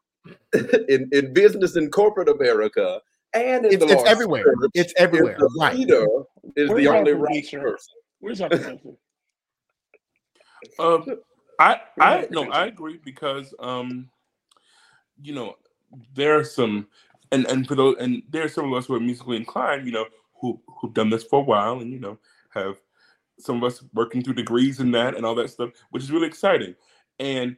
in 0.88 1.08
in 1.12 1.32
business 1.32 1.76
in 1.76 1.90
corporate 1.90 2.28
America 2.28 3.00
and 3.34 3.64
in 3.66 3.72
it's, 3.74 3.84
the 3.84 3.92
it's 3.92 4.04
everywhere. 4.04 4.44
church, 4.44 4.70
It's 4.74 4.94
everywhere. 4.96 5.36
the 5.38 5.48
Right. 5.58 5.74
leader 5.76 6.06
is 6.56 6.68
Where's 6.68 6.84
the 6.84 6.88
only 6.88 7.12
right 7.12 7.24
producer? 7.26 7.60
person. 7.60 7.94
where's 8.20 8.40
our 8.40 8.48
producer? 8.50 8.78
Um, 10.78 11.06
I 11.58 11.80
I 12.00 12.26
no, 12.30 12.50
I 12.50 12.66
agree 12.66 13.00
because 13.04 13.52
um, 13.58 14.08
you 15.20 15.34
know, 15.34 15.56
there 16.14 16.38
are 16.38 16.44
some, 16.44 16.86
and 17.32 17.46
and 17.46 17.66
for 17.66 17.74
those, 17.74 17.96
and 18.00 18.22
there 18.30 18.44
are 18.44 18.48
some 18.48 18.66
of 18.72 18.78
us 18.78 18.86
who 18.86 18.94
are 18.94 19.00
musically 19.00 19.36
inclined, 19.36 19.86
you 19.86 19.92
know, 19.92 20.06
who 20.40 20.60
who've 20.80 20.94
done 20.94 21.10
this 21.10 21.24
for 21.24 21.40
a 21.40 21.44
while, 21.44 21.80
and 21.80 21.92
you 21.92 21.98
know, 22.00 22.18
have 22.54 22.76
some 23.38 23.56
of 23.58 23.64
us 23.64 23.84
working 23.94 24.22
through 24.22 24.34
degrees 24.34 24.80
in 24.80 24.90
that 24.92 25.16
and 25.16 25.26
all 25.26 25.34
that 25.36 25.50
stuff, 25.50 25.70
which 25.90 26.02
is 26.02 26.12
really 26.12 26.26
exciting. 26.28 26.74
And 27.18 27.56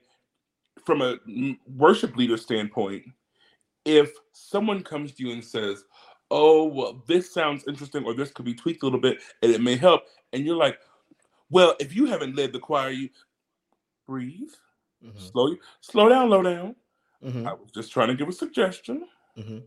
from 0.85 1.03
a 1.03 1.19
worship 1.67 2.17
leader 2.17 2.37
standpoint, 2.37 3.05
if 3.85 4.13
someone 4.33 4.83
comes 4.83 5.13
to 5.15 5.25
you 5.27 5.33
and 5.33 5.45
says, 5.45 5.85
"Oh, 6.31 6.65
well, 6.65 7.03
this 7.07 7.33
sounds 7.33 7.65
interesting," 7.69 8.05
or 8.05 8.15
this 8.15 8.33
could 8.33 8.45
be 8.45 8.55
tweaked 8.55 8.83
a 8.83 8.87
little 8.87 9.01
bit, 9.01 9.23
and 9.43 9.53
it 9.53 9.61
may 9.61 9.77
help, 9.77 10.03
and 10.33 10.45
you're 10.45 10.57
like, 10.57 10.81
"Well, 11.51 11.77
if 11.81 11.95
you 11.95 12.07
haven't 12.07 12.37
led 12.37 12.53
the 12.53 12.61
choir, 12.61 12.91
you 12.91 13.11
breathe, 14.07 14.53
Mhm, 15.03 15.19
slow, 15.19 15.57
slow 15.81 16.09
down, 16.09 16.31
low 16.31 16.43
down." 16.43 16.77
mhm, 17.23 17.47
I 17.47 17.55
was 17.55 17.71
just 17.73 17.93
trying 17.93 18.09
to 18.09 18.15
give 18.15 18.29
a 18.29 18.33
suggestion. 18.33 19.09
mhm. 19.37 19.65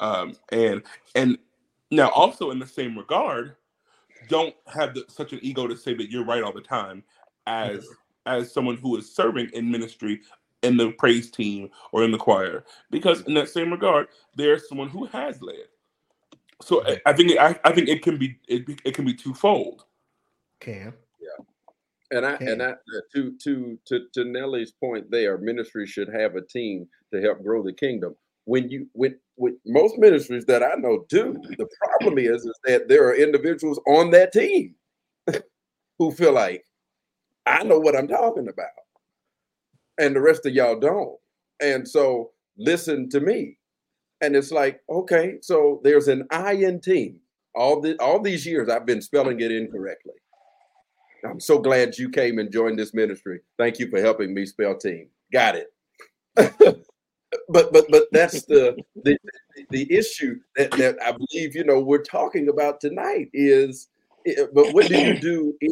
Um, 0.00 0.36
and 0.52 0.82
and 1.14 1.38
now 1.90 2.10
also 2.10 2.50
in 2.50 2.58
the 2.58 2.66
same 2.66 2.96
regard, 2.96 3.56
don't 4.28 4.54
have 4.66 4.94
the, 4.94 5.04
such 5.08 5.32
an 5.32 5.40
ego 5.42 5.66
to 5.66 5.76
say 5.76 5.94
that 5.94 6.10
you're 6.10 6.24
right 6.24 6.42
all 6.42 6.52
the 6.52 6.60
time 6.60 7.02
as 7.46 7.86
as 8.26 8.52
someone 8.52 8.76
who 8.76 8.96
is 8.96 9.14
serving 9.14 9.50
in 9.54 9.70
ministry 9.70 10.20
in 10.62 10.76
the 10.76 10.90
praise 10.92 11.30
team 11.30 11.70
or 11.92 12.04
in 12.04 12.10
the 12.10 12.18
choir 12.18 12.64
because 12.90 13.22
in 13.22 13.34
that 13.34 13.48
same 13.48 13.70
regard 13.70 14.08
there's 14.36 14.68
someone 14.68 14.88
who 14.88 15.06
has 15.06 15.40
led 15.42 15.56
so 16.62 16.84
I, 16.86 17.00
I 17.06 17.12
think 17.12 17.38
I, 17.38 17.58
I 17.64 17.72
think 17.72 17.88
it 17.88 18.02
can 18.02 18.18
be 18.18 18.38
it, 18.48 18.64
it 18.84 18.94
can 18.94 19.04
be 19.04 19.14
twofold 19.14 19.84
Cam. 20.60 20.94
Yeah, 21.20 21.44
and 22.18 22.26
I 22.26 22.34
Okay. 22.34 22.52
and 22.52 22.62
I 22.62 22.70
uh, 22.72 23.00
to 23.14 23.36
to 23.44 23.78
to 23.86 24.06
to 24.14 24.24
Nellie's 24.24 24.72
point 24.72 25.10
there, 25.10 25.38
ministry 25.38 25.86
should 25.86 26.08
have 26.08 26.36
a 26.36 26.42
team 26.42 26.88
to 27.12 27.20
help 27.20 27.42
grow 27.42 27.62
the 27.62 27.72
kingdom. 27.72 28.16
When 28.48 28.70
you 28.70 28.86
with 28.94 29.12
with 29.36 29.52
most 29.66 29.98
ministries 29.98 30.46
that 30.46 30.62
I 30.62 30.74
know 30.76 31.04
do, 31.10 31.36
the 31.58 31.68
problem 31.82 32.16
is 32.16 32.46
is 32.46 32.58
that 32.64 32.88
there 32.88 33.06
are 33.06 33.14
individuals 33.14 33.78
on 33.86 34.10
that 34.12 34.32
team 34.32 34.74
who 35.98 36.12
feel 36.12 36.32
like 36.32 36.64
I 37.44 37.62
know 37.62 37.78
what 37.78 37.94
I'm 37.94 38.08
talking 38.08 38.48
about, 38.48 38.70
and 39.98 40.16
the 40.16 40.22
rest 40.22 40.46
of 40.46 40.54
y'all 40.54 40.80
don't. 40.80 41.18
And 41.60 41.86
so 41.86 42.30
listen 42.56 43.10
to 43.10 43.20
me. 43.20 43.58
And 44.22 44.34
it's 44.34 44.50
like, 44.50 44.80
okay, 44.88 45.34
so 45.42 45.82
there's 45.84 46.08
an 46.08 46.26
I 46.30 46.52
in 46.52 46.80
team. 46.80 47.18
All 47.54 47.82
the 47.82 48.00
all 48.00 48.18
these 48.18 48.46
years 48.46 48.70
I've 48.70 48.86
been 48.86 49.02
spelling 49.02 49.40
it 49.40 49.52
incorrectly. 49.52 50.14
I'm 51.22 51.40
so 51.40 51.58
glad 51.58 51.98
you 51.98 52.08
came 52.08 52.38
and 52.38 52.50
joined 52.50 52.78
this 52.78 52.94
ministry. 52.94 53.40
Thank 53.58 53.78
you 53.78 53.90
for 53.90 54.00
helping 54.00 54.32
me 54.32 54.46
spell 54.46 54.78
team. 54.78 55.10
Got 55.30 55.56
it. 55.56 56.86
but 57.48 57.72
but 57.72 57.86
but 57.90 58.04
that's 58.12 58.44
the 58.46 58.76
the 59.04 59.18
the 59.70 59.92
issue 59.92 60.38
that, 60.56 60.70
that 60.72 60.96
I 61.04 61.12
believe 61.12 61.54
you 61.54 61.64
know 61.64 61.80
we're 61.80 62.02
talking 62.02 62.48
about 62.48 62.80
tonight 62.80 63.28
is 63.32 63.88
eh, 64.26 64.46
but 64.54 64.72
what 64.72 64.88
do 64.88 64.98
you 64.98 65.18
do 65.18 65.54
in 65.60 65.70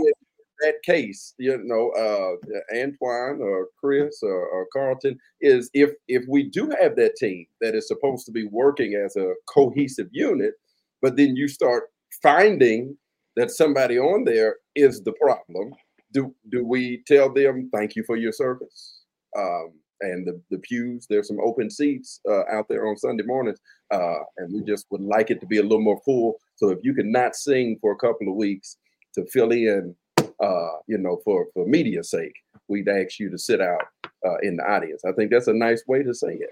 that 0.60 0.82
case 0.82 1.34
you 1.38 1.58
know 1.64 1.90
uh 1.90 2.76
Antoine 2.76 3.40
or 3.42 3.68
Chris 3.78 4.20
or, 4.22 4.46
or 4.48 4.66
Carlton 4.72 5.18
is 5.40 5.70
if 5.74 5.90
if 6.08 6.24
we 6.28 6.44
do 6.44 6.70
have 6.80 6.96
that 6.96 7.16
team 7.16 7.46
that 7.60 7.74
is 7.74 7.88
supposed 7.88 8.26
to 8.26 8.32
be 8.32 8.46
working 8.46 8.94
as 8.94 9.16
a 9.16 9.34
cohesive 9.46 10.08
unit 10.12 10.54
but 11.02 11.16
then 11.16 11.36
you 11.36 11.46
start 11.46 11.90
finding 12.22 12.96
that 13.36 13.50
somebody 13.50 13.98
on 13.98 14.24
there 14.24 14.56
is 14.74 15.02
the 15.02 15.12
problem, 15.12 15.72
do 16.12 16.34
do 16.50 16.64
we 16.64 17.02
tell 17.06 17.32
them 17.32 17.70
thank 17.72 17.94
you 17.94 18.02
for 18.04 18.16
your 18.16 18.32
service? 18.32 19.02
Um, 19.36 19.74
and 20.00 20.26
the, 20.26 20.40
the 20.50 20.58
pews, 20.58 21.06
there's 21.08 21.28
some 21.28 21.40
open 21.40 21.70
seats 21.70 22.20
uh, 22.28 22.42
out 22.50 22.68
there 22.68 22.86
on 22.86 22.96
Sunday 22.96 23.24
mornings, 23.24 23.58
uh, 23.90 24.18
and 24.38 24.52
we 24.52 24.62
just 24.62 24.86
would 24.90 25.00
like 25.00 25.30
it 25.30 25.40
to 25.40 25.46
be 25.46 25.58
a 25.58 25.62
little 25.62 25.80
more 25.80 26.00
full. 26.04 26.36
So 26.56 26.68
if 26.70 26.78
you 26.82 26.94
could 26.94 27.06
not 27.06 27.34
sing 27.36 27.78
for 27.80 27.92
a 27.92 27.96
couple 27.96 28.28
of 28.28 28.34
weeks 28.34 28.76
to 29.14 29.24
fill 29.26 29.52
in 29.52 29.94
uh, 30.40 30.72
you 30.86 30.98
know, 30.98 31.20
for 31.24 31.46
for 31.54 31.66
media's 31.66 32.10
sake, 32.10 32.34
we'd 32.68 32.88
ask 32.88 33.18
you 33.18 33.30
to 33.30 33.38
sit 33.38 33.60
out 33.60 33.82
uh, 34.26 34.36
in 34.42 34.56
the 34.56 34.62
audience. 34.64 35.04
I 35.04 35.12
think 35.12 35.30
that's 35.30 35.46
a 35.48 35.54
nice 35.54 35.82
way 35.86 36.02
to 36.02 36.12
say 36.14 36.34
it 36.34 36.50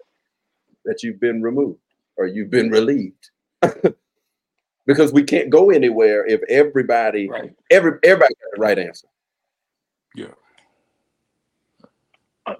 that 0.85 1.03
you've 1.03 1.21
been 1.21 1.43
removed 1.43 1.81
or 2.17 2.27
you've 2.27 2.51
been 2.51 2.71
relieved. 2.71 3.31
because 4.87 5.13
we 5.13 5.23
can't 5.23 5.51
go 5.51 5.71
anywhere 5.71 6.27
if 6.27 6.43
everybody 6.49 7.29
Right. 7.29 7.55
every 7.71 7.99
everybody 8.03 8.35
got 8.35 8.51
the 8.55 8.61
right 8.61 8.79
answer. 8.79 9.09
Yeah. 10.15 10.27
Yeah. 11.77 11.87
Uh 12.47 12.55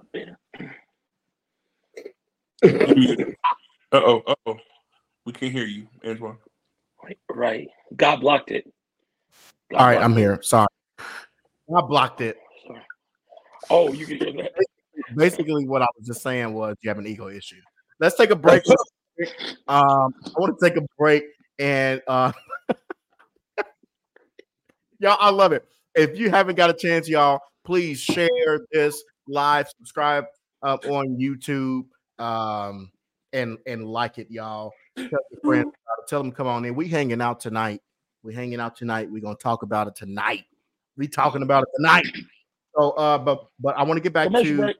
oh. 3.91 4.23
Uh 4.25 4.35
oh. 4.45 4.57
We 5.25 5.33
can't 5.33 5.51
hear 5.51 5.65
you, 5.65 5.87
Antoine. 6.05 6.37
Right, 7.03 7.17
right. 7.31 7.67
God 7.95 8.17
blocked 8.17 8.51
it. 8.51 8.71
God 9.71 9.77
All 9.77 9.87
right, 9.87 10.01
I'm 10.01 10.13
it. 10.13 10.17
here. 10.17 10.39
Sorry. 10.41 10.67
I 10.99 11.81
blocked 11.81 12.21
it. 12.21 12.37
Sorry. 12.67 12.81
Oh, 13.69 13.93
you 13.93 14.05
can 14.05 14.17
hear 14.17 14.33
that. 14.33 14.51
Basically, 15.15 15.67
what 15.67 15.81
I 15.81 15.87
was 15.97 16.07
just 16.07 16.21
saying 16.21 16.53
was 16.53 16.75
you 16.81 16.89
have 16.89 16.99
an 16.99 17.07
ego 17.07 17.29
issue. 17.29 17.61
Let's 17.99 18.15
take 18.15 18.29
a 18.29 18.35
break. 18.35 18.63
um, 19.67 20.13
I 20.25 20.31
want 20.37 20.57
to 20.59 20.69
take 20.69 20.77
a 20.77 20.85
break 20.97 21.23
and 21.57 22.01
uh 22.07 22.31
y'all, 24.99 25.17
I 25.19 25.29
love 25.29 25.51
it. 25.53 25.65
If 25.95 26.17
you 26.17 26.29
haven't 26.29 26.55
got 26.55 26.69
a 26.69 26.73
chance, 26.73 27.07
y'all, 27.07 27.39
please 27.63 27.99
share 27.99 28.59
this 28.71 29.03
live, 29.27 29.67
subscribe 29.77 30.25
up 30.61 30.85
on 30.85 31.17
YouTube, 31.17 31.85
um, 32.19 32.91
and 33.33 33.57
and 33.65 33.85
like 33.85 34.17
it, 34.17 34.29
y'all. 34.29 34.71
Tell 34.97 35.07
your 35.09 35.41
friends, 35.43 35.63
about 35.63 36.03
it. 36.03 36.07
tell 36.07 36.23
them 36.23 36.31
come 36.31 36.47
on 36.47 36.65
in. 36.65 36.75
We 36.75 36.87
hanging 36.87 37.21
out 37.21 37.39
tonight. 37.39 37.81
We 38.23 38.33
hanging 38.33 38.59
out 38.59 38.75
tonight. 38.75 39.09
We're 39.11 39.21
gonna 39.21 39.35
talk 39.35 39.63
about 39.63 39.87
it 39.87 39.95
tonight. 39.95 40.45
We 40.97 41.07
talking 41.07 41.43
about 41.43 41.63
it 41.63 41.69
tonight. 41.75 42.07
So, 42.77 42.91
uh, 42.91 43.17
but 43.17 43.47
but 43.59 43.77
I 43.77 43.83
want 43.83 43.97
to 43.97 44.01
get 44.01 44.13
back 44.13 44.27
Commercial 44.27 44.55
to 44.55 44.61
break. 44.61 44.77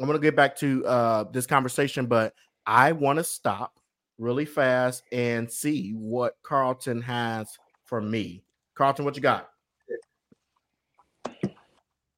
I'm 0.00 0.06
gonna 0.06 0.18
get 0.18 0.36
back 0.36 0.56
to 0.56 0.84
uh 0.86 1.24
this 1.32 1.46
conversation, 1.46 2.06
but 2.06 2.34
I 2.66 2.92
want 2.92 3.18
to 3.18 3.24
stop 3.24 3.78
really 4.18 4.44
fast 4.44 5.02
and 5.12 5.50
see 5.50 5.92
what 5.92 6.36
Carlton 6.42 7.00
has 7.02 7.58
for 7.84 8.00
me. 8.00 8.44
Carlton, 8.74 9.04
what 9.04 9.16
you 9.16 9.22
got? 9.22 9.48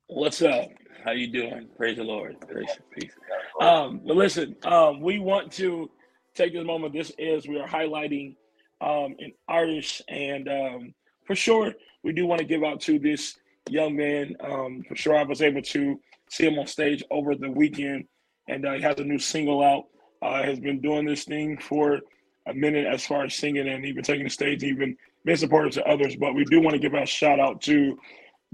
What's 0.08 0.40
up? 0.42 0.68
How 1.04 1.12
you 1.12 1.28
doing? 1.28 1.68
Praise 1.76 1.96
the 1.96 2.04
Lord. 2.04 2.36
Grace 2.48 2.76
peace. 2.92 3.12
Um, 3.60 4.00
but 4.04 4.16
listen, 4.16 4.56
um, 4.64 5.00
we 5.00 5.18
want 5.18 5.52
to 5.52 5.90
take 6.34 6.52
this 6.52 6.64
moment. 6.64 6.92
This 6.92 7.12
is 7.18 7.46
we 7.46 7.58
are 7.58 7.68
highlighting 7.68 8.36
um, 8.80 9.14
an 9.18 9.32
artist, 9.48 10.02
and 10.08 10.48
um, 10.48 10.94
for 11.24 11.34
sure, 11.34 11.72
we 12.02 12.12
do 12.12 12.26
want 12.26 12.40
to 12.40 12.46
give 12.46 12.64
out 12.64 12.80
to 12.82 12.98
this 12.98 13.36
young 13.68 13.96
man. 13.96 14.34
Um, 14.40 14.82
for 14.88 14.96
sure, 14.96 15.16
I 15.16 15.22
was 15.22 15.42
able 15.42 15.62
to 15.62 16.00
see 16.30 16.46
him 16.46 16.58
on 16.58 16.66
stage 16.66 17.02
over 17.10 17.34
the 17.34 17.50
weekend, 17.50 18.04
and 18.48 18.66
uh, 18.66 18.72
he 18.72 18.82
has 18.82 18.98
a 18.98 19.04
new 19.04 19.18
single 19.18 19.62
out. 19.62 19.84
Uh, 20.22 20.42
has 20.42 20.58
been 20.58 20.80
doing 20.80 21.04
this 21.04 21.24
thing 21.24 21.58
for 21.58 22.00
a 22.46 22.54
minute 22.54 22.86
as 22.86 23.04
far 23.04 23.24
as 23.24 23.34
singing 23.34 23.68
and 23.68 23.84
even 23.84 24.02
taking 24.02 24.24
the 24.24 24.30
stage, 24.30 24.64
even 24.64 24.96
being 25.24 25.36
supportive 25.36 25.72
to 25.74 25.84
others. 25.84 26.16
But 26.16 26.34
we 26.34 26.44
do 26.46 26.60
want 26.60 26.74
to 26.74 26.80
give 26.80 26.94
a 26.94 27.04
shout 27.04 27.38
out 27.38 27.60
to 27.62 27.98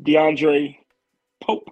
DeAndre 0.03 0.77
Pope. 1.41 1.71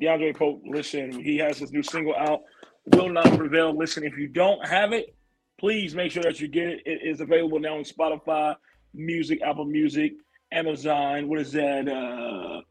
DeAndre 0.00 0.36
Pope, 0.36 0.62
listen, 0.64 1.12
he 1.12 1.36
has 1.38 1.58
his 1.58 1.72
new 1.72 1.82
single 1.82 2.14
out, 2.16 2.40
Will 2.86 3.08
Not 3.08 3.36
Prevail. 3.36 3.76
Listen, 3.76 4.04
if 4.04 4.16
you 4.16 4.28
don't 4.28 4.66
have 4.66 4.92
it, 4.92 5.14
please 5.58 5.94
make 5.94 6.10
sure 6.10 6.22
that 6.22 6.40
you 6.40 6.48
get 6.48 6.68
it. 6.68 6.82
It 6.86 7.00
is 7.02 7.20
available 7.20 7.60
now 7.60 7.76
on 7.76 7.84
Spotify, 7.84 8.56
Music, 8.94 9.40
Apple 9.42 9.66
Music, 9.66 10.12
Amazon. 10.52 11.28
What 11.28 11.40
is 11.40 11.52
that? 11.52 11.88
Uh, 11.88 12.62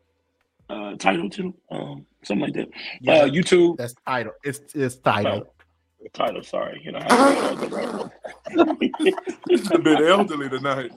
uh, 0.73 0.95
title 0.97 1.29
too? 1.29 1.53
Um, 1.71 2.05
something 2.23 2.45
like 2.45 2.53
that. 2.53 2.69
Uh, 3.07 3.25
YouTube. 3.27 3.77
that's 3.77 3.95
title. 4.05 4.33
It's 4.43 4.61
it's 4.73 4.97
title. 4.97 5.53
Title, 6.13 6.43
sorry. 6.43 6.81
You 6.83 6.93
know, 6.93 6.99
I 7.01 7.31
have 7.31 7.59
to 7.59 8.11
It's 9.49 9.69
a 9.71 9.77
bit 9.79 10.01
elderly 10.01 10.49
tonight. 10.49 10.91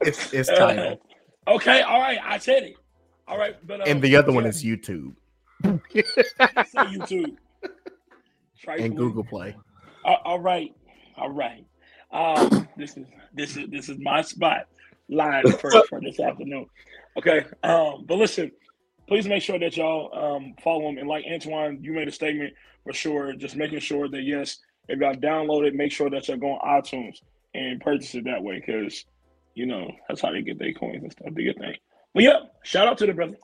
It's 0.00 0.32
it's 0.32 0.48
title. 0.50 1.00
okay, 1.48 1.82
all 1.82 2.00
right, 2.00 2.18
I 2.22 2.38
said 2.38 2.64
it. 2.64 2.74
All 3.26 3.38
right, 3.38 3.56
but 3.66 3.80
uh, 3.80 3.84
And 3.86 4.02
the 4.02 4.16
other 4.16 4.32
one 4.32 4.46
is 4.46 4.62
YouTube 4.62 5.14
say 5.64 5.72
YouTube 6.74 7.36
Trifling. 8.62 8.84
and 8.86 8.96
Google 8.96 9.24
Play. 9.24 9.56
All- 10.04 10.20
all 10.24 10.40
right, 10.40 10.74
all 11.16 11.30
right. 11.30 11.64
Um, 12.12 12.68
this 12.76 12.96
is 12.96 13.06
this 13.32 13.56
is 13.56 13.68
this 13.70 13.88
is 13.88 13.98
my 13.98 14.22
spot 14.22 14.66
live 15.08 15.44
for, 15.60 15.70
for 15.88 16.00
this 16.00 16.20
afternoon. 16.20 16.66
Okay. 17.16 17.44
Um, 17.62 18.04
but 18.06 18.16
listen, 18.16 18.52
please 19.08 19.26
make 19.26 19.42
sure 19.42 19.58
that 19.58 19.76
y'all 19.76 20.10
um 20.36 20.54
follow 20.62 20.88
him 20.88 20.98
and 20.98 21.08
like 21.08 21.24
Antoine, 21.30 21.78
you 21.82 21.92
made 21.92 22.08
a 22.08 22.12
statement 22.12 22.52
for 22.84 22.92
sure. 22.92 23.32
Just 23.34 23.56
making 23.56 23.80
sure 23.80 24.08
that 24.08 24.22
yes, 24.22 24.58
if 24.88 25.00
y'all 25.00 25.14
download 25.14 25.66
it, 25.66 25.74
make 25.74 25.92
sure 25.92 26.10
that 26.10 26.28
y'all 26.28 26.36
go 26.36 26.52
on 26.52 26.82
iTunes 26.82 27.16
and 27.54 27.80
purchase 27.80 28.14
it 28.14 28.24
that 28.24 28.42
way 28.42 28.62
because 28.64 29.04
you 29.54 29.66
know 29.66 29.90
that's 30.08 30.20
how 30.20 30.30
they 30.32 30.42
get 30.42 30.58
their 30.58 30.72
coins 30.72 31.02
and 31.02 31.12
stuff. 31.12 31.32
Do 31.34 31.42
your 31.42 31.54
thing. 31.54 31.76
But 32.14 32.22
yeah, 32.22 32.38
shout 32.62 32.86
out 32.86 32.96
to 32.98 33.06
the 33.06 33.12
brother. 33.12 33.36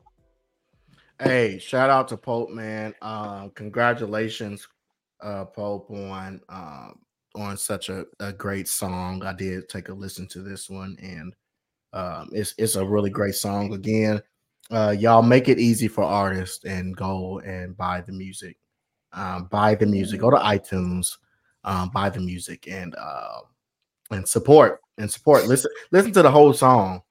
Hey, 1.21 1.59
shout 1.59 1.91
out 1.91 2.09
to 2.09 2.17
Pope, 2.17 2.51
man. 2.51 2.95
Uh, 3.03 3.49
congratulations, 3.49 4.67
uh, 5.21 5.45
Pope, 5.45 5.91
on 5.91 6.41
um 6.49 6.99
on 7.35 7.57
such 7.57 7.89
a, 7.89 8.05
a 8.19 8.33
great 8.33 8.69
song. 8.69 9.23
I 9.25 9.33
did 9.33 9.69
take 9.69 9.89
a 9.89 9.93
listen 9.93 10.27
to 10.29 10.43
this 10.43 10.71
one, 10.71 10.97
and 11.01 11.35
um, 11.93 12.31
it's 12.33 12.55
it's 12.59 12.77
a 12.77 12.85
really 12.85 13.11
great 13.11 13.35
song. 13.35 13.73
Again, 13.73 14.23
uh, 14.71 14.95
y'all 14.99 15.23
make 15.23 15.49
it 15.49 15.59
easy 15.59 15.89
for 15.89 16.05
artists 16.05 16.65
and 16.65 16.97
go 16.97 17.41
and 17.41 17.77
buy 17.77 18.01
the 18.01 18.13
music. 18.13 18.57
Um, 19.13 19.47
buy 19.51 19.75
the 19.75 19.87
music. 19.87 20.21
Go 20.21 20.31
to 20.31 20.37
iTunes, 20.37 21.17
um, 21.65 21.91
buy 21.91 22.11
the 22.11 22.21
music, 22.21 22.69
and 22.69 22.95
uh, 22.97 23.41
and 24.13 24.27
support 24.29 24.81
and 24.99 25.11
support. 25.11 25.47
Listen, 25.47 25.71
listen 25.91 26.13
to 26.13 26.23
the 26.23 26.31
whole 26.31 26.53
song. 26.53 27.03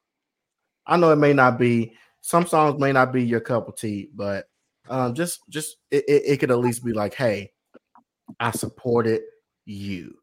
I 0.90 0.98
know 0.98 1.12
it 1.12 1.18
may 1.18 1.34
not 1.34 1.60
be 1.60 1.94
some 2.22 2.46
songs 2.46 2.80
may 2.80 2.92
not 2.92 3.14
be 3.14 3.24
your 3.24 3.40
cup 3.40 3.70
of 3.70 3.76
tea, 3.78 4.10
but 4.14 4.50
um, 4.90 5.14
just 5.14 5.42
just 5.50 5.78
it, 5.92 6.04
it, 6.08 6.24
it 6.26 6.38
could 6.40 6.52
at 6.52 6.58
least 6.58 6.84
be 6.84 6.94
like, 6.94 7.14
hey, 7.14 7.52
I 8.40 8.52
supported 8.52 9.22
you. 9.66 10.16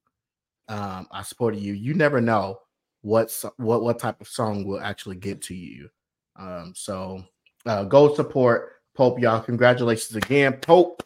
Um, 0.68 1.06
I 1.12 1.22
supported 1.22 1.60
you. 1.60 1.72
You 1.72 1.94
never 1.94 2.20
know 2.20 2.58
what 3.02 3.32
what 3.56 3.82
what 3.82 3.98
type 3.98 4.20
of 4.20 4.28
song 4.28 4.64
will 4.64 4.80
actually 4.80 5.16
get 5.16 5.40
to 5.42 5.54
you. 5.54 5.88
Um, 6.34 6.72
so 6.74 7.22
uh, 7.64 7.84
go 7.84 8.14
support 8.14 8.72
Pope, 8.96 9.20
y'all. 9.20 9.40
Congratulations 9.40 10.16
again, 10.16 10.54
Pope. 10.54 11.02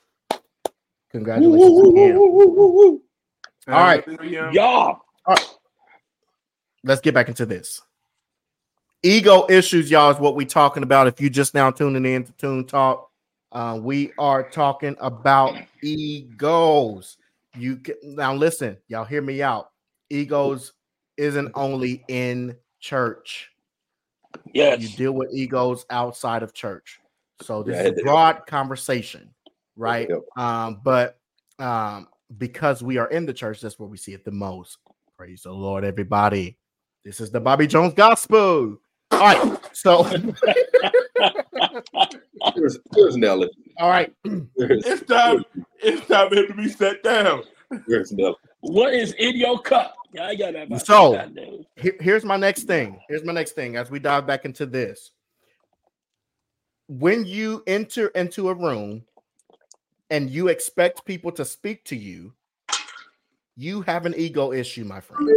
Congratulations 1.11 1.88
again. 1.88 2.16
All 2.16 3.01
right. 3.66 4.05
Y'all. 4.53 5.03
let's 6.83 7.01
get 7.01 7.14
back 7.14 7.29
into 7.29 7.44
this. 7.44 7.83
Ego 9.02 9.46
issues, 9.48 9.90
y'all, 9.90 10.10
is 10.10 10.18
what 10.18 10.36
we're 10.36 10.46
talking 10.46 10.82
about. 10.82 11.06
If 11.06 11.20
you 11.20 11.30
just 11.30 11.54
now 11.54 11.70
tuning 11.70 12.04
in 12.04 12.24
to 12.24 12.32
Tune 12.32 12.66
Talk, 12.66 13.10
uh, 13.52 13.78
we 13.80 14.12
are 14.18 14.48
talking 14.48 14.94
about 15.00 15.56
egos. 15.82 17.16
You 17.56 17.76
can, 17.76 17.94
now 18.02 18.34
listen, 18.34 18.76
y'all 18.88 19.06
hear 19.06 19.22
me 19.22 19.42
out. 19.42 19.70
Egos 20.10 20.74
isn't 21.16 21.50
only 21.54 22.04
in 22.08 22.56
church. 22.78 23.50
Yes. 24.52 24.80
You 24.80 24.88
deal 24.88 25.12
with 25.12 25.30
egos 25.32 25.86
outside 25.88 26.42
of 26.42 26.52
church. 26.52 27.00
So 27.40 27.62
this 27.62 27.76
Yeah, 27.76 27.92
is 27.92 27.98
a 28.00 28.02
broad 28.02 28.46
conversation, 28.46 29.30
right? 29.76 30.08
Yep. 30.10 30.20
Um, 30.36 30.80
but 30.84 31.18
um, 31.58 32.08
because 32.36 32.82
we 32.82 32.98
are 32.98 33.08
in 33.08 33.24
the 33.24 33.32
church, 33.32 33.62
that's 33.62 33.78
where 33.78 33.88
we 33.88 33.96
see 33.96 34.12
it 34.12 34.26
the 34.26 34.30
most. 34.30 34.76
Praise 35.16 35.42
the 35.44 35.52
Lord, 35.52 35.84
everybody. 35.84 36.58
This 37.02 37.20
is 37.20 37.30
the 37.30 37.40
Bobby 37.40 37.66
Jones 37.66 37.94
Gospel. 37.94 38.78
All 39.20 39.26
right. 39.26 39.59
So, 39.74 40.02
Here's, 42.54 42.78
here's 42.94 43.16
Nelly. 43.16 43.50
all 43.78 43.90
right. 43.90 44.12
Here's, 44.24 44.85
It's 44.87 45.02
time. 45.06 45.44
It's 45.80 46.06
time 46.09 46.30
for 46.30 46.37
him 46.37 46.46
to 46.48 46.54
be 46.54 46.68
set 46.68 47.02
down. 47.02 47.42
here's 47.87 48.12
Nelly. 48.12 48.35
What 48.61 48.94
is 48.94 49.12
in 49.18 49.37
your 49.37 49.61
cup? 49.61 49.94
I 50.20 50.35
got 50.35 50.54
that. 50.54 50.66
about- 50.68 50.87
So- 50.87 51.12
Goddamn. 51.12 51.66
Here- 51.76 51.96
here's 52.00 52.24
my 52.24 52.37
next 52.37 52.64
thing. 52.64 52.98
Here's 53.09 53.22
my 53.24 53.33
next 53.35 53.52
thing 53.52 53.76
as 53.76 53.90
we 53.90 53.98
dive 53.98 54.26
back 54.26 54.44
into 54.46 54.64
this. 54.66 55.11
When 56.88 57.24
you 57.26 57.62
enter 57.66 58.09
into 58.09 58.48
a 58.48 58.54
room 58.54 59.04
and 60.09 60.28
you 60.30 60.48
expect 60.48 61.04
people 61.04 61.30
to 61.33 61.44
speak 61.44 61.85
to 61.85 61.96
you, 61.96 62.33
you 63.56 63.83
have 63.83 64.06
an 64.06 64.14
ego 64.16 64.52
issue, 64.52 64.85
my 64.85 65.00
friend. 65.00 65.28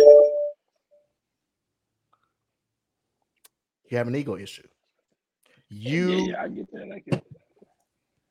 You 3.89 3.97
have 3.97 4.07
an 4.07 4.15
ego 4.15 4.37
issue. 4.37 4.67
You 5.69 6.11
yeah, 6.11 6.31
yeah, 6.31 6.41
I 6.41 6.47
get 6.47 6.71
that. 6.71 6.91
I 6.93 6.99
get 6.99 7.11
that. 7.11 7.23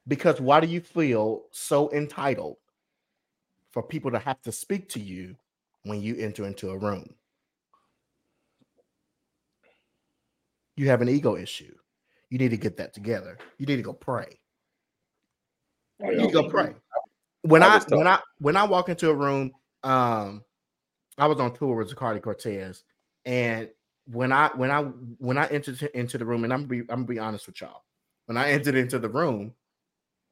because 0.09 0.41
why 0.41 0.61
do 0.61 0.67
you 0.67 0.81
feel 0.81 1.45
so 1.51 1.91
entitled 1.93 2.57
for 3.71 3.83
people 3.83 4.11
to 4.11 4.19
have 4.19 4.41
to 4.43 4.53
speak 4.53 4.89
to 4.91 5.01
you 5.01 5.37
when 5.85 6.01
you 6.01 6.17
enter 6.17 6.47
into 6.47 6.71
a 6.71 6.79
room? 6.79 7.15
you 10.77 10.89
have 10.89 11.03
an 11.03 11.09
ego 11.09 11.37
issue. 11.37 11.75
You 12.31 12.39
need 12.39 12.51
to 12.51 12.57
get 12.57 12.77
that 12.79 12.95
together. 12.95 13.39
You 13.59 13.67
need 13.67 13.77
to 13.77 13.83
go 13.83 13.93
pray. 13.93 14.39
You 16.01 16.17
need 16.17 16.33
to 16.33 16.43
go 16.43 16.49
pray. 16.49 16.75
When 17.43 17.63
I 17.63 17.77
I, 17.77 17.95
when 17.95 18.07
I 18.07 18.21
when 18.39 18.57
I 18.57 18.65
walk 18.65 18.89
into 18.89 19.11
a 19.11 19.15
room, 19.15 19.53
um, 19.83 20.43
I 21.19 21.27
was 21.27 21.39
on 21.41 21.55
tour 21.55 21.77
with 21.77 21.95
Zacardi 21.95 22.23
Cortez, 22.23 22.85
and 23.25 23.69
when 24.07 24.33
I 24.33 24.51
when 24.55 24.71
I 24.71 24.83
when 24.83 25.39
I 25.39 25.47
entered 25.47 25.83
into 25.95 26.19
the 26.19 26.25
room, 26.25 26.45
and 26.45 26.53
I'm 26.53 26.65
be 26.67 26.81
I'm 26.81 26.87
gonna 26.87 27.05
be 27.05 27.19
honest 27.19 27.47
with 27.47 27.61
y'all, 27.61 27.83
when 28.27 28.37
I 28.37 28.51
entered 28.51 28.75
into 28.75 28.99
the 28.99 29.09
room, 29.09 29.55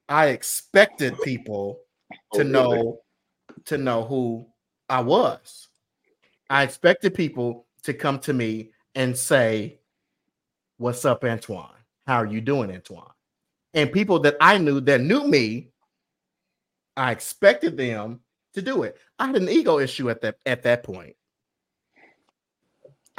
I 0.08 0.28
expected 0.28 1.14
people 1.22 1.80
oh, 2.32 2.38
to 2.38 2.44
Oh, 2.44 2.44
really? 2.44 2.52
know 2.52 3.00
to 3.66 3.78
know 3.78 4.04
who 4.04 4.46
I 4.88 5.00
was. 5.00 5.68
I 6.48 6.64
expected 6.64 7.14
people 7.14 7.66
to 7.84 7.94
come 7.94 8.18
to 8.20 8.32
me 8.32 8.72
and 8.94 9.16
say, 9.16 9.78
What's 10.78 11.04
up, 11.04 11.24
Antoine? 11.24 11.68
How 12.06 12.16
are 12.16 12.26
you 12.26 12.40
doing, 12.40 12.72
Antoine? 12.72 13.12
And 13.74 13.92
people 13.92 14.18
that 14.20 14.36
I 14.40 14.58
knew 14.58 14.80
that 14.80 15.00
knew 15.00 15.26
me, 15.28 15.70
I 16.96 17.12
expected 17.12 17.76
them 17.76 18.20
to 18.54 18.62
do 18.62 18.82
it. 18.82 18.98
I 19.18 19.28
had 19.28 19.36
an 19.36 19.48
ego 19.48 19.78
issue 19.78 20.10
at 20.10 20.22
that 20.22 20.36
at 20.44 20.62
that 20.64 20.82
point. 20.82 21.14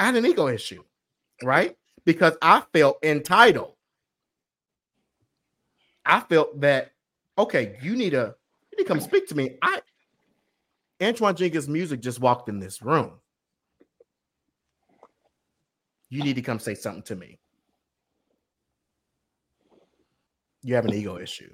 I 0.02 0.06
had 0.06 0.16
an 0.16 0.26
ego 0.26 0.48
issue, 0.48 0.84
right? 1.44 1.76
Because 2.06 2.36
I 2.42 2.64
felt 2.74 2.98
entitled. 3.04 3.76
I 6.04 6.22
felt 6.22 6.60
that 6.62 6.94
okay, 7.38 7.78
you 7.84 7.96
need 7.96 8.10
to 8.10 8.34
you 8.72 8.78
need 8.80 8.84
to 8.84 8.88
come 8.88 9.00
speak 9.00 9.28
to 9.28 9.36
me. 9.36 9.60
I 9.62 9.80
Antoine 11.04 11.36
Jenkins 11.36 11.68
music 11.68 12.02
just 12.02 12.20
walked 12.20 12.50
in 12.50 12.60
this 12.60 12.82
room. 12.82 13.12
You 16.10 16.24
need 16.24 16.36
to 16.38 16.42
come 16.42 16.58
say 16.58 16.74
something 16.74 17.04
to 17.04 17.16
me. 17.16 17.38
You 20.64 20.74
have 20.74 20.86
an 20.86 20.94
ego 20.96 21.20
issue. 21.20 21.54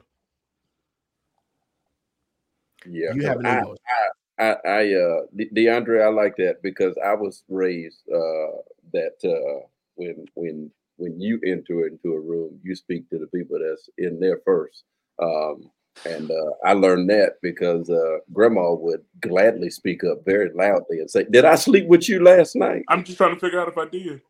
Yeah, 2.86 3.12
You 3.14 3.24
have 3.26 3.40
an 3.40 3.46
I- 3.46 3.60
ego. 3.60 3.76
I, 3.86 4.08
I 4.40 4.94
uh 4.94 5.22
De- 5.36 5.50
DeAndre, 5.50 6.04
I 6.04 6.10
like 6.10 6.36
that 6.38 6.62
because 6.62 6.96
I 7.04 7.14
was 7.14 7.44
raised 7.50 8.04
uh 8.14 8.62
that 8.94 9.18
uh 9.26 9.66
when 9.96 10.26
when 10.36 10.72
when 10.98 11.20
you 11.20 11.40
enter 11.46 11.88
into 11.88 12.14
a 12.14 12.20
room, 12.20 12.60
you 12.64 12.76
speak 12.76 13.10
to 13.10 13.20
the 13.20 13.28
people 13.28 13.60
that's 13.60 13.90
in 13.98 14.20
there 14.20 14.42
first. 14.46 14.84
Um 15.22 15.72
and 16.06 16.30
uh, 16.30 16.52
I 16.64 16.74
learned 16.74 17.10
that 17.10 17.34
because 17.42 17.90
uh, 17.90 18.18
Grandma 18.32 18.74
would 18.74 19.04
gladly 19.20 19.70
speak 19.70 20.04
up 20.04 20.24
very 20.26 20.52
loudly 20.54 21.00
and 21.00 21.10
say, 21.10 21.26
"Did 21.30 21.44
I 21.44 21.56
sleep 21.56 21.88
with 21.88 22.08
you 22.08 22.24
last 22.24 22.56
night?" 22.56 22.84
I'm 22.88 23.04
just 23.04 23.18
trying 23.18 23.34
to 23.34 23.40
figure 23.40 23.60
out 23.60 23.68
if 23.68 23.78
I 23.78 23.86
did. 23.88 24.22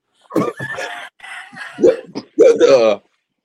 But, 1.80 2.62
uh, 2.70 3.00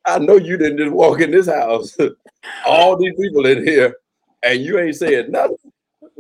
I 0.06 0.18
know 0.18 0.36
you 0.36 0.56
didn't 0.56 0.78
just 0.78 0.92
walk 0.92 1.20
in 1.20 1.30
this 1.30 1.48
house, 1.48 1.96
all 2.66 2.96
these 2.96 3.14
people 3.20 3.46
in 3.46 3.66
here, 3.66 3.96
and 4.42 4.60
you 4.60 4.78
ain't 4.78 4.96
said 4.96 5.30
nothing. 5.30 5.71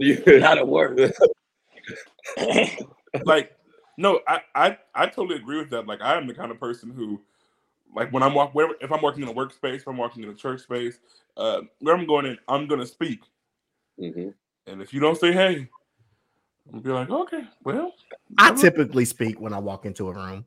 You, 0.02 0.40
Not 0.40 0.58
a 0.58 0.64
word. 0.64 1.12
like 3.24 3.52
no 3.98 4.20
I, 4.26 4.40
I 4.54 4.78
i 4.94 5.06
totally 5.06 5.36
agree 5.36 5.58
with 5.58 5.70
that 5.70 5.86
like 5.86 6.00
i 6.00 6.16
am 6.16 6.26
the 6.26 6.34
kind 6.34 6.50
of 6.50 6.58
person 6.58 6.90
who 6.90 7.20
like 7.94 8.10
when 8.12 8.22
i'm 8.22 8.34
walk 8.34 8.54
where 8.54 8.70
if 8.80 8.90
i'm 8.90 9.02
working 9.02 9.22
in 9.22 9.28
a 9.28 9.34
workspace 9.34 9.76
if 9.76 9.88
i'm 9.88 9.98
working 9.98 10.22
in 10.22 10.30
a 10.30 10.34
church 10.34 10.62
space 10.62 10.98
uh 11.36 11.60
where 11.80 11.94
i'm 11.94 12.06
going 12.06 12.26
in 12.26 12.38
i'm 12.48 12.66
gonna 12.66 12.86
speak 12.86 13.20
Mhm. 14.00 14.32
and 14.66 14.80
if 14.80 14.94
you 14.94 15.00
don't 15.00 15.18
say 15.18 15.30
hey 15.32 15.68
i'm 16.72 16.80
be 16.80 16.90
like 16.90 17.10
okay 17.10 17.44
well 17.64 17.92
I 18.38 18.46
I'm- 18.46 18.56
typically 18.56 19.04
speak 19.04 19.40
when 19.40 19.52
I 19.52 19.58
walk 19.58 19.84
into 19.84 20.08
a 20.08 20.14
room. 20.14 20.46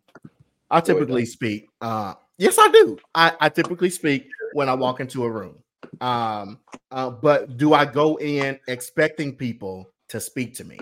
I 0.72 0.82
typically 0.82 1.26
speak. 1.26 1.70
Uh, 1.80 2.16
yes, 2.38 2.58
I 2.58 2.68
do. 2.70 2.98
I, 3.14 3.34
I 3.40 3.50
typically 3.50 3.92
speak 3.92 4.28
when 4.54 4.70
I 4.70 4.74
walk 4.74 5.00
into 5.00 5.24
a 5.24 5.30
room. 5.30 5.60
Um, 6.02 6.60
uh, 6.92 7.10
but 7.10 7.58
do 7.58 7.74
I 7.74 7.86
go 7.86 8.18
in 8.18 8.60
expecting 8.68 9.36
people 9.36 9.90
to 10.10 10.20
speak 10.20 10.56
to 10.56 10.64
me? 10.64 10.80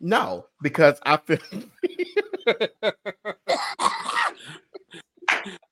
No, 0.00 0.46
because 0.62 0.98
I 1.04 1.16
feel 1.16 1.38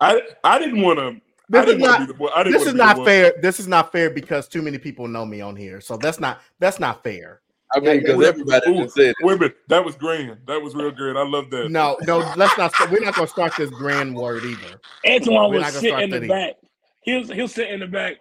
i 0.00 0.20
i 0.42 0.58
didn't 0.58 0.80
want 0.80 0.98
to 0.98 1.20
This 1.48 1.60
is 1.60 1.66
didn't 1.66 1.82
want 1.82 1.92
not- 1.92 1.98
to 1.98 2.06
be 2.06 2.12
the 2.12 2.18
boy. 2.18 2.28
I 2.34 2.42
didn't 2.42 2.58
this 2.58 2.68
is 2.68 2.74
not 2.74 3.04
fair. 3.04 3.34
This 3.42 3.60
is 3.60 3.68
not 3.68 3.92
fair 3.92 4.10
because 4.10 4.48
too 4.48 4.62
many 4.62 4.78
people 4.78 5.06
know 5.06 5.26
me 5.26 5.40
on 5.40 5.54
here. 5.56 5.80
So 5.80 5.96
that's 5.96 6.18
not 6.18 6.40
that's 6.58 6.80
not 6.80 7.02
fair. 7.02 7.40
I 7.74 7.80
mean, 7.80 8.00
because 8.00 8.16
Ooh, 8.18 8.24
everybody 8.24 8.70
ooh, 8.70 8.88
said 8.88 9.08
it. 9.08 9.16
Wait 9.22 9.34
a 9.34 9.38
minute, 9.38 9.56
that 9.68 9.84
was 9.84 9.94
grand. 9.96 10.38
That 10.46 10.60
was 10.60 10.74
real 10.74 10.90
good. 10.90 11.16
I 11.16 11.24
love 11.24 11.50
that. 11.50 11.70
No, 11.70 11.96
no, 12.06 12.18
let's 12.36 12.56
not. 12.58 12.72
We're 12.90 13.00
not 13.00 13.14
going 13.14 13.26
to 13.26 13.32
start 13.32 13.54
this 13.56 13.70
grand 13.70 14.14
word 14.14 14.44
either. 14.44 14.78
Antoine 15.06 15.50
We're 15.50 15.56
was 15.56 15.62
not 15.62 15.72
sitting 15.72 16.00
in 16.00 16.10
the 16.10 16.18
that 16.20 16.28
back. 16.28 16.54
He'll 17.02 17.26
he'll 17.26 17.48
sit 17.48 17.70
in 17.70 17.80
the 17.80 17.86
back. 17.86 18.16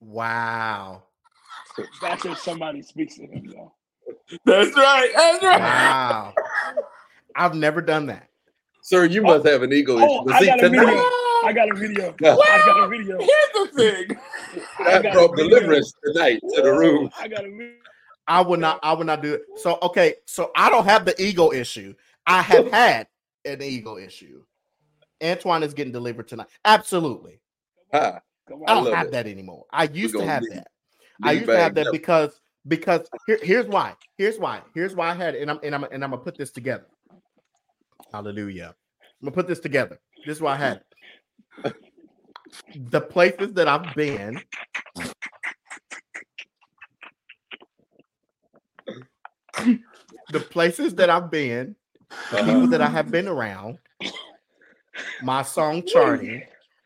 Wow, 0.00 1.02
That's 2.00 2.24
if 2.24 2.38
somebody 2.38 2.82
speaks 2.82 3.16
to 3.16 3.22
him, 3.22 3.52
though. 3.52 3.72
That's 4.44 4.76
right. 4.76 5.10
That's 5.14 5.42
right. 5.42 5.60
wow. 5.60 6.34
I've 7.34 7.54
never 7.54 7.82
done 7.82 8.06
that. 8.06 8.28
Sir, 8.80 9.06
you 9.06 9.22
must 9.22 9.44
oh. 9.44 9.50
have 9.50 9.62
an 9.62 9.72
ego 9.72 9.94
oh, 9.94 9.98
issue. 9.98 10.06
Oh, 10.08 10.24
But 10.24 10.34
I 10.34 10.44
got 10.46 10.62
a 10.62 10.68
video. 10.68 10.88
I 11.44 11.52
got 11.52 11.70
a 11.70 11.74
video. 11.74 12.14
I 12.20 12.62
got 12.66 12.84
a 12.84 12.88
video. 12.88 13.18
Here's 13.18 13.52
the 13.52 13.70
thing. 13.76 14.18
I 14.78 14.92
that 14.92 15.02
got 15.02 15.12
brought 15.12 15.36
deliverance 15.36 15.92
tonight 16.04 16.40
to 16.54 16.62
the 16.62 16.72
room. 16.72 17.10
I 17.18 17.28
got 17.28 17.44
a 17.44 17.50
video. 17.50 17.74
I 18.26 18.40
would 18.40 18.60
not. 18.60 18.78
I 18.82 18.92
would 18.92 19.06
not 19.06 19.20
do 19.20 19.34
it. 19.34 19.42
So 19.56 19.78
okay. 19.82 20.14
So 20.26 20.52
I 20.56 20.70
don't 20.70 20.84
have 20.84 21.04
the 21.04 21.20
ego 21.20 21.52
issue. 21.52 21.94
I 22.26 22.40
have 22.40 22.70
had 22.72 23.08
an 23.44 23.62
ego 23.62 23.98
issue. 23.98 24.42
Antoine 25.22 25.62
is 25.62 25.74
getting 25.74 25.92
delivered 25.92 26.28
tonight. 26.28 26.46
Absolutely. 26.64 27.40
Ha, 27.92 28.20
Come 28.48 28.62
I 28.66 28.74
don't 28.74 28.84
love 28.84 28.94
have 28.94 29.06
it. 29.08 29.12
that 29.12 29.26
anymore. 29.26 29.64
I 29.72 29.84
used 29.84 30.14
to 30.14 30.24
have 30.24 30.42
leave- 30.42 30.54
that. 30.54 30.68
I 31.22 31.32
used 31.32 31.46
to 31.46 31.56
have 31.58 31.74
that 31.74 31.88
up. 31.88 31.92
because 31.92 32.40
because 32.68 33.08
here, 33.26 33.38
here's 33.42 33.66
why. 33.66 33.94
Here's 34.16 34.38
why. 34.38 34.60
Here's 34.74 34.94
why 34.94 35.10
I 35.10 35.14
had 35.14 35.34
it. 35.34 35.42
And 35.42 35.50
I'm 35.50 35.58
and 35.62 35.74
I'm 35.74 35.84
and 35.84 36.04
I'm 36.04 36.10
gonna 36.10 36.22
put 36.22 36.36
this 36.36 36.50
together. 36.52 36.86
Hallelujah. 38.12 38.74
I'm 39.02 39.26
gonna 39.26 39.32
put 39.34 39.48
this 39.48 39.58
together. 39.60 39.98
This 40.26 40.36
is 40.36 40.42
why 40.42 40.54
I 40.54 40.56
had 40.56 40.76
it. 41.64 41.74
The 42.90 43.00
places 43.00 43.52
that 43.54 43.68
I've 43.68 43.94
been, 43.94 44.40
the 50.30 50.40
places 50.50 50.94
that 50.96 51.10
I've 51.10 51.30
been, 51.30 51.74
the 52.30 52.38
people 52.38 52.66
that 52.68 52.80
I 52.80 52.88
have 52.88 53.10
been 53.10 53.28
around, 53.28 53.78
my 55.22 55.42
song 55.42 55.84
charting, 55.84 56.42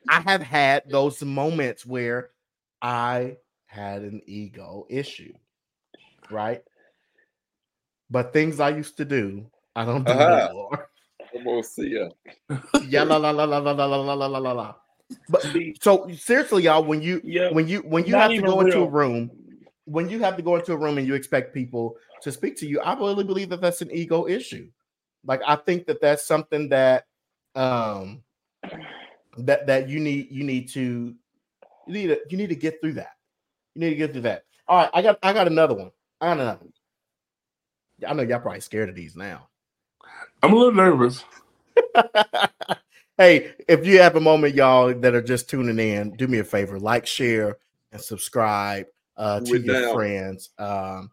I 0.09 0.21
have 0.21 0.43
had 0.43 0.91
those 0.91 1.23
moments 1.23 1.87
where 1.87 2.31
I 2.81 3.37
had 3.67 4.03
an 4.03 4.21
ego 4.27 4.87
issue, 4.91 5.33
right? 6.31 6.63
But 8.11 8.33
things 8.33 8.61
I 8.61 8.71
used 8.71 8.97
to 8.99 9.05
do, 9.05 9.47
I 9.75 9.85
don't 9.85 10.05
do 10.05 10.13
Uh-huh. 10.13 10.45
anymore. 10.45 10.91
Come 11.33 11.47
on, 11.47 11.63
see 11.63 11.95
ya. 11.95 12.09
Yeah, 12.89 13.05
la 13.05 13.17
la 13.17 13.31
la 13.31 13.45
la 13.45 13.59
la 13.59 13.73
la 13.73 13.87
la 13.87 13.97
la 13.97 14.15
la 14.15 14.27
la 14.27 14.39
la 14.39 14.53
la. 14.53 14.75
But 15.29 15.45
so 15.81 16.11
seriously, 16.15 16.65
y'all, 16.65 16.85
when 16.85 17.01
you 17.01 17.21
yeah, 17.25 17.51
when 17.53 17.69
you 17.69 17.81
when 17.81 18.05
you 18.05 18.15
have 18.17 18.35
to 18.35 18.43
go 18.43 18.61
into 18.61 18.81
a 18.83 18.89
room, 18.89 19.31
when 19.85 20.09
you 20.09 20.19
have 20.21 20.37
to 20.37 20.43
go 20.43 20.57
into 20.57 20.73
a 20.73 20.77
room 20.77 20.99
and 20.99 21.07
you 21.07 21.15
expect 21.15 21.55
people 21.55 21.97
to 22.23 22.33
speak 22.33 22.57
to 22.59 22.67
you, 22.67 22.81
I 22.81 22.95
really 22.95 23.25
believe 23.25 23.49
that 23.51 23.61
that's 23.61 23.83
an 23.83 23.91
ego 23.93 24.27
issue. 24.27 24.69
Like 25.25 25.41
I 25.47 25.57
think 25.57 25.87
that 25.87 26.01
that's 26.01 26.27
something 26.27 26.69
that 26.71 27.07
um 27.55 28.23
that 29.39 29.67
that 29.67 29.89
you 29.89 30.01
need 30.01 30.31
you 30.31 30.45
need 30.45 30.69
to 30.71 31.15
you 31.87 31.93
need 31.93 32.07
to 32.09 32.21
you 32.31 32.37
need 32.37 32.49
to 32.49 32.57
get 32.57 32.81
through 32.81 32.95
that. 32.95 33.13
You 33.75 33.81
need 33.81 33.91
to 33.91 33.97
get 33.97 34.13
through 34.13 34.23
that. 34.23 34.45
All 34.69 34.79
right, 34.79 34.91
I 34.93 35.03
got 35.03 35.19
I 35.23 35.33
got 35.33 35.47
another 35.47 35.75
one. 35.75 35.91
I 36.21 36.27
got 36.27 36.41
another. 36.41 36.59
One. 36.61 36.73
I 38.07 38.13
know 38.15 38.23
y'all 38.23 38.41
probably 38.41 38.61
scared 38.61 38.89
of 38.89 38.95
these 38.95 39.17
now. 39.17 39.49
I'm 40.43 40.53
a 40.53 40.57
little 40.57 40.73
nervous. 40.73 41.25
hey, 43.19 43.53
if 43.69 43.87
you 43.87 44.01
have 44.01 44.17
a 44.17 44.21
moment, 44.21 44.55
y'all 44.55 44.93
that 44.93 45.15
are 45.15 45.23
just 45.23 45.49
tuning 45.49 45.79
in, 45.79 46.11
do 46.17 46.27
me 46.27 46.39
a 46.39 46.45
favor, 46.45 46.81
like, 46.81 47.07
share, 47.07 47.59
and 47.93 48.01
subscribe 48.01 48.87
uh, 49.17 49.41
to 49.41 49.61
your 49.61 49.93
friends. 49.93 50.51
Um, 50.59 51.11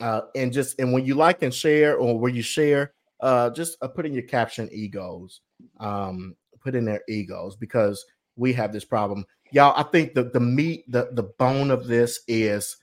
uh, 0.00 0.22
and 0.34 0.52
just 0.52 0.80
and 0.80 0.92
when 0.92 1.04
you 1.04 1.14
like 1.14 1.42
and 1.42 1.52
share, 1.52 1.96
or 1.96 2.18
where 2.18 2.30
you 2.30 2.42
share, 2.42 2.92
uh, 3.20 3.50
just 3.50 3.76
uh, 3.82 3.88
put 3.88 4.06
in 4.06 4.14
your 4.14 4.22
caption 4.22 4.68
egos. 4.72 5.42
Um, 5.78 6.36
put 6.60 6.74
in 6.74 6.84
their 6.84 7.02
egos 7.08 7.56
because 7.56 8.04
we 8.36 8.52
have 8.52 8.72
this 8.72 8.84
problem, 8.84 9.24
y'all. 9.50 9.74
I 9.76 9.82
think 9.84 10.14
the 10.14 10.24
the 10.24 10.40
meat, 10.40 10.84
the 10.90 11.10
the 11.12 11.22
bone 11.22 11.70
of 11.70 11.86
this 11.86 12.20
is 12.28 12.76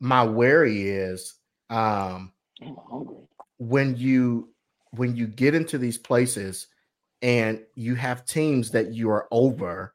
my 0.00 0.24
worry 0.24 0.88
is 0.88 1.34
um 1.68 2.32
when 3.58 3.94
you 3.96 4.48
when 4.92 5.14
you 5.14 5.26
get 5.26 5.54
into 5.54 5.78
these 5.78 5.98
places 5.98 6.66
and 7.22 7.60
you 7.74 7.94
have 7.94 8.24
teams 8.24 8.70
that 8.70 8.92
you 8.92 9.10
are 9.10 9.28
over 9.30 9.94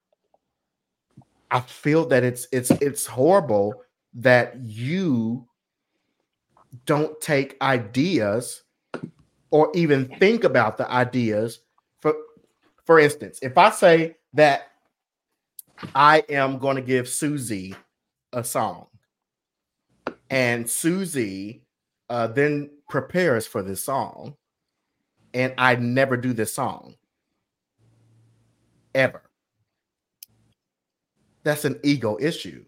i 1.51 1.59
feel 1.59 2.05
that 2.05 2.23
it's 2.23 2.47
it's 2.51 2.69
it's 2.71 3.05
horrible 3.05 3.73
that 4.13 4.55
you 4.61 5.45
don't 6.85 7.19
take 7.19 7.57
ideas 7.61 8.63
or 9.55 9.71
even 9.73 10.05
think 10.19 10.43
about 10.43 10.77
the 10.77 10.91
ideas. 10.91 11.61
For 12.01 12.13
for 12.83 12.99
instance, 12.99 13.39
if 13.41 13.57
I 13.57 13.69
say 13.69 14.17
that 14.33 14.67
I 15.95 16.25
am 16.27 16.57
going 16.57 16.75
to 16.75 16.81
give 16.81 17.07
Susie 17.07 17.73
a 18.33 18.43
song, 18.43 18.87
and 20.29 20.69
Susie 20.69 21.61
uh, 22.09 22.27
then 22.27 22.69
prepares 22.89 23.47
for 23.47 23.63
this 23.63 23.81
song, 23.81 24.35
and 25.33 25.53
I 25.57 25.77
never 25.77 26.17
do 26.17 26.33
this 26.33 26.53
song 26.53 26.95
ever. 28.93 29.21
That's 31.43 31.63
an 31.63 31.79
ego 31.81 32.17
issue. 32.19 32.65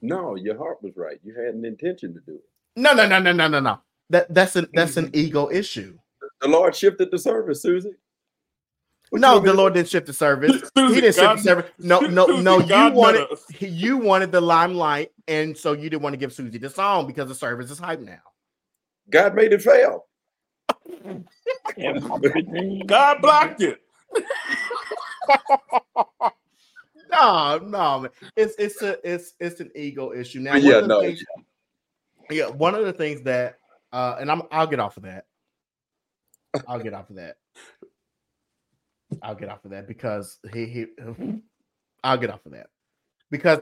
No, 0.00 0.36
your 0.36 0.56
heart 0.56 0.82
was 0.82 0.96
right. 0.96 1.20
You 1.22 1.34
had 1.34 1.54
an 1.54 1.66
intention 1.66 2.14
to 2.14 2.20
do 2.20 2.36
it. 2.36 2.44
No, 2.76 2.94
no, 2.94 3.06
no, 3.06 3.18
no, 3.18 3.32
no, 3.32 3.46
no, 3.46 3.60
no. 3.60 3.80
That 4.10 4.32
that's 4.34 4.56
an 4.56 4.66
that's 4.74 4.96
an 4.96 5.06
mm-hmm. 5.06 5.16
ego 5.16 5.50
issue. 5.50 5.96
The 6.40 6.48
Lord 6.48 6.74
shifted 6.74 7.10
the 7.10 7.18
service, 7.18 7.62
Susie. 7.62 7.92
What 9.10 9.20
no, 9.20 9.28
you 9.28 9.34
want 9.34 9.44
me 9.44 9.50
the 9.50 9.56
Lord 9.56 9.74
didn't 9.74 9.88
shift 9.88 10.06
the 10.06 10.12
service. 10.12 10.62
Susie, 10.76 10.94
he 10.94 11.00
didn't 11.00 11.14
shift 11.14 11.36
the 11.36 11.42
service. 11.42 11.70
No, 11.78 12.00
no, 12.00 12.26
Susie, 12.26 12.42
no. 12.42 12.58
You 12.58 12.66
God 12.66 12.94
wanted 12.94 13.28
you 13.60 13.96
wanted 13.96 14.32
the 14.32 14.40
limelight, 14.40 15.12
and 15.28 15.56
so 15.56 15.72
you 15.72 15.88
didn't 15.88 16.02
want 16.02 16.12
to 16.12 16.18
give 16.18 16.32
Susie 16.32 16.58
the 16.58 16.70
song 16.70 17.06
because 17.06 17.28
the 17.28 17.34
service 17.34 17.70
is 17.70 17.78
hype 17.78 18.00
now. 18.00 18.18
God 19.08 19.34
made 19.34 19.52
it 19.52 19.62
fail. 19.62 20.06
God 22.86 23.22
blocked 23.22 23.62
it. 23.62 23.80
No, 27.10 27.58
no, 27.58 28.00
man. 28.00 28.10
It's 28.36 28.54
it's 28.58 28.82
a 28.82 28.98
it's 29.08 29.34
it's 29.40 29.60
an 29.60 29.70
ego 29.74 30.12
issue. 30.12 30.40
Now, 30.40 30.56
yeah, 30.56 30.80
no, 30.80 31.00
things- 31.00 31.24
yeah, 32.30 32.48
one 32.48 32.74
of 32.74 32.84
the 32.84 32.92
things 32.92 33.22
that 33.22 33.59
uh 33.92 34.16
and 34.20 34.30
I'm 34.30 34.42
I'll 34.52 34.68
get 34.68 34.80
off 34.80 34.96
of 34.98 35.04
that. 35.04 35.26
I'll 36.68 36.80
get 36.80 36.94
off 36.94 37.10
of 37.10 37.16
that. 37.16 37.36
I'll 39.22 39.36
get 39.36 39.48
off 39.50 39.64
of 39.64 39.72
that 39.72 39.88
because 39.88 40.38
he 40.52 40.66
he 40.66 40.86
I'll 42.04 42.18
get 42.18 42.30
off 42.30 42.46
of 42.46 42.52
that. 42.52 42.68
Because 43.30 43.60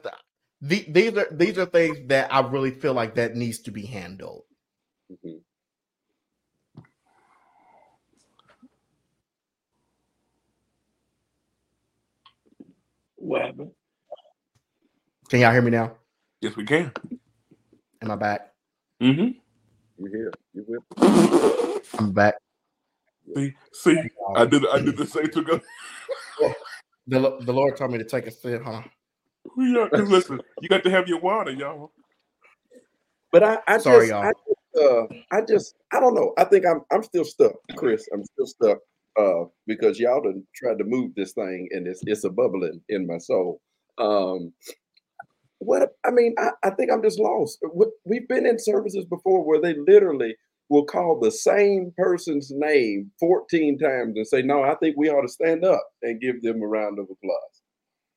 the, 0.62 0.84
these 0.88 1.16
are 1.16 1.28
these 1.32 1.58
are 1.58 1.66
things 1.66 1.98
that 2.08 2.32
I 2.34 2.40
really 2.40 2.72
feel 2.72 2.94
like 2.94 3.16
that 3.16 3.36
needs 3.36 3.60
to 3.60 3.72
be 3.72 3.86
handled. 3.86 4.44
Mhm. 5.12 5.40
What 13.16 13.42
happened? 13.42 13.72
Can 15.30 15.40
y'all 15.40 15.52
hear 15.52 15.62
me 15.62 15.72
now? 15.72 15.96
Yes, 16.40 16.56
we 16.56 16.64
can. 16.66 16.92
Am 18.02 18.10
I 18.10 18.16
back? 18.16 18.52
Mm-hmm. 19.02 19.47
You 19.98 20.06
here? 20.12 20.32
You 20.54 20.64
with? 20.68 21.90
I'm 21.98 22.12
back. 22.12 22.36
See, 23.34 23.52
see, 23.72 23.96
I 24.36 24.44
did, 24.46 24.64
I 24.72 24.78
did 24.78 24.96
the 24.96 25.06
same 25.06 25.28
to 25.30 25.42
go. 25.42 25.60
The, 27.08 27.38
the 27.40 27.52
Lord 27.52 27.76
told 27.76 27.90
me 27.90 27.98
to 27.98 28.04
take 28.04 28.26
a 28.26 28.30
sip, 28.30 28.62
huh? 28.64 28.82
Yeah, 29.56 29.88
'cause 29.88 30.08
listen, 30.08 30.40
you 30.60 30.68
got 30.68 30.84
to 30.84 30.90
have 30.90 31.08
your 31.08 31.20
water, 31.20 31.50
y'all. 31.50 31.92
But 33.32 33.42
I, 33.42 33.58
I 33.66 33.78
Sorry, 33.78 34.06
just, 34.06 34.10
y'all. 34.10 34.22
I 34.24 34.32
just, 34.32 34.84
uh, 34.84 35.06
I 35.32 35.40
just, 35.42 35.74
I 35.92 36.00
don't 36.00 36.14
know. 36.14 36.32
I 36.38 36.44
think 36.44 36.64
I'm, 36.64 36.82
I'm 36.92 37.02
still 37.02 37.24
stuck, 37.24 37.54
Chris. 37.76 38.08
I'm 38.12 38.24
still 38.24 38.46
stuck, 38.46 38.78
uh, 39.18 39.44
because 39.66 39.98
y'all 39.98 40.22
done 40.22 40.46
tried 40.54 40.78
to 40.78 40.84
move 40.84 41.12
this 41.16 41.32
thing, 41.32 41.68
and 41.72 41.86
it's, 41.88 42.02
it's 42.06 42.24
a 42.24 42.30
bubbling 42.30 42.80
in 42.88 43.06
my 43.06 43.18
soul. 43.18 43.60
Um, 43.98 44.52
what 45.60 45.90
I 46.04 46.10
mean, 46.10 46.34
I, 46.38 46.50
I 46.64 46.70
think 46.70 46.90
I'm 46.92 47.02
just 47.02 47.18
lost. 47.20 47.58
We- 47.74 47.86
We've 48.04 48.28
been 48.28 48.46
in 48.46 48.58
services 48.58 49.04
before 49.04 49.44
where 49.44 49.60
they 49.60 49.74
literally 49.74 50.36
will 50.70 50.84
call 50.84 51.18
the 51.20 51.30
same 51.30 51.92
person's 51.96 52.50
name 52.54 53.10
14 53.20 53.78
times 53.78 54.16
and 54.16 54.26
say, 54.26 54.42
"No, 54.42 54.62
I 54.62 54.74
think 54.76 54.96
we 54.96 55.10
ought 55.10 55.22
to 55.22 55.28
stand 55.28 55.64
up 55.64 55.86
and 56.02 56.20
give 56.20 56.42
them 56.42 56.62
a 56.62 56.66
round 56.66 56.98
of 56.98 57.04
applause." 57.06 57.62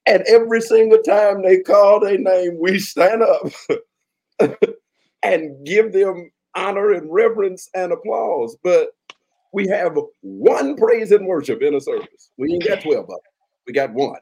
And 0.07 0.23
every 0.27 0.61
single 0.61 1.01
time 1.01 1.43
they 1.43 1.59
call 1.61 1.99
their 1.99 2.17
name, 2.17 2.57
we 2.59 2.79
stand 2.79 3.23
up 3.23 3.43
and 5.23 5.65
give 5.65 5.93
them 5.93 6.31
honor 6.55 6.91
and 6.91 7.11
reverence 7.11 7.69
and 7.75 7.91
applause. 7.91 8.57
But 8.63 8.89
we 9.53 9.67
have 9.69 9.97
one 10.21 10.75
praise 10.77 11.11
and 11.11 11.27
worship 11.27 11.61
in 11.61 11.75
a 11.75 11.81
service. 11.81 12.31
We 12.37 12.53
ain't 12.53 12.67
got 12.67 12.81
12 12.81 13.03
of 13.03 13.07
them. 13.09 13.17
We 13.67 13.73
got 13.73 13.93
one. 13.93 14.19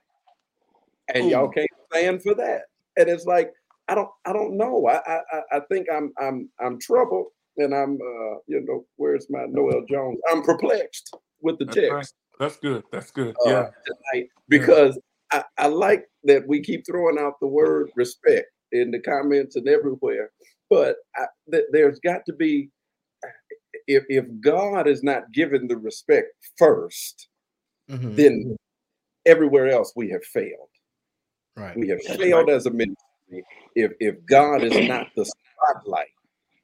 And 1.13 1.29
y'all 1.29 1.49
can't 1.49 1.69
stand 1.91 2.23
for 2.23 2.35
that. 2.35 2.63
And 2.97 3.09
it's 3.09 3.25
like, 3.25 3.51
I 3.87 3.95
don't 3.95 4.09
I 4.25 4.33
don't 4.33 4.57
know. 4.57 4.87
I 4.87 4.97
I, 4.97 5.19
I- 5.33 5.57
I 5.57 5.59
think 5.71 5.87
I'm 5.91 6.13
I'm 6.19 6.49
I'm 6.59 6.79
troubled 6.79 7.27
and 7.57 7.73
I'm 7.73 7.95
uh 7.95 8.35
you 8.47 8.61
know, 8.65 8.85
where's 8.97 9.27
my 9.29 9.45
Noel 9.49 9.83
Jones? 9.89 10.19
I'm 10.31 10.43
perplexed 10.43 11.15
with 11.41 11.57
the 11.59 11.65
That's 11.65 11.75
text 11.77 11.91
right. 11.91 12.07
That's 12.39 12.57
good. 12.57 12.83
That's 12.91 13.11
good. 13.11 13.35
uh, 13.45 13.49
Yeah. 13.49 13.69
tonight 13.85 14.29
because 14.47 14.97
I, 15.31 15.43
I 15.57 15.67
like 15.67 16.05
that 16.23 16.47
we 16.47 16.61
keep 16.61 16.85
throwing 16.85 17.17
out 17.19 17.33
the 17.39 17.47
word 17.47 17.89
respect 17.95 18.47
in 18.71 18.91
the 18.91 18.99
comments 18.99 19.55
and 19.55 19.67
everywhere. 19.67 20.31
But 20.69 20.97
I, 21.15 21.25
th- 21.51 21.65
there's 21.71 21.99
got 21.99 22.25
to 22.27 22.33
be, 22.33 22.69
if, 23.87 24.03
if 24.09 24.25
God 24.41 24.87
is 24.87 25.03
not 25.03 25.31
given 25.33 25.67
the 25.67 25.77
respect 25.77 26.29
first, 26.57 27.27
Mhm. 27.89 28.15
then 28.15 28.57
everywhere 29.25 29.67
else 29.67 29.93
we 29.95 30.09
have 30.09 30.23
failed. 30.23 30.69
Right. 31.59 31.75
We 31.77 31.89
have 31.89 31.99
That's 32.07 32.17
failed 32.17 32.49
as 32.49 32.65
a 32.65 32.71
ministry 32.71 32.95
if 33.75 33.91
if 33.99 34.25
God 34.25 34.63
is 34.63 34.87
not 34.87 35.07
the 35.15 35.25
spotlight, 35.25 36.07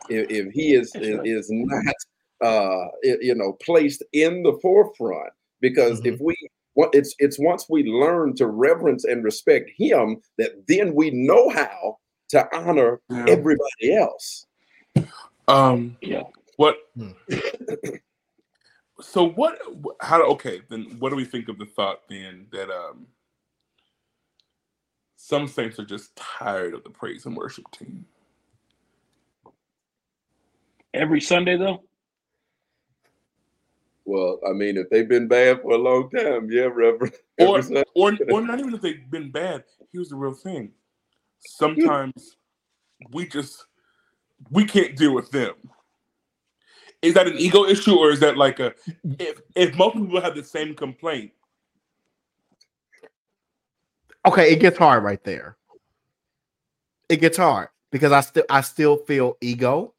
if, 0.09 0.29
if 0.29 0.53
He 0.53 0.73
is 0.73 0.93
is, 0.95 1.17
right. 1.17 1.27
is 1.27 1.47
not 1.51 1.95
uh 2.41 2.87
you 3.03 3.35
know 3.35 3.53
placed 3.61 4.03
in 4.13 4.43
the 4.43 4.57
forefront. 4.61 5.33
Because 5.61 6.01
if 6.05 6.19
we 6.19 6.35
what 6.73 6.89
it's 6.93 7.15
it's 7.19 7.37
once 7.39 7.65
we 7.69 7.83
learn 7.83 8.35
to 8.35 8.47
reverence 8.47 9.03
and 9.05 9.23
respect 9.23 9.69
Him 9.77 10.21
that 10.37 10.65
then 10.67 10.93
we 10.95 11.11
know 11.11 11.49
how 11.49 11.97
to 12.29 12.55
honor 12.55 13.01
Yeah. 13.09 13.25
everybody 13.27 13.95
else. 13.95 14.45
Um. 15.47 15.97
Yeah. 16.01 16.23
What? 16.57 16.77
Hmm. 16.95 17.11
so 19.01 19.29
what? 19.29 19.59
How? 20.01 20.23
Okay. 20.23 20.61
Then 20.69 20.95
what 20.99 21.09
do 21.09 21.15
we 21.15 21.25
think 21.25 21.49
of 21.49 21.57
the 21.57 21.65
thought 21.65 22.01
then 22.09 22.47
that 22.51 22.69
um 22.69 23.07
some 25.27 25.47
saints 25.47 25.79
are 25.79 25.85
just 25.85 26.15
tired 26.15 26.75
of 26.75 26.83
the 26.83 26.89
praise 26.91 27.25
and 27.25 27.35
worship 27.35 27.69
team? 27.71 28.05
Every 30.93 31.19
Sunday 31.19 31.57
though. 31.57 31.83
Well, 34.05 34.39
I 34.47 34.53
mean, 34.53 34.77
if 34.77 34.87
they've 34.91 35.09
been 35.09 35.27
bad 35.27 35.63
for 35.63 35.71
a 35.71 35.77
long 35.79 36.11
time, 36.11 36.51
yeah, 36.51 36.69
Reverend. 36.71 37.15
Or, 37.37 37.61
or, 37.95 38.17
or 38.31 38.41
not 38.41 38.59
even 38.59 38.73
if 38.73 38.81
they've 38.81 39.11
been 39.11 39.29
bad. 39.29 39.65
Here's 39.91 40.07
the 40.07 40.15
real 40.15 40.33
thing. 40.33 40.71
Sometimes 41.39 42.37
we 43.11 43.27
just 43.27 43.65
we 44.51 44.63
can't 44.63 44.95
deal 44.95 45.13
with 45.13 45.31
them. 45.31 45.55
Is 47.01 47.13
that 47.15 47.27
an 47.27 47.37
ego 47.37 47.65
issue, 47.65 47.95
or 47.95 48.11
is 48.11 48.21
that 48.21 48.37
like 48.37 48.61
a 48.61 48.73
if 49.19 49.41
if 49.53 49.75
most 49.75 49.97
people 49.97 50.21
have 50.21 50.33
the 50.35 50.45
same 50.45 50.75
complaint? 50.75 51.31
Okay 54.25 54.51
it 54.51 54.59
gets 54.59 54.77
hard 54.77 55.03
right 55.03 55.23
there. 55.23 55.57
It 57.09 57.17
gets 57.17 57.37
hard 57.37 57.69
because 57.91 58.11
i 58.11 58.21
still 58.21 58.43
i 58.49 58.61
still 58.61 58.97
feel 58.97 59.37
ego. 59.41 59.93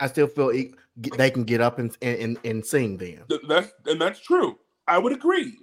I 0.00 0.08
still 0.08 0.26
feel 0.26 0.52
e- 0.52 0.74
they 1.16 1.30
can 1.30 1.44
get 1.44 1.60
up 1.60 1.78
and 1.78 1.96
and, 2.02 2.36
and, 2.44 2.64
sing 2.66 2.96
then. 2.96 3.22
Th- 3.28 3.40
That's 3.48 3.72
and 3.86 4.00
that's 4.00 4.20
true. 4.20 4.58
I 4.88 4.98
would 4.98 5.12
agree. 5.12 5.58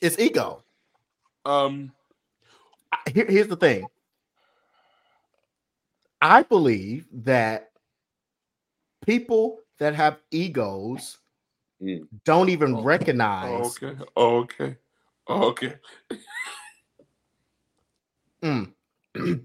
it's 0.00 0.18
ego. 0.18 0.62
Um, 1.44 1.92
here- 3.12 3.26
here's 3.28 3.48
the 3.48 3.56
thing. 3.56 3.86
I 6.20 6.42
believe 6.42 7.06
that 7.24 7.70
people 9.04 9.60
that 9.78 9.94
have 9.94 10.18
egos 10.30 11.18
Mm. 11.82 12.06
don't 12.24 12.48
even 12.48 12.76
Oh, 12.76 12.82
recognize 12.82 13.76
okay, 13.82 13.96
okay, 14.16 14.76
okay. 15.28 15.74
Mm. 18.42 18.72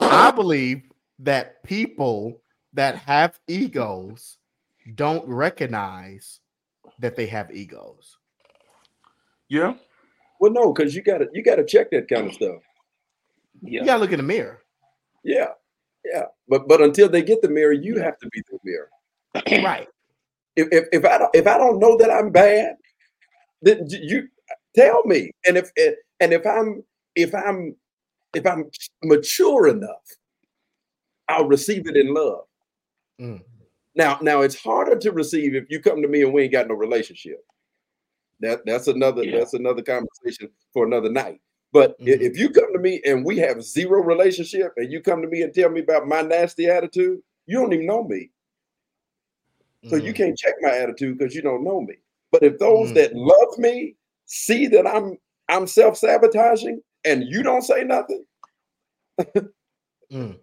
I 0.00 0.30
believe 0.30 0.82
that 1.20 1.62
people 1.62 2.42
that 2.74 2.96
have 2.96 3.38
egos 3.48 4.38
don't 4.94 5.26
recognize 5.26 6.40
that 6.98 7.16
they 7.16 7.26
have 7.26 7.54
egos. 7.54 8.18
Yeah, 9.48 9.74
Well, 10.40 10.52
no, 10.52 10.72
because 10.72 10.94
you 10.94 11.02
gotta 11.02 11.28
you 11.32 11.42
gotta 11.42 11.64
check 11.64 11.90
that 11.90 12.08
kind 12.08 12.26
of 12.26 12.34
stuff. 12.34 12.62
Yeah. 13.62 13.80
You 13.80 13.86
gotta 13.86 14.00
look 14.00 14.12
in 14.12 14.18
the 14.18 14.22
mirror. 14.22 14.62
Yeah, 15.24 15.52
yeah. 16.04 16.26
But 16.48 16.68
but 16.68 16.82
until 16.82 17.08
they 17.08 17.22
get 17.22 17.40
the 17.40 17.48
mirror, 17.48 17.72
you 17.72 17.98
have 17.98 18.18
to 18.18 18.28
be 18.28 18.42
the 18.50 18.58
mirror. 18.62 18.90
Right. 19.64 19.88
If 20.58 20.68
if, 20.72 20.84
if 20.92 21.04
I 21.04 21.18
don't 21.18 21.34
if 21.34 21.46
I 21.46 21.56
don't 21.56 21.78
know 21.78 21.96
that 21.98 22.10
I'm 22.10 22.30
bad, 22.30 22.76
then 23.62 23.86
you 23.88 24.28
tell 24.74 25.02
me. 25.04 25.30
And 25.46 25.56
if 25.56 25.70
and 26.20 26.32
if 26.32 26.46
I'm 26.46 26.82
if 27.14 27.34
I'm 27.34 27.76
if 28.34 28.46
I'm 28.46 28.70
mature 29.02 29.68
enough 29.68 30.04
I'll 31.28 31.46
receive 31.46 31.86
it 31.86 31.96
in 31.96 32.12
love. 32.14 32.44
Mm. 33.20 33.42
Now, 33.94 34.18
now 34.22 34.42
it's 34.42 34.60
harder 34.60 34.96
to 34.96 35.12
receive 35.12 35.54
if 35.54 35.64
you 35.68 35.80
come 35.80 36.02
to 36.02 36.08
me 36.08 36.22
and 36.22 36.32
we 36.32 36.44
ain't 36.44 36.52
got 36.52 36.68
no 36.68 36.74
relationship. 36.74 37.44
That 38.40 38.64
that's 38.64 38.86
another 38.86 39.24
Yeah. 39.24 39.38
that's 39.38 39.54
another 39.54 39.82
conversation 39.82 40.50
for 40.72 40.86
another 40.86 41.10
night. 41.10 41.40
But 41.72 41.98
Mhm. 41.98 42.20
if 42.20 42.38
you 42.38 42.50
come 42.50 42.72
to 42.72 42.78
me 42.78 43.02
and 43.04 43.24
we 43.24 43.36
have 43.38 43.62
zero 43.62 44.00
relationship, 44.02 44.72
and 44.76 44.90
you 44.90 45.02
come 45.02 45.20
to 45.22 45.28
me 45.28 45.42
and 45.42 45.52
tell 45.52 45.68
me 45.68 45.80
about 45.80 46.06
my 46.06 46.22
nasty 46.22 46.66
attitude, 46.66 47.20
you 47.46 47.58
don't 47.58 47.72
even 47.72 47.86
know 47.86 48.04
me, 48.04 48.30
so 49.86 49.96
you 49.96 50.12
Mhm. 50.12 50.16
can't 50.16 50.38
check 50.38 50.54
my 50.60 50.70
attitude 50.76 51.18
because 51.18 51.34
you 51.34 51.42
don't 51.42 51.62
know 51.64 51.80
me. 51.80 51.94
But 52.32 52.42
if 52.42 52.58
those 52.58 52.90
Mm. 52.90 52.94
that 52.94 53.14
love 53.14 53.58
me 53.58 53.96
see 54.26 54.66
that 54.68 54.86
I'm 54.86 55.18
I'm 55.48 55.66
self 55.66 55.96
sabotaging 55.96 56.82
and 57.06 57.24
you 57.24 57.42
don't 57.42 57.62
say 57.62 57.82
nothing, 57.84 58.24
Mm. 60.10 60.38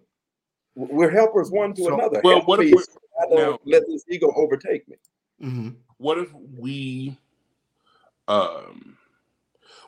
we're 0.74 1.10
helpers 1.10 1.50
one 1.50 1.74
to 1.74 1.82
So- 1.84 1.94
another. 1.94 2.20
Well, 2.24 2.36
Help 2.36 2.48
what 2.48 2.60
if 2.64 2.70
so 2.84 2.98
I 3.20 3.26
don't 3.28 3.38
now- 3.38 3.58
let 3.64 3.86
this 3.86 4.04
ego 4.08 4.32
overtake 4.36 4.86
me? 4.88 4.96
Mhm. 5.42 5.76
what 5.98 6.18
if 6.18 6.32
we 6.58 7.16
um 8.28 8.96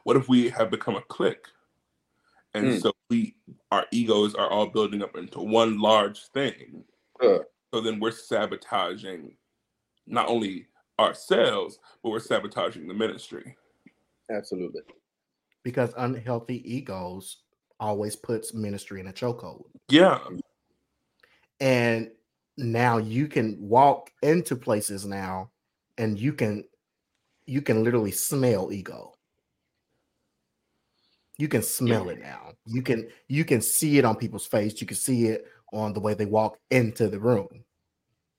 what 0.05 0.17
if 0.17 0.29
we 0.29 0.49
have 0.51 0.71
become 0.71 0.95
a 0.97 1.03
clique 1.03 1.47
and 2.55 2.67
Mm. 2.67 2.81
so 2.83 2.93
we 3.11 3.35
our 3.73 3.87
egos 3.91 4.35
are 4.35 4.49
all 4.51 4.67
building 4.67 5.03
up 5.03 5.17
into 5.17 5.41
one 5.41 5.79
large 5.79 6.29
thing 6.29 6.85
Uh. 7.21 7.39
So 7.73 7.81
then 7.81 8.01
we're 8.01 8.11
sabotaging 8.11 9.37
not 10.07 10.29
only 10.29 10.66
ourselves 10.99 11.79
but 12.03 12.11
we're 12.11 12.21
sabotaging 12.21 12.89
the 12.89 12.95
ministry. 12.95 13.57
Absolutely. 14.31 14.83
Because 15.64 15.93
unhealthy 15.97 16.62
egos 16.71 17.39
always 17.81 18.16
puts 18.16 18.55
ministry 18.55 19.01
in 19.01 19.09
a 19.09 19.12
chokehold. 19.12 19.64
yeah. 19.89 20.19
And 21.61 22.11
now 22.57 22.99
you 22.99 23.29
can 23.29 23.57
walk 23.61 24.11
into 24.23 24.57
places 24.57 25.07
now 25.07 25.51
and 25.97 26.19
you 26.19 26.33
can 26.33 26.64
you 27.47 27.62
can 27.62 27.83
literally 27.83 28.11
smell 28.11 28.73
ego. 28.73 29.14
You 31.39 31.49
can 31.49 31.62
smell 31.62 32.09
it 32.09 32.21
now. 32.21 32.53
You 32.66 32.83
can 32.83 33.09
you 33.29 33.45
can 33.45 33.61
see 33.61 33.99
it 33.99 34.05
on 34.05 34.16
people's 34.16 34.47
face. 34.47 34.81
You 34.81 34.87
can 34.87 34.97
see 34.97 35.27
it 35.27 35.47
on 35.73 35.93
the 35.93 36.01
way 36.01 36.14
they 36.14 36.27
walk 36.27 36.59
into 36.71 37.09
the 37.09 37.19
room. 37.19 37.64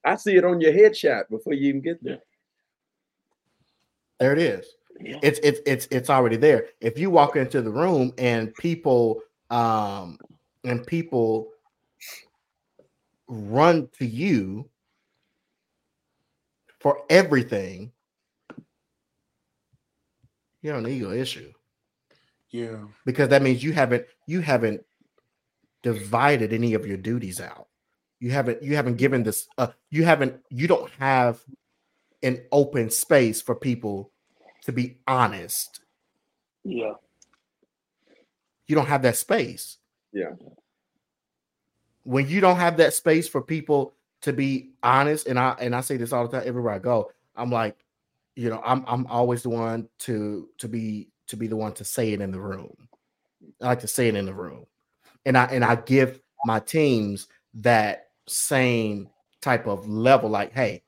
I 0.05 0.15
see 0.15 0.35
it 0.35 0.45
on 0.45 0.61
your 0.61 0.71
headshot 0.71 1.29
before 1.29 1.53
you 1.53 1.69
even 1.69 1.81
get 1.81 2.03
there. 2.03 2.19
there 4.19 4.33
it 4.33 4.39
is. 4.39 4.65
Yeah. 4.99 5.19
it's 5.21 5.39
it's 5.43 5.61
it's 5.65 5.87
it's 5.91 6.09
already 6.09 6.35
there. 6.35 6.67
If 6.81 6.97
you 6.97 7.09
walk 7.09 7.35
into 7.35 7.61
the 7.61 7.71
room 7.71 8.13
and 8.17 8.53
people 8.55 9.21
um 9.49 10.17
and 10.65 10.85
people 10.85 11.49
run 13.27 13.87
to 13.97 14.05
you 14.05 14.69
for 16.79 17.03
everything 17.09 17.91
you 20.61 20.71
have 20.71 20.83
an 20.83 20.91
ego 20.91 21.11
issue. 21.11 21.51
Yeah. 22.49 22.79
Because 23.05 23.29
that 23.29 23.41
means 23.41 23.63
you 23.63 23.71
haven't 23.71 24.05
you 24.27 24.41
haven't 24.41 24.81
divided 25.83 26.53
any 26.53 26.73
of 26.73 26.85
your 26.85 26.97
duties 26.97 27.39
out. 27.39 27.67
You 28.19 28.31
haven't 28.31 28.61
you 28.61 28.75
haven't 28.75 28.97
given 28.97 29.23
this 29.23 29.47
uh 29.57 29.67
you 29.89 30.03
haven't 30.03 30.41
you 30.49 30.67
don't 30.67 30.91
have 30.99 31.39
an 32.21 32.41
open 32.51 32.89
space 32.89 33.41
for 33.41 33.55
people 33.55 34.11
to 34.63 34.71
be 34.73 34.97
honest. 35.07 35.79
Yeah. 36.65 36.93
you 38.67 38.75
don't 38.75 38.87
have 38.87 39.03
that 39.03 39.15
space. 39.15 39.77
Yeah. 40.11 40.31
when 42.03 42.27
you 42.27 42.41
don't 42.41 42.57
have 42.57 42.77
that 42.77 42.93
space 42.93 43.27
for 43.27 43.41
people 43.41 43.93
to 44.21 44.33
be 44.33 44.71
honest 44.83 45.27
and 45.27 45.39
i 45.39 45.55
and 45.59 45.75
i 45.75 45.81
say 45.81 45.97
this 45.97 46.11
all 46.11 46.27
the 46.27 46.37
time 46.37 46.47
everywhere 46.47 46.73
i 46.73 46.79
go 46.79 47.11
i'm 47.35 47.51
like 47.51 47.77
you 48.35 48.49
know 48.49 48.59
i'm 48.65 48.83
i'm 48.87 49.05
always 49.07 49.43
the 49.43 49.49
one 49.49 49.87
to 49.99 50.49
to 50.57 50.67
be 50.67 51.09
to 51.27 51.37
be 51.37 51.45
the 51.47 51.55
one 51.55 51.73
to 51.73 51.85
say 51.85 52.11
it 52.11 52.21
in 52.21 52.31
the 52.31 52.39
room. 52.39 52.75
I 53.61 53.67
like 53.67 53.81
to 53.81 53.87
say 53.87 54.07
it 54.07 54.15
in 54.15 54.25
the 54.25 54.33
room 54.33 54.65
and 55.25 55.37
i 55.37 55.45
and 55.45 55.63
i 55.63 55.75
give 55.75 56.19
my 56.45 56.59
teams 56.59 57.27
that 57.53 58.07
same 58.27 59.09
type 59.41 59.67
of 59.67 59.87
level 59.87 60.29
like 60.29 60.53
hey 60.53 60.83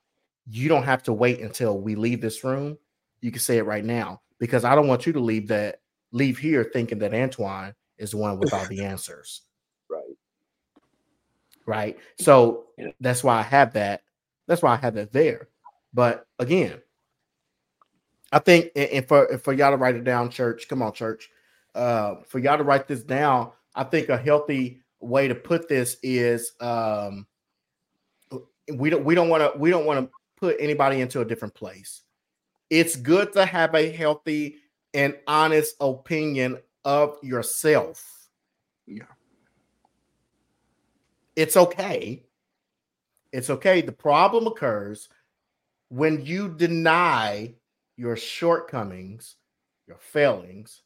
you 0.48 0.68
don't 0.68 0.84
have 0.84 1.02
to 1.02 1.12
wait 1.12 1.40
until 1.40 1.78
we 1.78 1.94
leave 1.94 2.20
this 2.20 2.44
room 2.44 2.76
you 3.20 3.30
can 3.30 3.40
say 3.40 3.58
it 3.58 3.64
right 3.66 3.84
now 3.84 4.20
because 4.38 4.64
i 4.64 4.74
don't 4.74 4.88
want 4.88 5.06
you 5.06 5.12
to 5.12 5.20
leave 5.20 5.48
that 5.48 5.80
leave 6.12 6.38
here 6.38 6.64
thinking 6.72 6.98
that 6.98 7.14
antoine 7.14 7.74
is 7.98 8.10
the 8.12 8.16
one 8.16 8.38
with 8.38 8.52
all 8.52 8.66
the 8.66 8.82
answers 8.84 9.42
Right. 9.90 10.16
right? 11.66 11.98
So 12.18 12.66
Yeah. 12.78 12.88
that's 13.00 13.22
why 13.22 13.38
I 13.38 13.42
have 13.42 13.74
that. 13.74 14.02
That's 14.46 14.62
why 14.62 14.72
I 14.72 14.76
have 14.76 14.94
that 14.94 15.12
there. 15.12 15.48
But 15.94 16.26
again, 16.38 16.80
I 18.32 18.38
think 18.38 18.70
and 18.74 19.06
for 19.06 19.38
for 19.38 19.52
y'all 19.52 19.70
to 19.70 19.76
write 19.76 19.94
it 19.96 20.04
down, 20.04 20.30
church. 20.30 20.68
Come 20.68 20.82
on, 20.82 20.92
church. 20.92 21.30
Uh, 21.74 22.16
for 22.26 22.38
y'all 22.38 22.58
to 22.58 22.64
write 22.64 22.88
this 22.88 23.02
down, 23.02 23.52
I 23.74 23.84
think 23.84 24.08
a 24.08 24.16
healthy 24.16 24.82
way 25.00 25.28
to 25.28 25.34
put 25.34 25.68
this 25.68 25.96
is 26.02 26.52
um, 26.60 27.26
we 28.74 28.90
don't 28.90 29.04
we 29.04 29.14
don't 29.14 29.28
want 29.28 29.52
to 29.52 29.58
we 29.58 29.70
don't 29.70 29.86
want 29.86 30.04
to 30.04 30.10
put 30.36 30.56
anybody 30.58 31.00
into 31.00 31.20
a 31.20 31.24
different 31.24 31.54
place. 31.54 32.02
It's 32.70 32.96
good 32.96 33.32
to 33.34 33.44
have 33.44 33.74
a 33.74 33.90
healthy 33.90 34.56
and 34.94 35.16
honest 35.26 35.76
opinion 35.80 36.58
of 36.84 37.16
yourself. 37.22 38.28
Yeah. 38.86 39.04
It's 41.36 41.56
okay. 41.56 42.24
It's 43.32 43.50
okay. 43.50 43.80
The 43.80 43.92
problem 43.92 44.46
occurs 44.46 45.08
when 45.88 46.24
you 46.24 46.48
deny 46.48 47.54
your 47.96 48.16
shortcomings, 48.16 49.36
your 49.86 49.98
failings, 49.98 50.82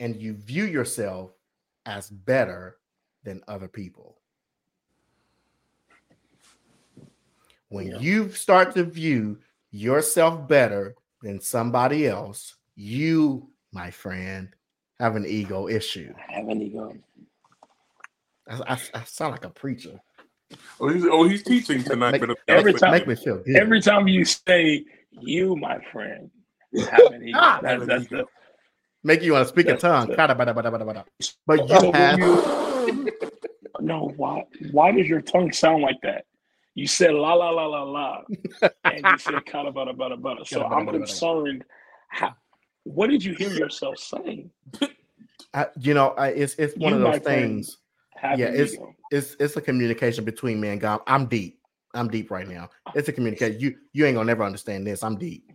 and 0.00 0.20
you 0.20 0.34
view 0.34 0.64
yourself 0.64 1.32
as 1.88 2.10
better 2.10 2.76
than 3.24 3.42
other 3.48 3.66
people. 3.66 4.18
When 7.70 7.86
Yeah. 7.88 7.98
you 7.98 8.30
start 8.30 8.74
to 8.74 8.84
view 8.84 9.38
yourself 9.70 10.46
better 10.46 10.94
than 11.22 11.40
somebody 11.40 12.06
else, 12.06 12.56
you, 12.76 13.50
my 13.72 13.90
friend, 13.90 14.50
have 15.00 15.16
an 15.16 15.26
ego 15.26 15.68
issue. 15.68 16.12
I 16.28 16.32
have 16.32 16.48
an 16.48 16.62
ego. 16.62 16.94
I, 18.48 18.74
I- 18.74 19.00
I 19.00 19.04
sound 19.04 19.32
like 19.32 19.44
a 19.44 19.50
preacher. 19.50 20.00
oh 20.80 20.88
he's, 20.88 21.04
oh, 21.04 21.24
he's 21.28 21.42
teaching 21.42 21.82
tonight 21.82 22.12
Make- 22.12 22.24
for 22.24 22.36
every 22.48 22.72
time- 22.74 22.92
Make 22.92 23.06
me 23.06 23.14
feel 23.14 23.38
good. 23.42 23.56
Every 23.56 23.80
time 23.80 24.08
you 24.08 24.24
say 24.24 24.84
you, 25.10 25.56
my 25.56 25.78
friend, 25.92 26.30
have 26.90 27.12
an 27.12 27.22
ego. 27.28 27.58
That's, 27.62 27.86
that's 27.86 28.08
the 28.08 28.24
Make 29.04 29.22
you 29.22 29.32
want 29.32 29.44
to 29.44 29.48
speak 29.48 29.66
in 29.66 29.76
That's- 29.76 29.82
tongue. 30.06 30.16
that's- 30.16 31.36
But 31.46 31.68
you 31.68 31.92
have 31.92 32.18
no. 33.80 34.12
Why? 34.16 34.44
Why 34.72 34.92
does 34.92 35.06
your 35.06 35.20
tongue 35.22 35.52
sound 35.52 35.82
like 35.82 36.00
that? 36.02 36.24
You 36.74 36.86
said 36.86 37.12
la 37.14 37.34
la 37.34 37.50
la 37.50 37.66
la 37.66 37.82
la, 37.82 38.22
and 38.84 39.04
you 39.04 39.18
said 39.18 39.44
kata 39.46 39.72
bada 39.72 39.96
bada 39.96 40.20
bada. 40.20 40.46
So 40.46 40.64
I'm 40.64 40.86
bada 40.86 40.90
bada. 40.90 40.98
concerned. 40.98 41.64
How, 42.08 42.34
what 42.84 43.10
did 43.10 43.24
you 43.24 43.34
hear 43.34 43.50
yourself 43.50 43.98
saying? 43.98 44.50
I, 45.54 45.66
you 45.80 45.94
know, 45.94 46.08
I, 46.10 46.28
it's 46.28 46.54
it's 46.54 46.76
one 46.76 46.98
You, 46.98 47.06
of 47.06 47.12
those 47.12 47.22
things. 47.22 47.78
Have 48.16 48.38
Yeah, 48.38 48.46
it's- 48.48 48.74
ego. 48.74 48.94
It's 49.10 49.36
it's 49.40 49.56
a 49.56 49.60
communication 49.62 50.24
between 50.24 50.60
me 50.60 50.68
and 50.68 50.80
God. 50.80 51.00
I'm 51.06 51.26
deep. 51.26 51.60
I'm 51.94 52.08
deep 52.08 52.30
right 52.30 52.46
now. 52.46 52.68
It's 52.94 53.08
a 53.08 53.12
communication. 53.12 53.58
You 53.58 53.74
you 53.92 54.04
ain't 54.06 54.16
gonna 54.16 54.26
never 54.26 54.44
understand 54.44 54.86
this. 54.86 55.02
I'm 55.02 55.16
deep. 55.16 55.50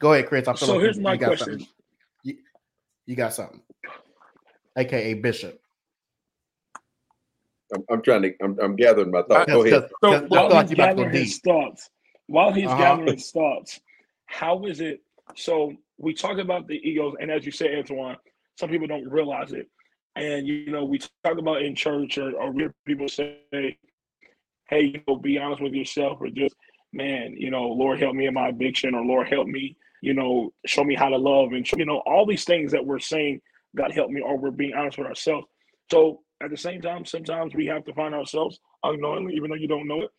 Go 0.00 0.12
ahead, 0.14 0.26
Chris. 0.26 0.48
I 0.48 0.52
feel 0.54 0.68
So 0.68 0.72
like 0.74 0.80
here's 0.82 0.96
you, 0.96 1.02
my 1.02 1.12
you 1.14 1.18
question. 1.18 1.46
something. 1.60 1.66
You, 3.06 3.12
you 3.12 3.16
got 3.16 3.34
something. 3.34 3.60
AKA 4.78 5.14
Bishop. 5.14 5.60
I'm, 7.74 7.84
I'm 7.90 8.02
trying 8.02 8.22
to. 8.22 8.32
I'm, 8.42 8.58
I'm 8.60 8.76
gathering 8.76 9.10
my 9.10 9.22
thoughts. 9.22 9.50
Go 9.50 9.62
ahead. 9.62 9.90
So, 10.04 10.10
I 10.12 10.28
well, 10.28 10.48
feel 10.48 10.54
while 10.54 10.62
he's 10.62 10.70
you 10.70 10.74
about 10.74 10.88
to 10.90 10.96
gathering 10.96 11.12
deep. 11.12 11.26
his 11.28 11.38
thoughts, 11.38 11.90
while 12.26 12.52
he's 12.52 12.66
Uh-huh. 12.66 12.76
gathering 12.76 13.16
his 13.16 13.30
thoughts, 13.30 13.80
how 14.26 14.64
is 14.64 14.80
it? 14.80 15.00
So 15.34 15.72
we 15.98 16.14
talk 16.14 16.38
about 16.38 16.68
the 16.68 16.76
egos, 16.76 17.14
and 17.20 17.30
as 17.30 17.44
you 17.44 17.52
said, 17.52 17.74
Antoine, 17.76 18.16
some 18.58 18.70
people 18.70 18.86
don't 18.86 19.08
realize 19.08 19.52
it. 19.52 19.68
And 20.14 20.46
you 20.46 20.70
know, 20.70 20.84
we 20.84 20.98
talk 20.98 21.38
about 21.38 21.62
in 21.62 21.74
church, 21.74 22.18
or, 22.18 22.32
or 22.32 22.52
we 22.52 22.62
hear 22.62 22.74
people 22.86 23.08
say, 23.08 23.38
"Hey, 24.68 24.82
you 24.82 25.00
know, 25.08 25.16
be 25.16 25.38
honest 25.38 25.62
with 25.62 25.74
yourself," 25.74 26.18
or 26.20 26.28
just, 26.28 26.54
"Man, 26.92 27.34
you 27.36 27.50
know, 27.50 27.64
Lord 27.68 28.00
help 28.00 28.14
me 28.14 28.26
in 28.26 28.34
my 28.34 28.48
addiction," 28.48 28.94
or 28.94 29.04
"Lord 29.04 29.28
help 29.28 29.46
me, 29.48 29.76
you 30.02 30.14
know, 30.14 30.52
show 30.66 30.84
me 30.84 30.94
how 30.94 31.08
to 31.08 31.16
love," 31.16 31.52
and 31.52 31.70
you 31.72 31.86
know, 31.86 32.02
all 32.06 32.26
these 32.26 32.44
things 32.44 32.72
that 32.72 32.84
we're 32.84 32.98
saying, 32.98 33.40
"God 33.76 33.92
help 33.92 34.10
me," 34.10 34.20
or 34.20 34.36
we're 34.36 34.50
being 34.50 34.74
honest 34.74 34.98
with 34.98 35.06
ourselves. 35.06 35.46
So 35.90 36.22
at 36.42 36.50
the 36.50 36.56
same 36.56 36.82
time, 36.82 37.04
sometimes 37.04 37.54
we 37.54 37.66
have 37.66 37.84
to 37.84 37.94
find 37.94 38.14
ourselves 38.14 38.60
unknowingly, 38.82 39.34
even 39.34 39.50
though 39.50 39.56
you 39.56 39.68
don't 39.68 39.88
know 39.88 40.02
it. 40.02 40.10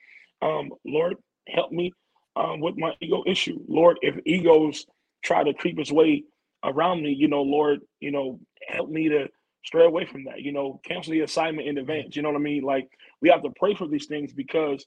Um, 0.42 0.72
Lord, 0.86 1.16
help 1.48 1.72
me 1.72 1.94
um, 2.36 2.60
with 2.60 2.78
my 2.78 2.94
ego 3.02 3.24
issue. 3.26 3.60
Lord, 3.68 3.98
if 4.02 4.16
egos 4.26 4.86
try 5.24 5.44
to 5.44 5.54
creep 5.54 5.80
its 5.80 5.92
way 5.92 6.24
around 6.64 7.02
me, 7.02 7.12
you 7.12 7.28
know, 7.28 7.42
Lord, 7.42 7.82
you 8.00 8.12
know, 8.12 8.40
help 8.68 8.90
me 8.90 9.10
to 9.10 9.28
stray 9.66 9.86
away 9.86 10.06
from 10.06 10.24
that. 10.26 10.42
You 10.42 10.52
know, 10.54 10.80
cancel 10.84 11.12
the 11.12 11.22
assignment 11.22 11.68
in 11.68 11.78
advance. 11.78 12.16
You 12.16 12.22
know 12.22 12.30
what 12.30 12.38
I 12.38 12.42
mean? 12.42 12.64
Like 12.64 12.90
we 13.22 13.30
have 13.30 13.44
to 13.44 13.52
pray 13.58 13.76
for 13.76 13.88
these 13.88 14.06
things 14.06 14.34
because 14.34 14.86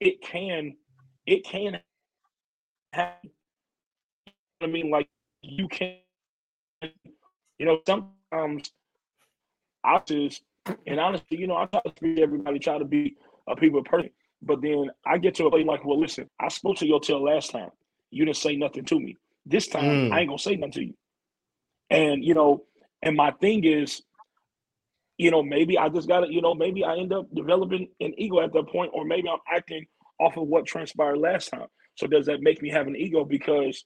it 0.00 0.22
can, 0.22 0.74
it 1.26 1.44
can 1.44 1.80
happen. 2.92 3.30
I 4.62 4.66
mean, 4.66 4.90
like 4.90 5.08
you 5.42 5.68
can, 5.68 5.96
you 7.58 7.66
know, 7.66 7.80
sometimes 7.86 8.70
I 9.84 10.00
just, 10.06 10.42
and 10.86 11.00
honestly, 11.00 11.38
you 11.38 11.46
know, 11.46 11.56
I 11.56 11.66
try 11.66 11.80
to 11.84 11.90
treat 11.92 12.18
everybody, 12.18 12.58
try 12.58 12.78
to 12.78 12.84
be 12.84 13.16
a 13.48 13.56
people 13.56 13.82
person, 13.82 14.10
but 14.42 14.60
then 14.62 14.90
I 15.04 15.18
get 15.18 15.34
to 15.36 15.46
a 15.46 15.50
point 15.50 15.66
like, 15.66 15.84
well, 15.84 16.00
listen, 16.00 16.28
I 16.40 16.48
spoke 16.48 16.76
to 16.78 16.86
your 16.86 17.00
tail 17.00 17.22
last 17.22 17.50
time. 17.50 17.70
You 18.10 18.24
didn't 18.24 18.36
say 18.36 18.56
nothing 18.56 18.84
to 18.86 19.00
me. 19.00 19.16
This 19.46 19.66
time, 19.66 19.84
Mm. 19.84 20.12
I 20.12 20.20
ain't 20.20 20.28
gonna 20.28 20.38
say 20.38 20.56
nothing 20.56 20.72
to 20.72 20.84
you. 20.86 20.94
And 21.90 22.24
you 22.24 22.34
know, 22.34 22.64
and 23.02 23.16
my 23.16 23.32
thing 23.32 23.64
is, 23.64 24.02
you 25.18 25.30
know, 25.30 25.42
maybe 25.42 25.78
I 25.78 25.88
just 25.88 26.08
gotta, 26.08 26.32
you 26.32 26.40
know, 26.40 26.54
maybe 26.54 26.84
I 26.84 26.96
end 26.96 27.12
up 27.12 27.26
developing 27.34 27.88
an 28.00 28.14
ego 28.16 28.40
at 28.40 28.52
that 28.52 28.68
point, 28.68 28.92
or 28.94 29.04
maybe 29.04 29.28
I'm 29.28 29.38
acting 29.52 29.86
off 30.20 30.36
of 30.36 30.46
what 30.46 30.66
transpired 30.66 31.18
last 31.18 31.48
time. 31.48 31.66
So 31.96 32.06
does 32.06 32.26
that 32.26 32.40
make 32.40 32.62
me 32.62 32.70
have 32.70 32.86
an 32.86 32.96
ego 32.96 33.24
because 33.24 33.84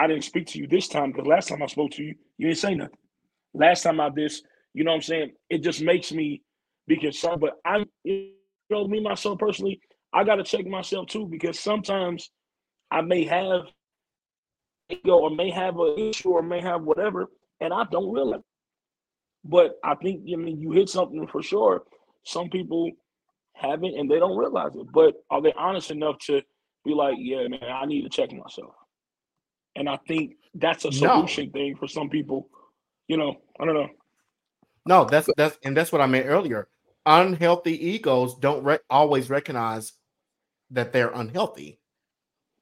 I 0.00 0.06
didn't 0.06 0.24
speak 0.24 0.46
to 0.46 0.58
you 0.58 0.66
this 0.66 0.88
time? 0.88 1.12
Because 1.12 1.26
last 1.26 1.48
time 1.48 1.62
I 1.62 1.66
spoke 1.66 1.90
to 1.92 2.02
you, 2.02 2.14
you 2.38 2.46
didn't 2.46 2.58
say 2.58 2.74
nothing. 2.74 2.96
Last 3.52 3.82
time 3.82 4.00
I 4.00 4.08
this, 4.08 4.42
you 4.72 4.82
know 4.82 4.92
what 4.92 4.96
I'm 4.96 5.02
saying? 5.02 5.32
It 5.50 5.58
just 5.58 5.82
makes 5.82 6.10
me 6.10 6.40
be 6.88 6.96
concerned. 6.96 7.42
But 7.42 7.58
I'm, 7.66 7.84
you 8.02 8.30
know, 8.70 8.88
me 8.88 9.00
myself 9.00 9.38
personally, 9.38 9.78
I 10.14 10.24
gotta 10.24 10.42
check 10.42 10.66
myself 10.66 11.08
too 11.08 11.26
because 11.26 11.60
sometimes 11.60 12.30
I 12.90 13.02
may 13.02 13.24
have 13.24 13.64
ego 14.88 15.18
or 15.18 15.30
may 15.30 15.50
have 15.50 15.78
an 15.78 15.98
issue 15.98 16.30
or 16.30 16.42
may 16.42 16.62
have 16.62 16.82
whatever, 16.82 17.26
and 17.60 17.74
I 17.74 17.84
don't 17.92 18.10
realize. 18.10 18.40
But 19.44 19.74
I 19.84 19.96
think 19.96 20.22
I 20.32 20.36
mean 20.36 20.58
you 20.62 20.70
hit 20.70 20.88
something 20.88 21.26
for 21.26 21.42
sure. 21.42 21.82
Some 22.24 22.48
people 22.48 22.90
haven't 23.52 23.98
and 23.98 24.10
they 24.10 24.18
don't 24.18 24.38
realize 24.38 24.74
it. 24.76 24.86
But 24.94 25.16
are 25.28 25.42
they 25.42 25.52
honest 25.58 25.90
enough 25.90 26.16
to 26.20 26.40
be 26.86 26.94
like, 26.94 27.16
yeah, 27.18 27.46
man, 27.48 27.60
I 27.70 27.84
need 27.84 28.02
to 28.02 28.08
check 28.08 28.32
myself? 28.32 28.72
And 29.80 29.88
I 29.88 29.96
think 30.06 30.36
that's 30.54 30.84
a 30.84 30.90
No. 30.90 30.96
solution 30.98 31.50
thing 31.50 31.74
for 31.74 31.88
some 31.88 32.10
people. 32.10 32.48
You 33.08 33.16
know, 33.16 33.40
I 33.58 33.64
don't 33.64 33.74
know. 33.74 33.88
No, 34.86 35.04
that's 35.06 35.26
that's 35.38 35.58
and 35.64 35.74
that's 35.74 35.90
what 35.90 36.02
I 36.02 36.06
meant 36.06 36.26
earlier. 36.26 36.68
Unhealthy 37.06 37.72
egos 37.88 38.36
don't 38.38 38.62
re- 38.62 38.78
always 38.90 39.30
recognize 39.30 39.94
that 40.70 40.92
they're 40.92 41.10
unhealthy. 41.12 41.80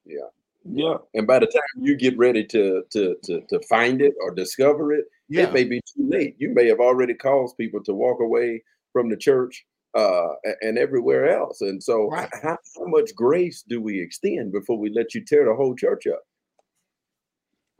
Yeah, 0.06 0.28
Yeah. 0.64 0.98
And 1.14 1.26
by 1.26 1.40
the 1.40 1.46
time 1.46 1.82
you 1.84 1.96
get 1.96 2.16
ready 2.16 2.44
to 2.44 2.84
to 2.90 3.16
to, 3.24 3.40
to 3.48 3.60
find 3.68 4.00
it 4.00 4.14
or 4.22 4.32
discover 4.32 4.92
it, 4.92 5.06
Yeah, 5.28 5.48
it 5.48 5.52
may 5.52 5.64
be 5.64 5.80
too 5.80 6.08
late. 6.08 6.36
You 6.38 6.50
may 6.54 6.68
have 6.68 6.78
already 6.80 7.14
caused 7.14 7.56
people 7.56 7.82
to 7.82 7.94
walk 7.94 8.20
away 8.20 8.62
from 8.92 9.10
the 9.10 9.16
church 9.16 9.66
uh, 9.94 10.34
and 10.62 10.78
everywhere 10.78 11.28
else. 11.36 11.62
And 11.62 11.82
so, 11.82 12.08
Right. 12.08 12.30
how, 12.42 12.56
how 12.76 12.86
much 12.86 13.12
grace 13.16 13.64
do 13.68 13.80
we 13.80 14.00
extend 14.00 14.52
before 14.52 14.78
we 14.78 14.90
let 14.90 15.14
you 15.14 15.24
tear 15.24 15.46
the 15.46 15.54
whole 15.54 15.74
church 15.74 16.06
up? 16.06 16.22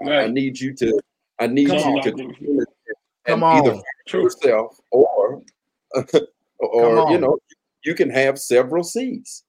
I- 0.06 0.24
I 0.24 0.26
need 0.28 0.58
you 0.60 0.74
to. 0.74 1.00
I 1.38 1.46
need 1.46 1.68
Come 1.68 1.78
you 1.78 1.84
on. 1.84 2.02
to 2.02 2.10
come 2.12 2.20
in 2.40 2.64
come 3.26 3.42
and 3.42 3.66
either 3.66 3.82
true. 4.06 4.22
yourself 4.24 4.78
or 4.90 5.42
or 6.58 7.10
you 7.10 7.18
know 7.18 7.38
you 7.84 7.94
can 7.94 8.10
have 8.10 8.38
several 8.38 8.82
seats. 8.84 9.44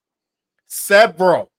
Several. 0.68 1.50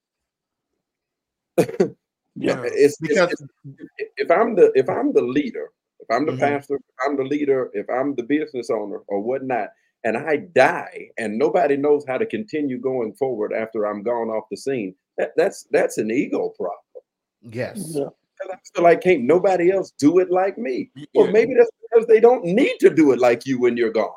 Yeah, 2.34 2.62
It's, 2.64 2.74
it's- 2.74 2.96
Because 3.00 3.32
it's- 3.32 4.08
if 4.16 4.30
I'm 4.30 4.54
the 4.54 4.72
if 4.74 4.88
I'm 4.88 5.12
the 5.12 5.20
leader, 5.20 5.70
if 6.00 6.10
I'm 6.10 6.24
the 6.24 6.32
Mhm. 6.32 6.38
pastor, 6.38 6.76
if 6.76 6.96
I'm 7.06 7.14
the 7.16 7.24
leader, 7.24 7.70
if 7.74 7.86
I'm 7.90 8.14
the 8.14 8.22
business 8.22 8.70
owner 8.70 9.00
or 9.06 9.20
whatnot, 9.20 9.68
and 10.04 10.16
I 10.16 10.36
die 10.36 11.10
and 11.18 11.36
nobody 11.38 11.76
knows 11.76 12.06
how 12.06 12.16
to 12.16 12.24
continue 12.24 12.78
going 12.78 13.12
forward 13.14 13.52
after 13.52 13.86
I'm 13.86 14.02
gone 14.02 14.30
off 14.30 14.44
the 14.50 14.56
scene, 14.56 14.94
that, 15.18 15.32
that's 15.36 15.64
that's 15.70 15.98
an 15.98 16.10
ego 16.10 16.48
problem. 16.56 17.04
yes. 17.42 17.92
yeah, 17.94 18.04
'Cause 18.04 18.12
I 18.50 18.56
feel 18.74 18.84
like 18.84 19.00
can't 19.02 19.22
nobody 19.22 19.70
else 19.70 19.92
do 19.98 20.18
it 20.18 20.30
like 20.30 20.58
me. 20.58 20.90
Well, 21.14 21.30
maybe 21.30 21.54
that's 21.54 21.70
because 21.82 22.06
they 22.06 22.20
don't 22.20 22.44
need 22.44 22.78
to 22.80 22.90
do 22.90 23.12
it 23.12 23.18
like 23.18 23.46
you 23.46 23.60
when 23.60 23.76
you're 23.76 23.92
gone. 23.92 24.10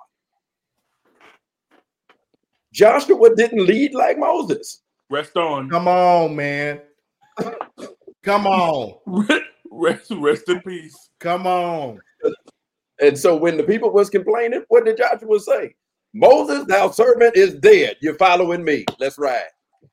Joshua 2.74 3.36
didn't 3.36 3.66
lead 3.66 3.94
like 3.94 4.20
Moses. 4.20 4.82
Rest 5.10 5.38
on. 5.38 5.70
Come 5.70 5.88
on, 5.88 6.36
man. 6.36 6.82
Come 8.24 8.48
on. 8.48 8.98
Rest, 9.72 10.12
rest 10.12 10.48
in 10.48 10.62
peace. 10.62 11.10
Come 11.20 11.46
on. 11.46 12.00
And 13.02 13.18
so 13.18 13.36
when 13.36 13.58
the 13.58 13.64
people 13.64 13.92
was 13.92 14.10
complaining, 14.10 14.64
what 14.70 14.86
did 14.86 14.98
Joshua 14.98 15.40
say? 15.40 15.76
Moses, 16.14 16.66
thou 16.66 16.90
servant, 16.92 17.36
is 17.36 17.56
dead. 17.56 17.98
You're 18.00 18.16
following 18.16 18.64
me. 18.64 18.86
Let's 19.00 19.18
ride. 19.18 19.44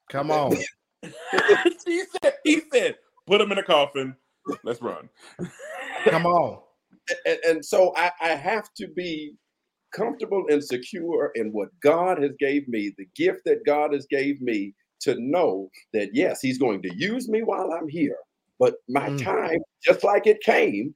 Come 0.08 0.30
on. 0.30 0.56
he 1.02 2.04
said, 2.22 2.34
he 2.44 2.62
said, 2.72 2.96
put 3.26 3.40
him 3.40 3.50
in 3.50 3.58
a 3.58 3.62
coffin. 3.62 4.14
Let's 4.64 4.82
run. 4.82 5.08
Come 6.10 6.26
on. 6.26 6.60
And, 7.26 7.38
and 7.46 7.64
so 7.64 7.92
I, 7.96 8.10
I 8.20 8.28
have 8.30 8.72
to 8.76 8.88
be 8.88 9.34
comfortable 9.92 10.44
and 10.48 10.62
secure 10.62 11.32
in 11.34 11.52
what 11.52 11.68
God 11.82 12.22
has 12.22 12.32
gave 12.38 12.66
me, 12.68 12.94
the 12.96 13.06
gift 13.14 13.40
that 13.44 13.64
God 13.66 13.92
has 13.92 14.06
gave 14.06 14.40
me 14.40 14.74
to 15.00 15.16
know 15.18 15.68
that 15.92 16.10
yes, 16.14 16.40
He's 16.40 16.58
going 16.58 16.82
to 16.82 16.94
use 16.94 17.28
me 17.28 17.42
while 17.42 17.72
I'm 17.72 17.88
here. 17.88 18.16
But 18.58 18.74
my 18.88 19.10
Mm. 19.10 19.24
time, 19.24 19.60
just 19.82 20.04
like 20.04 20.26
it 20.26 20.40
came, 20.40 20.94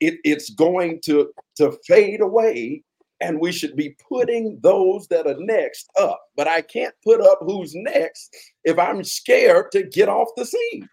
it, 0.00 0.18
it's 0.24 0.50
going 0.50 1.00
to 1.04 1.30
to 1.56 1.78
fade 1.86 2.20
away 2.20 2.82
and 3.20 3.40
we 3.40 3.52
should 3.52 3.76
be 3.76 3.96
putting 4.08 4.58
those 4.62 5.06
that 5.08 5.26
are 5.26 5.36
next 5.38 5.88
up. 5.98 6.20
But 6.36 6.48
I 6.48 6.60
can't 6.60 6.94
put 7.04 7.20
up 7.20 7.38
who's 7.40 7.72
next 7.74 8.36
if 8.64 8.78
I'm 8.78 9.04
scared 9.04 9.70
to 9.72 9.84
get 9.84 10.08
off 10.08 10.28
the 10.36 10.44
scene. 10.44 10.88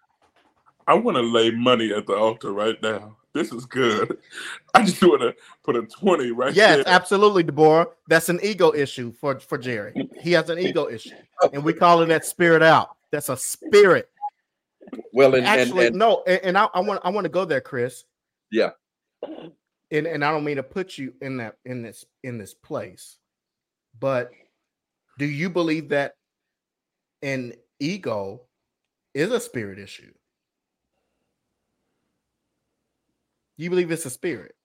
I 0.86 0.94
want 0.94 1.16
to 1.16 1.22
lay 1.22 1.50
money 1.50 1.92
at 1.92 2.06
the 2.06 2.14
altar 2.14 2.52
right 2.52 2.80
now. 2.82 3.16
This 3.34 3.52
is 3.52 3.64
good. 3.64 4.18
I 4.74 4.84
just 4.84 5.02
want 5.02 5.22
to 5.22 5.34
put 5.64 5.76
a 5.76 5.82
20 5.82 6.32
right 6.32 6.54
Yes, 6.54 6.84
there. 6.84 6.94
absolutely, 6.94 7.42
Deborah. 7.42 7.86
That's 8.08 8.28
an 8.28 8.40
ego 8.42 8.74
issue 8.74 9.12
for, 9.12 9.40
for 9.40 9.58
Jerry. 9.58 9.94
He 10.20 10.32
has 10.32 10.50
an 10.50 10.58
ego 10.58 10.88
issue. 10.88 11.14
And 11.52 11.64
we 11.64 11.72
calling 11.72 12.08
that 12.08 12.24
spirit 12.24 12.62
out. 12.62 12.96
That's 13.10 13.28
a 13.28 13.36
spirit. 13.36 14.08
Well, 15.12 15.34
and, 15.34 15.46
and, 15.46 15.60
Actually, 15.60 15.86
and 15.88 15.96
no, 15.96 16.22
and, 16.26 16.40
and 16.42 16.58
I, 16.58 16.66
I 16.74 16.80
want 16.80 17.00
I 17.04 17.10
want 17.10 17.24
to 17.24 17.30
go 17.30 17.44
there, 17.44 17.60
Chris. 17.60 18.04
Yeah. 18.50 18.70
And 19.22 20.06
and 20.06 20.24
I 20.24 20.30
don't 20.30 20.44
mean 20.44 20.56
to 20.56 20.62
put 20.62 20.98
you 20.98 21.14
in 21.20 21.36
that 21.36 21.56
in 21.64 21.82
this 21.82 22.04
in 22.24 22.38
this 22.38 22.52
place, 22.54 23.18
but 24.00 24.30
do 25.18 25.26
you 25.26 25.50
believe 25.50 25.90
that 25.90 26.16
an 27.22 27.52
ego 27.78 28.42
is 29.14 29.30
a 29.30 29.38
spirit 29.38 29.78
issue? 29.78 30.12
You 33.62 33.70
believe 33.70 33.92
it's 33.92 34.04
a 34.06 34.10
spirit? 34.10 34.56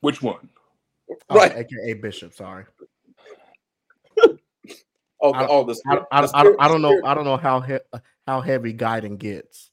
Which 0.00 0.22
one? 0.22 0.48
Oh, 1.10 1.36
Right. 1.36 1.52
aka 1.54 1.92
Bishop. 1.94 2.32
Sorry. 2.32 2.64
oh, 5.20 5.32
I- 5.34 5.44
all 5.44 5.64
the, 5.64 5.72
I, 5.72 5.74
spirit- 5.74 6.04
I, 6.10 6.20
the 6.22 6.28
spirit- 6.28 6.56
I 6.58 6.68
don't 6.68 6.80
know. 6.80 7.02
I 7.04 7.12
don't 7.12 7.24
know 7.24 7.36
how 7.36 7.60
he, 7.60 7.76
how 8.26 8.40
heavy 8.40 8.72
guiding 8.72 9.18
gets. 9.18 9.70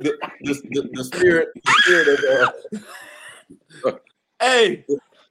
the, 0.00 0.16
the, 0.40 0.54
the, 0.70 0.90
the 0.94 1.04
spirit, 1.04 1.48
the 1.54 1.72
spirit 1.84 2.08
of 2.08 3.92
uh, 3.92 3.98
Hey, 4.40 4.84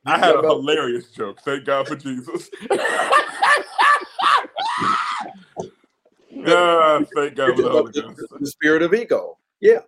I 0.05 0.17
had 0.17 0.35
a 0.35 0.41
Yeah, 0.41 0.47
hilarious 0.47 1.11
joke. 1.11 1.41
Thank 1.41 1.65
God 1.65 1.87
for 1.89 1.97
Jesus. 1.97 2.49
Ah, 6.45 6.99
thank 7.15 7.35
God 7.35 7.55
for 7.55 7.61
the 7.61 7.69
Holy 7.69 7.91
the, 7.91 8.01
Ghost. 8.01 8.17
the- 8.17 8.39
the 8.39 8.47
spirit 8.47 8.81
of 8.81 8.93
ego. 8.93 9.37
Yeah. 9.61 9.79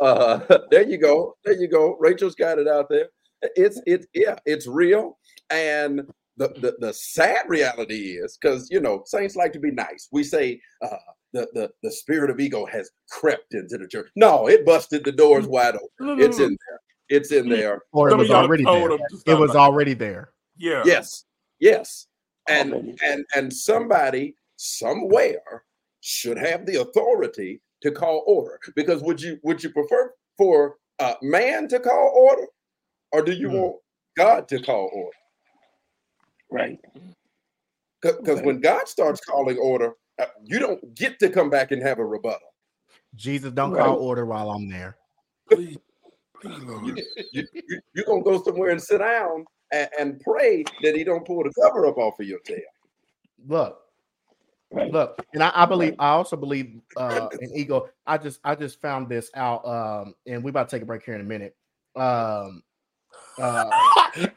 Uh, 0.00 0.58
there 0.70 0.88
you 0.88 0.98
go. 0.98 1.36
There 1.44 1.54
you 1.54 1.68
go. 1.68 1.96
Rachel's 1.98 2.34
got 2.34 2.58
it 2.58 2.68
out 2.68 2.88
there. 2.88 3.08
It's 3.56 3.80
it's 3.86 4.06
yeah, 4.14 4.36
it's 4.46 4.66
real. 4.66 5.18
And 5.50 6.02
the 6.36 6.48
the, 6.60 6.74
the 6.80 6.92
sad 6.92 7.48
reality 7.48 8.18
is 8.18 8.38
because 8.40 8.68
you 8.70 8.80
know 8.80 9.02
saints 9.06 9.36
like 9.36 9.52
to 9.52 9.60
be 9.60 9.70
nice. 9.70 10.08
We 10.10 10.24
say 10.24 10.60
uh, 10.82 10.96
the, 11.32 11.48
the 11.52 11.70
the 11.82 11.92
spirit 11.92 12.30
of 12.30 12.40
ego 12.40 12.64
has 12.66 12.90
crept 13.10 13.54
into 13.54 13.76
the 13.78 13.88
church. 13.88 14.08
No, 14.16 14.48
it 14.48 14.64
busted 14.64 15.04
the 15.04 15.12
doors 15.12 15.46
wide 15.46 15.76
open. 15.76 16.20
It's 16.20 16.38
in 16.38 16.56
there. 16.68 16.80
It's 17.10 17.32
in 17.32 17.48
there. 17.48 17.82
Or 17.92 18.08
it 18.08 18.12
Some 18.12 18.20
of 18.20 18.24
was 18.24 18.28
y'all 18.30 18.44
already 18.44 18.64
told 18.64 18.90
there. 18.90 19.34
It 19.34 19.38
was 19.38 19.54
already 19.54 19.94
there. 19.94 20.30
Yeah. 20.56 20.82
Yes. 20.86 21.24
Yes. 21.60 22.06
And 22.48 22.98
and 23.04 23.24
and 23.34 23.52
somebody 23.52 24.36
somewhere 24.56 25.64
should 26.00 26.38
have 26.38 26.66
the 26.66 26.80
authority 26.80 27.60
to 27.84 27.92
call 27.92 28.24
order. 28.26 28.58
Because 28.74 29.02
would 29.02 29.22
you 29.22 29.38
would 29.44 29.62
you 29.62 29.70
prefer 29.70 30.12
for 30.36 30.76
uh, 30.98 31.14
man 31.22 31.68
to 31.68 31.78
call 31.80 32.12
order, 32.16 32.46
or 33.12 33.22
do 33.22 33.32
you 33.32 33.48
Hmm. 33.48 33.54
want 33.54 33.76
God 34.16 34.48
to 34.48 34.60
call 34.60 34.90
order? 34.92 35.16
right. 36.50 36.78
Because 38.02 38.42
when 38.42 38.60
God 38.60 38.86
starts 38.88 39.20
calling 39.20 39.56
order, 39.58 39.92
uh, 40.20 40.26
you 40.44 40.58
don't 40.58 40.94
get 40.94 41.18
to 41.20 41.30
come 41.30 41.48
back 41.50 41.70
and 41.72 41.82
have 41.82 41.98
a 41.98 42.04
rebuttal. 42.04 42.48
Jesus, 43.14 43.52
don't 43.52 43.72
Right. 43.72 43.82
call 43.82 43.96
order 43.96 44.26
while 44.26 44.50
I'm 44.50 44.68
there. 44.68 44.96
Please, 45.50 45.78
You, 46.42 46.96
you, 47.32 47.46
you, 47.52 47.80
you're 47.94 48.04
gonna 48.04 48.22
go 48.22 48.42
somewhere 48.42 48.70
and 48.70 48.82
sit 48.82 48.98
down 48.98 49.46
and, 49.72 49.88
and 49.98 50.20
pray 50.20 50.64
that 50.82 50.94
he 50.94 51.04
don't 51.04 51.26
pull 51.26 51.42
the 51.44 51.52
cover 51.62 51.86
up 51.86 51.96
off 51.96 52.20
of 52.20 52.26
your 52.26 52.40
tail. 52.40 52.60
Look, 53.46 53.80
Right. 54.70 54.90
look, 54.90 55.24
and 55.32 55.42
I, 55.42 55.52
I 55.54 55.66
believe 55.66 55.94
I 55.98 56.08
also 56.10 56.36
believe 56.36 56.80
uh 56.96 57.28
in 57.40 57.54
ego. 57.54 57.88
I 58.06 58.18
just 58.18 58.40
I 58.44 58.54
just 58.54 58.80
found 58.80 59.08
this 59.08 59.30
out, 59.34 59.66
um, 59.66 60.14
and 60.26 60.42
we 60.42 60.50
about 60.50 60.68
to 60.68 60.76
take 60.76 60.82
a 60.82 60.86
break 60.86 61.04
here 61.04 61.14
in 61.14 61.20
a 61.20 61.24
minute. 61.24 61.56
Um, 61.96 62.62
uh, 63.38 63.70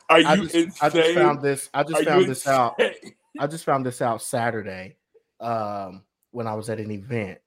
Are 0.10 0.20
you 0.20 0.28
I 0.28 0.36
just, 0.38 0.56
insane? 0.56 0.74
I 0.82 0.90
just 0.90 1.14
found 1.16 1.42
this. 1.42 1.70
I 1.74 1.84
just 1.84 2.02
Are 2.02 2.04
found 2.04 2.28
this 2.28 2.48
out. 2.48 2.80
I 3.40 3.48
just 3.48 3.66
found 3.66 3.86
this 3.86 4.02
out 4.02 4.22
Saturday 4.22 4.98
um, 5.40 6.04
when 6.32 6.48
I 6.48 6.54
was 6.56 6.70
at 6.70 6.80
an 6.80 6.92
event, 6.92 7.40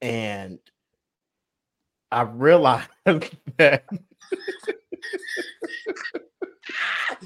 and 0.00 0.58
I 2.10 2.22
realized 2.22 2.88
that 3.04 3.84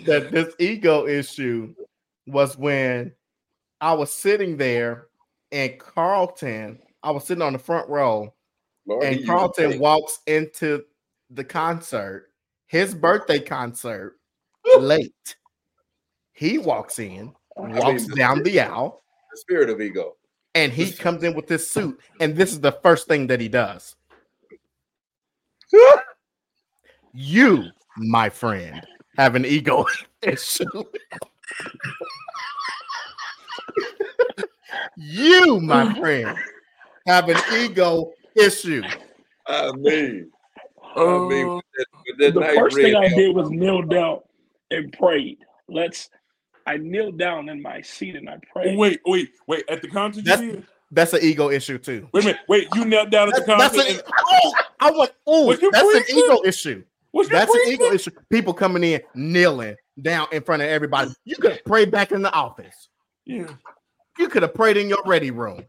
that 0.06 0.30
this 0.32 0.54
ego 0.58 1.06
issue 1.06 1.74
was 2.26 2.56
when 2.56 3.12
I 3.82 3.92
was 3.94 4.12
sitting 4.12 4.56
there 4.56 5.08
and 5.50 5.76
Carlton. 5.78 6.78
I 7.02 7.10
was 7.10 7.26
sitting 7.26 7.42
on 7.42 7.52
the 7.52 7.58
front 7.58 7.88
row, 7.88 8.32
Lord, 8.86 9.04
and 9.04 9.26
Carlton 9.26 9.80
walks 9.80 10.20
into 10.28 10.84
the 11.30 11.42
concert, 11.42 12.28
his 12.68 12.94
birthday 12.94 13.40
concert, 13.40 14.18
late. 14.78 15.36
He 16.32 16.58
walks 16.58 17.00
in, 17.00 17.34
mean, 17.58 17.74
walks 17.76 18.06
the 18.06 18.14
down 18.14 18.44
the 18.44 18.50
spirit- 18.50 18.70
aisle, 18.70 19.02
the 19.32 19.36
spirit 19.38 19.68
of 19.68 19.80
ego. 19.80 20.14
and 20.54 20.72
he 20.72 20.92
comes 20.92 21.24
in 21.24 21.34
with 21.34 21.48
this 21.48 21.68
suit. 21.68 22.00
And 22.20 22.36
this 22.36 22.52
is 22.52 22.60
the 22.60 22.72
first 22.72 23.08
thing 23.08 23.26
that 23.26 23.40
he 23.40 23.48
does. 23.48 23.96
You, 27.14 27.64
my 27.98 28.30
friend, 28.30 28.86
have 29.18 29.34
an 29.34 29.44
ego 29.44 29.84
issue. 30.22 30.64
You, 35.02 35.60
my 35.60 35.92
friend, 36.00 36.36
have 37.06 37.28
an 37.28 37.36
ego 37.54 38.12
issue. 38.36 38.82
I 39.46 39.72
mean, 39.72 40.30
I 40.82 40.90
Oh, 40.94 41.28
mean, 41.28 41.46
with 41.46 41.54
um, 41.54 41.62
that, 41.76 41.86
that 42.18 42.34
the 42.34 42.40
nice 42.40 42.56
first 42.56 42.76
thing 42.76 42.94
I 42.94 43.08
did 43.08 43.34
was 43.34 43.50
kneel 43.50 43.82
down 43.82 44.20
and 44.70 44.92
prayed. 44.92 45.38
Let's. 45.68 46.10
I 46.66 46.76
kneeled 46.76 47.18
down 47.18 47.48
in 47.48 47.60
my 47.60 47.80
seat 47.80 48.14
and 48.14 48.28
I 48.28 48.36
prayed. 48.52 48.78
wait, 48.78 49.00
wait, 49.06 49.30
wait. 49.48 49.64
At 49.68 49.82
the 49.82 49.88
concert, 49.88 50.24
that's, 50.24 50.42
that's 50.92 51.12
an 51.12 51.18
ego 51.22 51.50
issue 51.50 51.76
too. 51.78 52.08
Wait 52.12 52.22
a 52.22 52.26
minute. 52.26 52.40
Wait, 52.48 52.68
you 52.74 52.84
knelt 52.84 53.10
down 53.10 53.28
at 53.28 53.34
the 53.34 53.42
concert. 53.42 53.70
Oh, 53.72 53.76
that's 53.78 53.90
an, 53.90 53.96
and- 53.96 54.02
oh, 54.24 54.54
I 54.78 54.90
want. 54.92 55.10
Oh, 55.26 55.46
Was 55.46 55.60
you 55.60 55.72
that's 55.72 55.94
an 56.10 56.16
ego 56.16 56.40
issue. 56.44 56.84
was 57.12 57.28
That's 57.28 57.52
an 57.52 57.60
ego 57.66 57.90
issue. 57.90 58.10
People 58.30 58.54
coming 58.54 58.84
in 58.84 59.00
kneeling 59.14 59.74
down 60.00 60.28
in 60.30 60.42
front 60.42 60.62
of 60.62 60.68
everybody. 60.68 61.10
You 61.24 61.34
could 61.36 61.52
have 61.52 61.64
prayed 61.64 61.90
back 61.90 62.12
in 62.12 62.22
the 62.22 62.32
office. 62.32 62.88
Yeah. 63.24 63.48
You 64.18 64.28
could 64.28 64.42
have 64.42 64.54
prayed 64.54 64.76
in 64.76 64.88
your 64.88 65.02
ready 65.04 65.30
room 65.30 65.64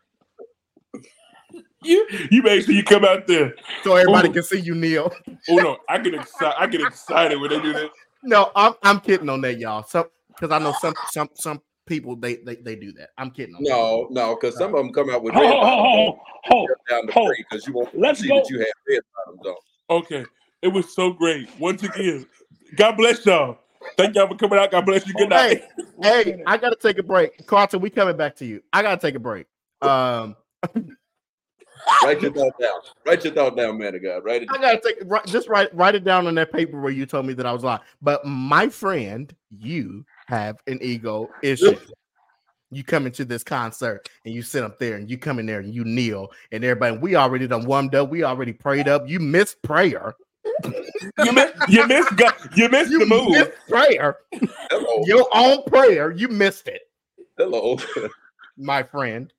You 1.84 2.08
you 2.32 2.42
make 2.42 2.64
sure 2.66 2.74
you 2.74 2.84
come 2.84 3.04
out 3.04 3.28
there. 3.28 3.56
so 3.84 3.96
everybody 3.96 4.30
Ooh. 4.30 4.34
can 4.34 4.44
see 4.44 4.60
you 4.60 4.74
kneel. 4.74 5.12
Oh 5.50 5.58
no, 5.60 5.78
I 5.90 5.98
get 5.98 6.14
excited. 6.14 6.56
I 6.58 6.68
get 6.68 6.82
excited 6.82 7.40
when 7.40 7.50
they 7.50 7.60
do 7.60 7.74
that. 7.74 7.90
No, 8.24 8.52
I'm 8.56 8.74
I'm 8.84 9.00
kidding 9.02 9.30
on 9.30 9.42
that, 9.42 9.60
y'all. 9.60 9.84
Some 9.84 10.06
because 10.30 10.52
I 10.52 10.60
know 10.60 10.72
some 10.72 10.96
some 11.06 11.30
some 11.34 11.62
people 11.86 12.16
they 12.16 12.38
they, 12.38 12.56
they 12.56 12.76
do 12.76 12.94
that. 12.94 13.10
I'm 13.18 13.32
kidding 13.32 13.56
on 13.56 13.64
that. 13.64 13.70
no, 13.70 14.08
no, 14.12 14.36
because 14.36 14.58
some 14.58 14.74
of 14.74 14.84
them 14.84 14.94
come 14.94 15.10
out 15.10 15.24
with 15.24 15.34
Ho, 15.34 15.42
red 15.42 15.50
ho, 15.50 15.60
ho, 15.60 15.90
ho, 15.90 16.20
ho. 16.46 16.68
down 16.90 17.06
the 17.08 17.12
ho. 17.12 17.30
because 17.38 17.68
you 17.68 17.74
won't 17.74 17.98
Let's 18.00 18.22
see 18.22 18.30
go. 18.30 18.40
that 18.40 18.50
you 18.50 18.60
have 18.60 18.68
red 18.88 19.02
bottoms 19.16 19.46
on. 19.46 19.98
Okay, 19.98 20.26
it 20.62 20.70
was 20.70 20.96
so 20.96 21.12
great. 21.12 21.50
Once 21.60 21.84
again, 21.84 22.26
God 22.78 22.96
bless 22.96 23.26
y'all. 23.26 23.58
Thank 23.98 24.16
y'all 24.16 24.28
for 24.28 24.36
coming 24.36 24.60
out. 24.60 24.72
God 24.72 24.86
bless 24.86 25.08
you. 25.08 25.14
Good 25.14 25.30
night. 25.30 25.64
Hey, 26.02 26.24
hey, 26.24 26.44
I 26.46 26.58
gotta 26.58 26.76
take 26.76 26.98
a 26.98 27.04
break. 27.04 27.46
Carlton, 27.46 27.82
we 27.82 27.90
coming 27.90 28.18
back 28.18 28.36
to 28.38 28.46
you. 28.46 28.62
I 28.72 28.82
gotta 28.82 29.00
take 29.00 29.16
a 29.16 29.20
break. 29.20 29.48
Um, 29.82 30.36
Write 32.04 32.22
your 32.22 32.34
thought 32.34 32.60
down. 32.60 32.80
Write 33.06 33.24
your 33.24 33.34
thought 33.34 33.58
down, 33.58 33.78
man 33.78 33.96
of 33.96 34.04
God. 34.04 34.24
Write 34.24 34.44
it. 34.44 34.50
Down. 34.50 34.58
I 34.58 34.62
gotta 34.62 34.82
take 34.82 34.98
right, 35.06 35.26
just 35.26 35.48
write 35.48 35.74
write 35.76 35.96
it 35.96 36.04
down 36.04 36.28
on 36.28 36.36
that 36.36 36.52
paper 36.52 36.80
where 36.80 36.92
you 36.92 37.06
told 37.06 37.26
me 37.26 37.34
that 37.34 37.46
I 37.46 37.52
was 37.54 37.64
lying. 37.64 37.82
But 38.02 38.26
my 38.26 38.70
friend, 38.70 39.34
you 39.50 40.06
have 40.28 40.58
an 40.68 40.80
ego 40.82 41.30
issue. 41.42 41.78
You 42.72 42.84
come 42.84 43.06
into 43.06 43.24
this 43.24 43.44
concert 43.44 44.10
and 44.26 44.34
you 44.34 44.42
sit 44.42 44.64
up 44.64 44.80
there 44.80 44.96
and 44.96 45.10
you 45.10 45.18
come 45.18 45.38
in 45.38 45.46
there 45.46 45.60
and 45.60 45.74
you 45.74 45.84
kneel 45.86 46.32
and 46.52 46.64
everybody. 46.64 46.98
We 46.98 47.16
already 47.16 47.48
done 47.48 47.66
warmed 47.66 47.94
up. 47.94 48.10
We 48.10 48.24
already 48.24 48.54
prayed 48.54 48.88
up. 48.88 49.08
You 49.08 49.20
missed 49.20 49.62
prayer. 49.62 50.16
You 51.18 51.32
missed. 51.32 51.54
You 51.68 51.88
missed. 51.88 52.16
God, 52.16 52.34
you 52.56 52.70
missed 52.70 52.92
You 52.92 53.00
the 53.00 53.06
move. 53.06 53.30
missed 53.30 53.52
prayer. 53.70 54.18
Hello. 54.70 55.04
Your 55.06 55.28
own 55.34 55.64
prayer. 55.66 56.12
You 56.12 56.28
missed 56.28 56.68
it. 56.68 56.82
Hello. 57.38 57.78
my 58.58 58.84
friend. 58.84 59.32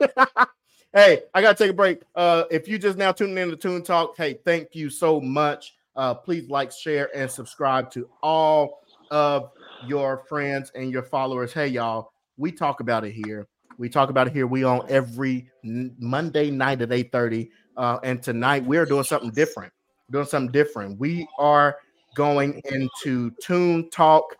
hey, 0.92 1.22
I 1.34 1.42
gotta 1.42 1.54
take 1.54 1.70
a 1.70 1.74
break. 1.74 2.02
Uh, 2.14 2.44
if 2.50 2.68
you 2.68 2.78
just 2.78 2.98
now 2.98 3.12
tuning 3.12 3.38
in 3.38 3.50
to 3.50 3.56
Tune 3.56 3.82
Talk, 3.82 4.16
hey, 4.16 4.38
thank 4.44 4.74
you 4.74 4.90
so 4.90 5.20
much. 5.20 5.74
Uh, 5.96 6.14
please 6.14 6.48
like, 6.48 6.72
share, 6.72 7.10
and 7.14 7.30
subscribe 7.30 7.90
to 7.92 8.08
all 8.22 8.80
of 9.10 9.50
your 9.86 10.24
friends 10.28 10.70
and 10.74 10.90
your 10.90 11.02
followers. 11.02 11.52
Hey, 11.52 11.66
y'all, 11.68 12.12
we 12.36 12.52
talk 12.52 12.80
about 12.80 13.04
it 13.04 13.12
here. 13.12 13.46
We 13.78 13.88
talk 13.88 14.10
about 14.10 14.26
it 14.26 14.32
here. 14.32 14.46
We 14.46 14.64
on 14.64 14.82
every 14.88 15.48
Monday 15.62 16.50
night 16.50 16.82
at 16.82 16.90
8:30. 16.90 17.50
Uh, 17.76 17.98
and 18.02 18.22
tonight 18.22 18.64
we're 18.64 18.84
doing 18.84 19.04
something 19.04 19.30
different. 19.30 19.72
Doing 20.10 20.26
something 20.26 20.52
different. 20.52 20.98
We 20.98 21.26
are 21.38 21.76
going 22.14 22.60
into 22.70 23.30
Tune 23.42 23.88
Talk 23.90 24.36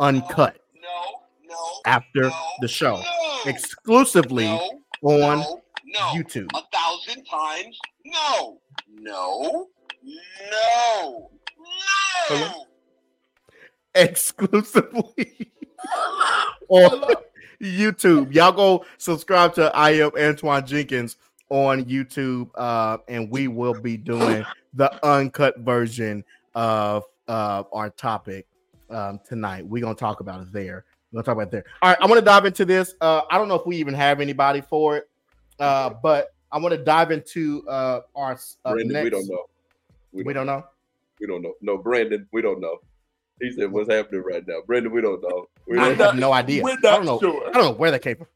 Uncut 0.00 0.58
No, 0.82 1.20
no. 1.48 1.56
after 1.86 2.30
the 2.60 2.68
show 2.68 3.02
exclusively 3.46 4.46
on. 5.02 5.44
YouTube. 6.14 6.48
A 6.54 6.62
thousand 6.72 7.22
times 7.24 7.78
no. 8.06 8.58
No. 8.90 9.68
No. 10.50 11.30
No. 12.30 12.66
Exclusively 13.94 15.52
on 16.68 17.14
YouTube. 17.60 18.32
Y'all 18.34 18.52
go 18.52 18.84
subscribe 18.98 19.54
to 19.54 19.74
I 19.76 19.90
am 19.90 20.12
Antoine 20.18 20.66
Jenkins 20.66 21.16
on 21.50 21.84
YouTube, 21.84 22.48
uh, 22.54 22.96
and 23.08 23.30
we 23.30 23.48
will 23.48 23.78
be 23.78 23.98
doing 23.98 24.44
the 24.74 25.04
uncut 25.06 25.58
version 25.58 26.24
of 26.54 27.04
uh, 27.28 27.64
our 27.72 27.90
topic 27.90 28.46
um, 28.90 29.20
tonight. 29.26 29.66
We're 29.66 29.82
gonna 29.82 29.94
talk 29.94 30.20
about 30.20 30.42
it 30.42 30.52
there. 30.52 30.84
We're 31.12 31.18
gonna 31.22 31.24
talk 31.26 31.34
about 31.36 31.48
it 31.48 31.50
there. 31.50 31.64
All 31.82 31.90
right, 31.90 31.98
I 32.00 32.06
want 32.06 32.18
to 32.18 32.24
dive 32.24 32.44
into 32.46 32.64
this. 32.64 32.94
Uh, 33.00 33.22
I 33.30 33.38
don't 33.38 33.48
know 33.48 33.54
if 33.56 33.66
we 33.66 33.76
even 33.76 33.94
have 33.94 34.20
anybody 34.20 34.60
for 34.60 34.96
it, 34.96 35.08
uh, 35.58 35.90
but 36.02 36.34
I 36.50 36.58
want 36.58 36.72
to 36.74 36.82
dive 36.82 37.10
into 37.10 37.66
uh, 37.68 38.00
our 38.14 38.32
uh, 38.64 38.72
Brandon, 38.72 38.92
next. 38.92 39.04
we 39.04 39.10
don't 39.10 39.28
know. 39.28 39.44
We 40.12 40.32
don't 40.32 40.46
know. 40.46 40.64
We 41.20 41.26
don't 41.26 41.42
know. 41.42 41.54
No, 41.62 41.78
Brandon, 41.78 42.26
we 42.32 42.42
don't 42.42 42.60
know. 42.60 42.78
He 43.40 43.50
said, 43.52 43.70
"What's 43.70 43.90
happening 43.90 44.22
right 44.22 44.46
now?" 44.46 44.58
Brandon, 44.66 44.92
we 44.92 45.00
don't 45.00 45.22
know. 45.22 45.48
We 45.66 45.76
don't 45.76 45.84
We're 45.84 45.88
have 45.90 45.98
not- 45.98 46.16
no 46.16 46.32
idea. 46.32 46.62
We're 46.62 46.72
I 46.72 46.76
don't 46.80 47.06
know. 47.06 47.18
sure. 47.20 47.48
I 47.48 47.52
don't 47.52 47.64
know 47.64 47.72
where 47.72 47.90
that 47.90 48.02
came 48.02 48.16
from. 48.16 48.26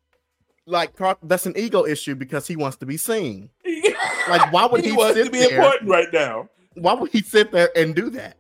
Like 0.68 0.92
that's 1.22 1.46
an 1.46 1.52
ego 1.56 1.86
issue 1.86 2.14
because 2.16 2.48
he 2.48 2.56
wants 2.56 2.76
to 2.78 2.86
be 2.86 2.96
seen. 2.96 3.50
Like, 4.28 4.52
why 4.52 4.66
would 4.66 4.84
he 4.84 4.92
wants 4.92 5.16
sit 5.16 5.26
to 5.26 5.30
be 5.30 5.38
there? 5.40 5.58
important 5.58 5.90
right 5.90 6.08
now? 6.12 6.48
Why 6.74 6.92
would 6.94 7.10
he 7.10 7.22
sit 7.22 7.52
there 7.52 7.70
and 7.76 7.94
do 7.94 8.10
that? 8.10 8.36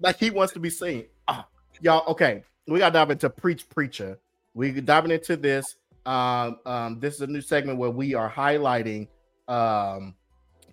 Like 0.00 0.18
he 0.18 0.30
wants 0.30 0.52
to 0.54 0.60
be 0.60 0.70
seen. 0.70 1.06
Ah, 1.28 1.46
y'all, 1.80 2.10
okay. 2.10 2.42
We 2.66 2.78
gotta 2.78 2.92
dive 2.92 3.10
into 3.10 3.30
preach 3.30 3.68
preacher. 3.68 4.18
We 4.54 4.72
diving 4.80 5.10
into 5.10 5.36
this. 5.36 5.76
Um, 6.04 6.58
um, 6.66 7.00
this 7.00 7.14
is 7.14 7.20
a 7.22 7.26
new 7.26 7.40
segment 7.40 7.78
where 7.78 7.90
we 7.90 8.14
are 8.14 8.30
highlighting 8.30 9.08
um 9.48 10.14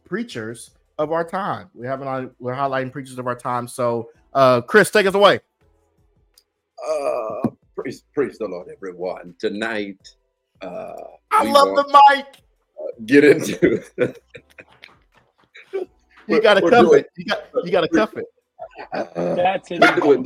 preachers 0.04 0.72
of 0.98 1.12
our 1.12 1.24
time. 1.24 1.70
We 1.74 1.88
haven't 1.88 2.34
we're 2.40 2.54
highlighting 2.54 2.92
preachers 2.92 3.18
of 3.18 3.28
our 3.28 3.36
time. 3.36 3.68
So 3.68 4.10
uh 4.34 4.62
Chris, 4.62 4.90
take 4.90 5.06
us 5.06 5.16
away. 5.16 5.40
Uh, 6.86 7.50
praise, 7.76 8.04
praise 8.14 8.38
the 8.38 8.48
Lord, 8.48 8.68
everyone. 8.74 9.36
Tonight, 9.40 9.98
uh, 10.62 10.94
I 11.32 11.44
love 11.46 11.70
want 11.70 11.88
the 11.88 12.02
mic. 12.16 12.26
To 12.98 13.04
get 13.06 13.24
into. 13.24 13.84
You 16.28 16.42
gotta 16.42 16.62
cuff 16.62 16.86
doing- 16.86 17.00
it. 17.02 17.10
You 17.18 17.26
got 17.26 17.44
you 17.66 17.72
gotta 17.72 17.90
cuff 17.90 18.16
it. 18.16 18.26
uh, 18.94 19.36
That's 19.36 19.70
it. 19.72 19.82
we're 20.06 20.24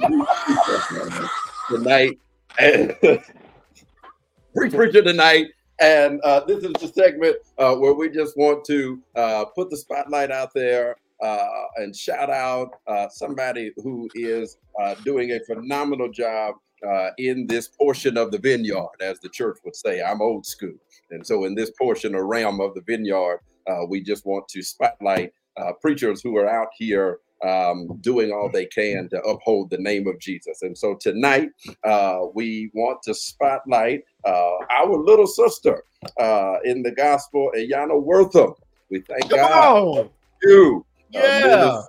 tonight 1.70 2.20
and 2.60 2.96
preach 4.56 4.74
preacher 4.74 5.02
tonight 5.02 5.48
and 5.80 6.22
uh, 6.22 6.42
this 6.46 6.64
is 6.64 6.72
the 6.74 6.88
segment 6.88 7.36
uh, 7.58 7.76
where 7.76 7.94
we 7.94 8.10
just 8.10 8.38
want 8.38 8.64
to 8.66 9.02
uh, 9.16 9.46
put 9.56 9.70
the 9.70 9.78
spotlight 9.78 10.32
out 10.32 10.54
there 10.54 10.96
uh, 11.22 11.48
and 11.78 11.96
shout 11.96 12.30
out 12.30 12.70
uh, 12.88 13.08
somebody 13.10 13.72
who 13.78 14.08
is 14.16 14.58
uh, 14.80 14.96
doing 15.04 15.32
a 15.32 15.40
phenomenal 15.46 16.10
job 16.12 16.56
uh, 16.88 17.10
in 17.18 17.48
this 17.48 17.68
portion 17.68 18.18
of 18.18 18.32
the 18.32 18.38
vineyard, 18.38 18.88
as 19.02 19.20
the 19.20 19.30
church 19.30 19.58
would 19.66 19.76
say. 19.76 20.02
I'm 20.02 20.22
old 20.22 20.46
school, 20.46 20.76
and 21.12 21.26
so 21.26 21.46
in 21.46 21.56
this 21.56 21.72
portion 21.72 22.16
or 22.16 22.26
realm 22.26 22.60
of 22.62 22.74
the 22.74 22.82
vineyard, 22.82 23.40
uh, 23.70 23.86
we 23.88 24.02
just 24.02 24.26
want 24.26 24.48
to 24.50 24.62
spotlight 24.62 25.32
uh, 25.58 25.74
preachers 25.82 26.22
who 26.22 26.38
are 26.38 26.48
out 26.50 26.70
here 26.78 27.20
um, 27.46 27.88
doing 28.02 28.32
all 28.32 28.50
they 28.52 28.66
can 28.66 29.08
to 29.10 29.22
uphold 29.22 29.70
the 29.70 29.78
name 29.78 30.08
of 30.08 30.20
Jesus. 30.20 30.62
And 30.64 30.78
so 30.78 30.96
tonight, 31.00 31.50
uh, 31.84 32.22
we 32.34 32.72
want 32.74 33.02
to 33.04 33.14
spotlight 33.14 34.02
uh, 34.26 34.58
our 34.72 34.96
little 34.98 35.28
sister 35.28 35.84
uh, 36.20 36.56
in 36.64 36.82
the 36.82 36.92
gospel, 36.92 37.52
Ayana 37.56 38.02
Wortham. 38.02 38.54
We 38.90 39.02
thank 39.02 39.30
Come 39.30 39.40
God 39.40 39.98
on. 39.98 40.10
you. 40.42 40.86
uh, 41.16 41.20
Yeah. 41.20 41.82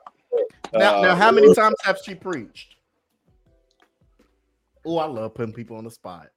Now, 0.75 1.01
now, 1.03 1.11
Uh, 1.13 1.15
how 1.17 1.33
many 1.33 1.55
times 1.55 1.77
have 1.83 1.99
she 2.05 2.15
preached? 2.15 2.75
Oh, 4.85 4.99
I 4.99 5.07
love 5.07 5.35
putting 5.35 5.55
people 5.55 5.77
on 5.77 5.85
the 5.85 5.91
spot. 5.91 6.29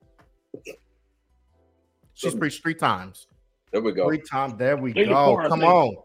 She's 2.22 2.36
preached 2.36 2.62
three 2.62 2.76
times. 2.76 3.28
There 3.72 3.82
we 3.82 3.92
go. 3.94 4.08
Three 4.08 4.22
times. 4.22 4.56
There 4.58 4.78
we 4.78 4.94
Three 4.94 5.06
to 5.06 5.12
go. 5.12 5.26
four, 5.26 5.44
I 5.44 5.48
Come 5.50 5.60
think. 5.62 5.72
on. 5.74 5.96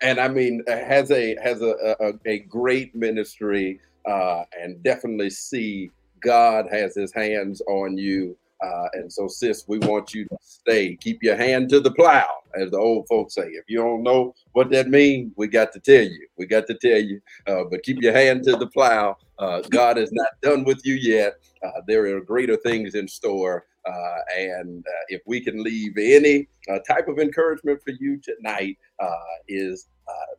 and 0.00 0.18
I 0.18 0.28
mean 0.28 0.62
has 0.66 1.10
a 1.10 1.36
has 1.42 1.62
a 1.62 1.96
a, 2.00 2.12
a 2.26 2.38
great 2.40 2.94
ministry 2.94 3.80
uh, 4.08 4.44
and 4.60 4.82
definitely 4.82 5.30
see 5.30 5.90
God 6.20 6.66
has 6.70 6.94
His 6.94 7.12
hands 7.12 7.60
on 7.68 7.96
you. 7.98 8.36
Uh, 8.64 8.86
and 8.92 9.12
so, 9.12 9.26
sis, 9.26 9.64
we 9.66 9.78
want 9.80 10.14
you 10.14 10.24
to 10.24 10.36
stay. 10.40 10.96
Keep 11.00 11.24
your 11.24 11.34
hand 11.34 11.68
to 11.68 11.80
the 11.80 11.90
plow, 11.90 12.28
as 12.54 12.70
the 12.70 12.78
old 12.78 13.08
folks 13.08 13.34
say. 13.34 13.48
If 13.48 13.64
you 13.66 13.78
don't 13.78 14.04
know 14.04 14.36
what 14.52 14.70
that 14.70 14.88
means, 14.88 15.32
we 15.36 15.48
got 15.48 15.72
to 15.72 15.80
tell 15.80 16.04
you. 16.04 16.28
We 16.38 16.46
got 16.46 16.68
to 16.68 16.74
tell 16.74 17.00
you. 17.00 17.20
Uh, 17.48 17.64
but 17.68 17.82
keep 17.82 18.00
your 18.00 18.12
hand 18.12 18.44
to 18.44 18.52
the 18.56 18.68
plow. 18.68 19.16
Uh, 19.40 19.62
God 19.62 19.98
is 19.98 20.12
not 20.12 20.28
done 20.42 20.62
with 20.62 20.80
you 20.86 20.94
yet. 20.94 21.38
Uh, 21.64 21.80
there 21.88 22.16
are 22.16 22.20
greater 22.20 22.56
things 22.56 22.94
in 22.94 23.08
store. 23.08 23.66
Uh, 23.86 24.18
and 24.36 24.84
uh, 24.86 25.04
if 25.08 25.22
we 25.26 25.40
can 25.40 25.62
leave 25.62 25.96
any 25.98 26.48
uh, 26.70 26.78
type 26.88 27.08
of 27.08 27.18
encouragement 27.18 27.80
for 27.84 27.92
you 27.98 28.20
tonight, 28.22 28.78
uh, 29.00 29.16
is 29.48 29.88
uh, 30.08 30.34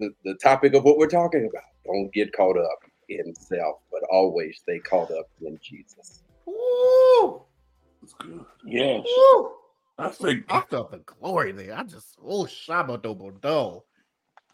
the, 0.00 0.10
the 0.24 0.34
topic 0.42 0.74
of 0.74 0.84
what 0.84 0.96
we're 0.98 1.06
talking 1.08 1.48
about. 1.50 1.64
Don't 1.86 2.12
get 2.12 2.32
caught 2.32 2.58
up 2.58 2.78
in 3.08 3.34
self, 3.34 3.78
but 3.90 4.02
always 4.10 4.58
stay 4.58 4.78
caught 4.80 5.10
up 5.12 5.26
in 5.40 5.58
Jesus. 5.62 6.22
Woo, 6.46 7.42
That's 8.00 8.14
good. 8.14 8.44
Yes. 8.64 9.04
woo. 9.04 9.50
I 9.98 10.10
think 10.10 10.44
I 10.48 10.60
felt 10.60 10.92
the 10.92 10.98
glory 10.98 11.50
there. 11.52 11.76
I 11.76 11.82
just, 11.82 12.16
oh, 12.24 12.44
Shabba 12.44 13.02
Bordeaux. 13.02 13.84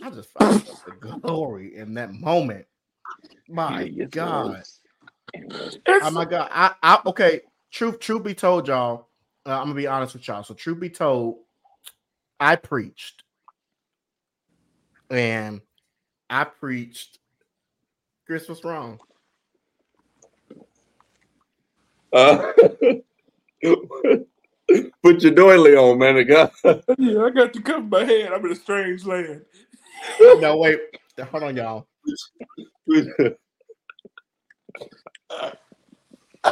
I 0.02 0.10
just 0.10 0.30
felt 0.32 0.64
the 0.86 0.92
glory 0.92 1.76
in 1.76 1.94
that 1.94 2.12
moment. 2.14 2.66
My 3.48 3.82
Yes, 3.82 4.08
God. 4.10 4.46
was. 4.50 4.80
It 5.34 5.46
was. 5.46 5.78
Oh 6.02 6.10
my 6.10 6.24
god! 6.24 6.48
I, 6.50 6.72
I 6.82 7.00
okay. 7.06 7.42
Truth, 7.74 7.98
truth 7.98 8.22
be 8.22 8.34
told, 8.34 8.68
y'all. 8.68 9.08
Uh, 9.44 9.58
I'm 9.58 9.64
gonna 9.64 9.74
be 9.74 9.88
honest 9.88 10.14
with 10.14 10.28
y'all. 10.28 10.44
So, 10.44 10.54
truth 10.54 10.78
be 10.78 10.90
told, 10.90 11.38
I 12.38 12.54
preached, 12.54 13.24
and 15.10 15.60
I 16.30 16.44
preached. 16.44 17.18
Chris, 18.26 18.48
what's 18.48 18.62
wrong? 18.62 19.00
Uh, 22.12 22.52
put 25.02 25.22
your 25.22 25.32
doily 25.32 25.74
on, 25.74 25.98
man. 25.98 26.18
of 26.18 26.28
God. 26.28 26.52
yeah, 26.96 27.24
I 27.24 27.30
got 27.30 27.52
to 27.54 27.60
cover 27.60 27.82
my 27.82 28.04
head. 28.04 28.32
I'm 28.32 28.46
in 28.46 28.52
a 28.52 28.54
strange 28.54 29.04
land. 29.04 29.44
No, 30.20 30.58
wait. 30.58 30.78
Hold 31.18 31.42
on, 31.42 31.56
y'all. 31.56 31.88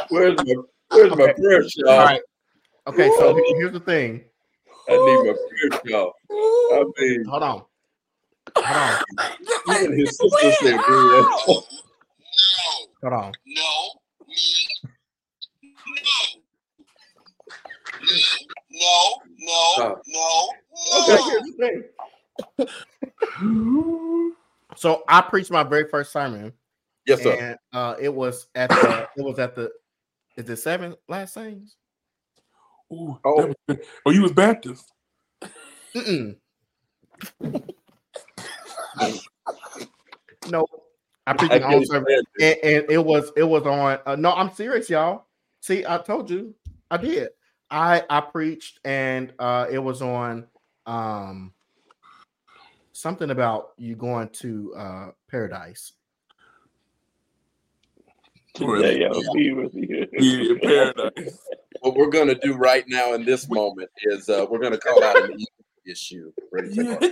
where's 0.09 0.35
my 0.45 0.55
Where's 0.93 1.11
my 1.15 1.23
Okay. 1.25 1.33
prayer 1.41 1.61
All 1.61 1.69
shawl? 1.69 2.05
right. 2.05 2.21
Okay. 2.87 3.09
So 3.17 3.35
here's 3.57 3.73
the 3.73 3.79
thing. 3.79 4.23
I 4.89 4.91
need 4.91 4.99
my 5.25 5.33
prayer 5.33 5.71
shawl. 5.87 6.13
I 6.31 6.83
mean, 6.99 7.25
Hold 7.25 7.43
on. 7.43 7.63
Hold 8.57 8.77
on. 8.77 9.77
even 9.77 9.97
his 9.97 10.17
sister 10.17 10.51
said, 10.61 10.79
No. 10.87 11.29
Hold 13.01 13.13
on. 13.13 13.31
No. 13.45 13.89
Me. 14.27 14.35
No. 18.71 19.21
No. 19.39 19.77
No. 19.77 19.83
Uh, 19.83 19.95
No. 20.07 20.49
Okay, 20.99 21.15
No. 21.15 21.29
here's 21.29 21.43
the 21.43 21.53
thing. 21.59 21.83
So 24.75 25.03
I 25.07 25.21
preached 25.21 25.51
my 25.51 25.63
very 25.63 25.87
first 25.87 26.11
sermon, 26.11 26.51
Yes, 27.05 27.21
sir. 27.21 27.35
and 27.39 27.57
uh, 27.73 27.95
it 27.99 28.13
was 28.13 28.47
at 28.55 28.69
the. 28.69 29.07
It 29.17 29.21
was 29.21 29.37
at 29.39 29.55
the. 29.55 29.71
Is 30.35 30.49
it 30.49 30.57
seven 30.57 30.95
last 31.07 31.33
things? 31.35 31.75
Ooh, 32.91 33.19
Oh. 33.25 33.53
was 33.67 33.77
oh, 34.05 34.11
you 34.11 34.21
was 34.21 34.31
Baptist. 34.31 34.91
Mm-mm. 35.95 36.35
no, 40.49 40.65
I 41.27 41.33
preached 41.33 41.53
I 41.53 41.59
my 41.59 41.67
get 41.67 41.75
own 41.75 41.81
it, 41.83 41.87
sermon, 41.87 42.05
man. 42.07 42.23
and, 42.41 42.57
and 42.63 42.91
it 42.91 43.03
was 43.03 43.31
it 43.37 43.43
was 43.43 43.63
on. 43.63 43.99
Uh, 44.05 44.15
no, 44.15 44.31
I'm 44.33 44.51
serious, 44.53 44.89
y'all. 44.89 45.25
See, 45.61 45.85
I 45.85 45.97
told 45.99 46.29
you, 46.29 46.53
I 46.91 46.97
did. 46.97 47.29
I 47.69 48.03
I 48.09 48.21
preached, 48.21 48.79
and 48.85 49.33
uh, 49.39 49.67
it 49.71 49.79
was 49.79 50.01
on 50.01 50.47
um 50.85 51.53
something 52.91 53.29
about 53.31 53.69
you 53.77 53.95
going 53.95 54.29
to 54.29 54.73
uh 54.75 55.11
paradise. 55.29 55.93
Today 58.53 59.05
I'll 59.05 59.33
be 59.33 59.51
with 59.53 59.73
you. 59.73 60.07
Yeah, 60.13 60.55
paradise. 60.61 61.39
What 61.81 61.95
we're 61.97 62.09
going 62.09 62.29
to 62.29 62.35
do 62.35 62.53
right 62.53 62.85
now 62.87 63.13
in 63.13 63.25
this 63.25 63.49
moment 63.49 63.89
is 64.03 64.29
uh, 64.29 64.45
we're 64.49 64.59
going 64.59 64.71
to 64.71 64.77
call 64.77 65.03
out 65.03 65.21
an 65.21 65.37
issue. 65.85 66.31
Ready, 66.51 66.69
Yeah. 66.75 66.97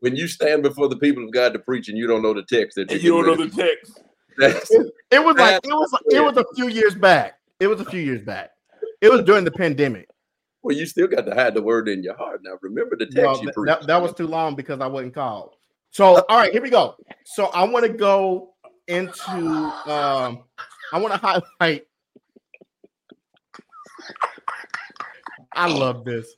When 0.00 0.14
you 0.16 0.28
stand 0.28 0.62
before 0.62 0.88
the 0.88 0.96
people 0.98 1.24
of 1.24 1.32
God 1.32 1.54
to 1.54 1.58
preach 1.58 1.88
and 1.88 1.96
you 1.96 2.06
don't 2.06 2.20
know 2.22 2.34
the 2.34 2.42
text, 2.42 2.76
that 2.76 2.90
you're 3.02 3.24
don't 3.24 3.38
know 3.38 3.46
the 3.46 3.50
text. 3.56 4.00
ready- 4.38 4.90
It 5.10 5.24
was 5.24 5.36
like 5.36 5.64
it 5.64 5.68
was 5.68 5.98
it 6.10 6.20
was 6.20 6.36
a 6.36 6.44
few 6.54 6.68
years 6.68 6.94
back. 6.94 7.38
It 7.58 7.68
was 7.68 7.80
a 7.80 7.86
few 7.86 8.00
years 8.00 8.22
back. 8.22 8.50
It 9.00 9.10
was 9.10 9.22
during 9.22 9.44
the 9.44 9.50
pandemic. 9.50 10.08
well, 10.62 10.76
you 10.76 10.84
still 10.84 11.06
got 11.06 11.24
to 11.24 11.34
hide 11.34 11.54
the 11.54 11.62
word 11.62 11.88
in 11.88 12.02
your 12.02 12.16
heart. 12.16 12.40
Now, 12.42 12.58
remember 12.60 12.96
the 12.96 13.06
text 13.06 13.16
No, 13.16 13.40
you 13.40 13.50
preached. 13.52 13.66
that, 13.80 13.86
that 13.86 14.02
was 14.02 14.12
too 14.12 14.26
long 14.26 14.54
because 14.56 14.80
I 14.80 14.86
wasn't 14.88 15.14
called. 15.14 15.54
So, 15.90 16.16
all 16.28 16.36
right, 16.36 16.52
here 16.52 16.60
we 16.62 16.68
go. 16.70 16.96
So, 17.24 17.46
I 17.46 17.64
want 17.64 17.86
to 17.86 17.92
go 17.92 18.54
into. 18.88 19.30
Um, 19.90 20.42
I 20.92 20.98
want 20.98 21.14
to 21.14 21.20
highlight. 21.20 21.86
I 25.54 25.66
love 25.66 26.04
this. 26.04 26.34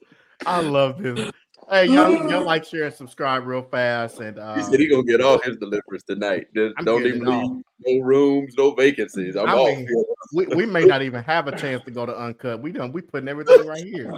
I 0.47 0.61
love 0.61 1.03
this. 1.03 1.31
Hey, 1.71 1.87
y'all, 1.87 2.31
y'all 2.31 2.45
like, 2.45 2.65
share, 2.65 2.85
and 2.85 2.95
subscribe 2.95 3.47
real 3.47 3.63
fast. 3.63 4.21
And 4.21 4.37
He 4.37 4.43
uh, 4.43 4.63
said 4.63 4.81
he's 4.81 4.91
gonna 4.91 5.03
get 5.03 5.21
all 5.21 5.39
his 5.41 5.57
deliverance 5.59 6.03
tonight. 6.05 6.47
Just 6.55 6.75
I'm 6.79 6.85
don't 6.85 7.05
even 7.05 7.25
leave 7.25 7.65
no 7.87 8.05
rooms, 8.05 8.55
no 8.57 8.71
vacancies. 8.71 9.37
I'm 9.37 9.49
I 9.49 9.55
off. 9.55 9.67
mean, 9.67 9.89
we, 10.33 10.47
we 10.47 10.67
may 10.67 10.85
not 10.85 11.03
even 11.03 11.23
have 11.25 11.47
a 11.49 11.53
chance 11.53 11.85
to 11.85 11.91
go 11.91 12.07
to 12.07 12.17
uncut. 12.19 12.63
We 12.63 12.73
done 12.73 12.93
we 12.93 13.03
putting 13.03 13.29
everything 13.29 13.67
right 13.67 13.85
here. 13.85 14.11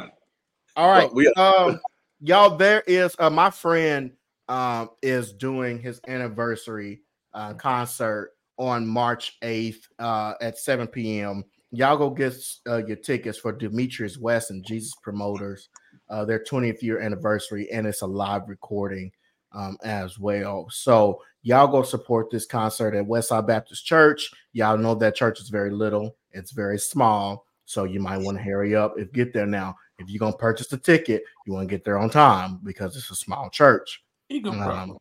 All 0.76 0.88
right. 0.88 1.12
Well, 1.12 1.14
we- 1.14 1.42
um 1.42 1.80
y'all 2.20 2.56
there 2.56 2.82
is 2.86 3.16
uh 3.18 3.30
my 3.30 3.50
friend 3.50 4.12
um 4.48 4.90
is 5.02 5.32
doing 5.32 5.80
his 5.80 6.00
anniversary 6.06 7.02
uh 7.34 7.54
concert 7.54 8.32
on 8.60 8.86
March 8.86 9.38
8th 9.42 9.80
uh 9.98 10.34
at 10.42 10.58
7 10.58 10.86
p.m. 10.86 11.42
Y'all 11.72 11.96
go 11.96 12.10
get 12.10 12.34
uh, 12.68 12.84
your 12.84 12.96
tickets 12.96 13.38
for 13.38 13.52
Demetrius 13.52 14.18
West 14.18 14.50
and 14.50 14.64
Jesus 14.66 14.92
Promoters, 15.02 15.68
uh, 16.10 16.24
their 16.24 16.40
20th 16.42 16.82
year 16.82 17.00
anniversary, 17.00 17.70
and 17.70 17.86
it's 17.86 18.02
a 18.02 18.06
live 18.06 18.42
recording 18.48 19.10
um, 19.52 19.78
as 19.84 20.18
well. 20.18 20.66
So 20.70 21.22
y'all 21.42 21.68
go 21.68 21.82
support 21.82 22.28
this 22.30 22.44
concert 22.44 22.94
at 22.94 23.06
Westside 23.06 23.46
Baptist 23.46 23.86
Church. 23.86 24.30
Y'all 24.52 24.76
know 24.76 24.94
that 24.96 25.14
church 25.14 25.40
is 25.40 25.48
very 25.48 25.70
little, 25.70 26.16
it's 26.32 26.50
very 26.50 26.78
small, 26.78 27.46
so 27.66 27.84
you 27.84 28.00
might 28.00 28.18
want 28.18 28.36
to 28.36 28.42
hurry 28.44 28.74
up 28.74 28.94
if 28.98 29.12
get 29.12 29.32
there 29.32 29.46
now. 29.46 29.74
If 29.98 30.10
you're 30.10 30.18
gonna 30.18 30.36
purchase 30.36 30.66
the 30.66 30.76
ticket, 30.78 31.22
you 31.46 31.52
want 31.52 31.68
to 31.68 31.72
get 31.74 31.84
there 31.84 31.98
on 31.98 32.10
time 32.10 32.58
because 32.64 32.96
it's 32.96 33.10
a 33.10 33.14
small 33.14 33.48
church. 33.48 34.02
Ego 34.28 34.50
problem. 34.52 34.90
Um, 34.90 34.98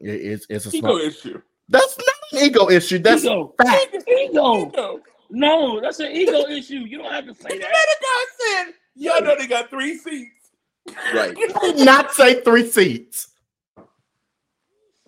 it- 0.00 0.22
it's 0.22 0.46
it's 0.48 0.64
a 0.66 0.74
Ego 0.74 0.96
small. 0.96 0.98
issue. 0.98 1.40
That's 1.68 1.96
ego 2.32 2.70
issue. 2.70 2.98
That's 2.98 3.24
ego. 3.24 3.54
fact. 3.62 3.96
Ego. 4.08 4.66
Ego. 4.68 5.00
No, 5.30 5.80
that's 5.80 5.98
an 6.00 6.12
ego 6.12 6.46
issue. 6.48 6.80
You 6.80 6.98
don't 6.98 7.12
have 7.12 7.26
to 7.26 7.34
say 7.34 7.48
The 7.50 7.58
that. 7.58 7.96
guy 8.00 8.64
said, 8.64 8.74
y'all 8.94 9.20
know 9.22 9.36
they 9.36 9.46
got 9.46 9.68
three 9.70 9.96
seats. 9.96 10.30
right. 11.14 11.36
you 11.36 11.48
did 11.60 11.84
not 11.84 12.12
say 12.12 12.40
three 12.42 12.66
seats. 12.66 13.28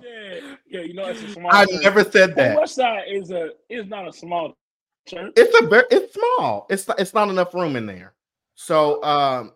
Yeah, 0.00 0.54
yeah. 0.68 0.80
You 0.80 0.94
know 0.94 1.06
it's 1.06 1.22
a 1.22 1.28
small. 1.32 1.50
I 1.52 1.64
church. 1.66 1.82
never 1.82 2.04
said 2.04 2.30
The 2.30 2.34
that. 2.36 2.58
West 2.58 2.74
Side 2.76 3.04
is 3.08 3.30
a 3.30 3.50
is 3.68 3.86
not 3.86 4.06
a 4.08 4.12
small 4.12 4.54
church. 5.08 5.32
It's 5.36 5.60
a 5.62 5.66
very 5.66 5.84
it's 5.90 6.14
small. 6.14 6.66
It's 6.70 6.86
not, 6.88 7.00
it's 7.00 7.14
not 7.14 7.28
enough 7.28 7.54
room 7.54 7.76
in 7.76 7.86
there. 7.86 8.14
So 8.54 9.02
um, 9.02 9.52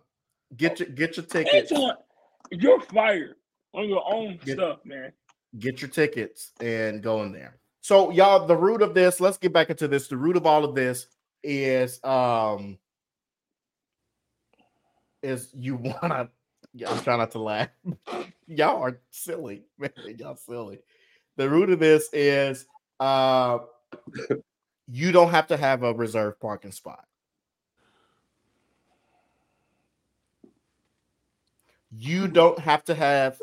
get 0.57 0.79
your 0.79 0.89
get 0.89 1.17
your 1.17 1.25
tickets. 1.25 1.71
Antoine, 1.71 1.95
you're 2.51 2.81
fired 2.81 3.35
on 3.73 3.87
your 3.89 4.03
own 4.13 4.39
Get- 4.43 4.55
stuff, 4.57 4.79
man. 4.85 5.11
Get 5.59 5.81
your 5.81 5.89
tickets 5.89 6.51
and 6.59 7.01
go 7.01 7.23
in 7.23 7.31
there. 7.31 7.57
So 7.81 8.11
y'all, 8.11 8.45
the 8.45 8.55
root 8.55 8.81
of 8.81 8.93
this, 8.93 9.19
let's 9.19 9.37
get 9.37 9.53
back 9.53 9.69
into 9.69 9.87
this. 9.87 10.07
The 10.07 10.17
root 10.17 10.37
of 10.37 10.45
all 10.45 10.63
of 10.63 10.75
this 10.75 11.07
is 11.43 12.03
um 12.03 12.77
is 15.21 15.49
you 15.53 15.75
wanna 16.01 16.29
I'm 16.87 16.99
trying 17.03 17.19
not 17.19 17.31
to 17.31 17.39
laugh. 17.39 17.69
Y'all 18.47 18.81
are 18.83 18.99
silly, 19.11 19.63
man. 19.77 19.91
Y'all 20.17 20.35
silly. 20.35 20.79
The 21.37 21.49
root 21.49 21.69
of 21.69 21.79
this 21.79 22.09
is 22.13 22.65
uh 22.99 23.59
you 24.91 25.11
don't 25.11 25.31
have 25.31 25.47
to 25.47 25.57
have 25.57 25.83
a 25.83 25.93
reserved 25.93 26.39
parking 26.39 26.71
spot. 26.71 27.05
You 31.95 32.27
don't 32.27 32.57
have 32.59 32.83
to 32.85 32.95
have 32.95 33.39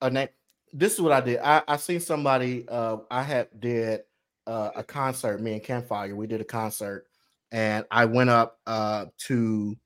a 0.00 0.10
name. 0.10 0.28
This 0.72 0.94
is 0.94 1.00
what 1.00 1.12
I 1.12 1.20
did. 1.20 1.40
I, 1.42 1.62
I 1.66 1.76
seen 1.76 2.00
somebody 2.00 2.66
uh 2.68 2.98
I 3.10 3.22
had 3.22 3.48
did 3.58 4.02
uh, 4.46 4.70
a 4.74 4.82
concert, 4.82 5.40
me 5.40 5.52
and 5.52 5.62
Campfire, 5.62 6.16
we 6.16 6.26
did 6.26 6.40
a 6.40 6.44
concert, 6.44 7.06
and 7.52 7.84
I 7.90 8.04
went 8.04 8.30
up 8.30 8.58
uh 8.66 9.06
to 9.26 9.76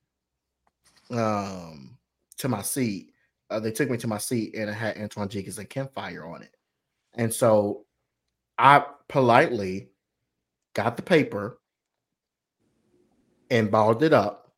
um 1.11 1.97
to 2.39 2.49
my 2.49 2.63
seat. 2.63 3.11
Uh, 3.51 3.61
they 3.61 3.71
took 3.71 3.91
me 3.91 3.97
to 3.99 4.07
my 4.07 4.19
seat 4.19 4.55
and 4.55 4.69
it 4.71 4.75
had 4.75 4.97
Antoine 4.99 5.29
Jenkins 5.29 5.59
and 5.59 5.69
Campfire 5.69 6.27
on 6.27 6.43
it. 6.43 6.57
And 7.15 7.33
so 7.33 7.85
I 8.59 8.85
politely 9.09 9.91
got 10.75 10.97
the 10.97 11.03
paper 11.03 11.59
and 13.51 13.71
balled 13.71 14.03
it 14.03 14.13
up 14.13 14.53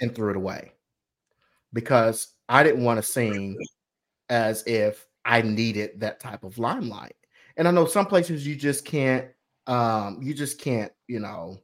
and 0.00 0.14
threw 0.14 0.30
it 0.30 0.36
away 0.36 0.72
because 1.72 2.28
I 2.48 2.62
didn't 2.62 2.84
want 2.84 2.98
to 2.98 3.02
seem 3.02 3.56
as 4.30 4.62
if 4.66 5.06
I 5.24 5.42
needed 5.42 6.00
that 6.00 6.20
type 6.20 6.44
of 6.44 6.58
limelight. 6.58 7.16
And 7.56 7.68
I 7.68 7.72
know 7.72 7.84
some 7.84 8.06
places 8.06 8.46
you 8.46 8.56
just 8.56 8.84
can't, 8.84 9.26
um, 9.66 10.20
you 10.22 10.32
just 10.32 10.58
can't, 10.58 10.92
you 11.08 11.20
know, 11.20 11.58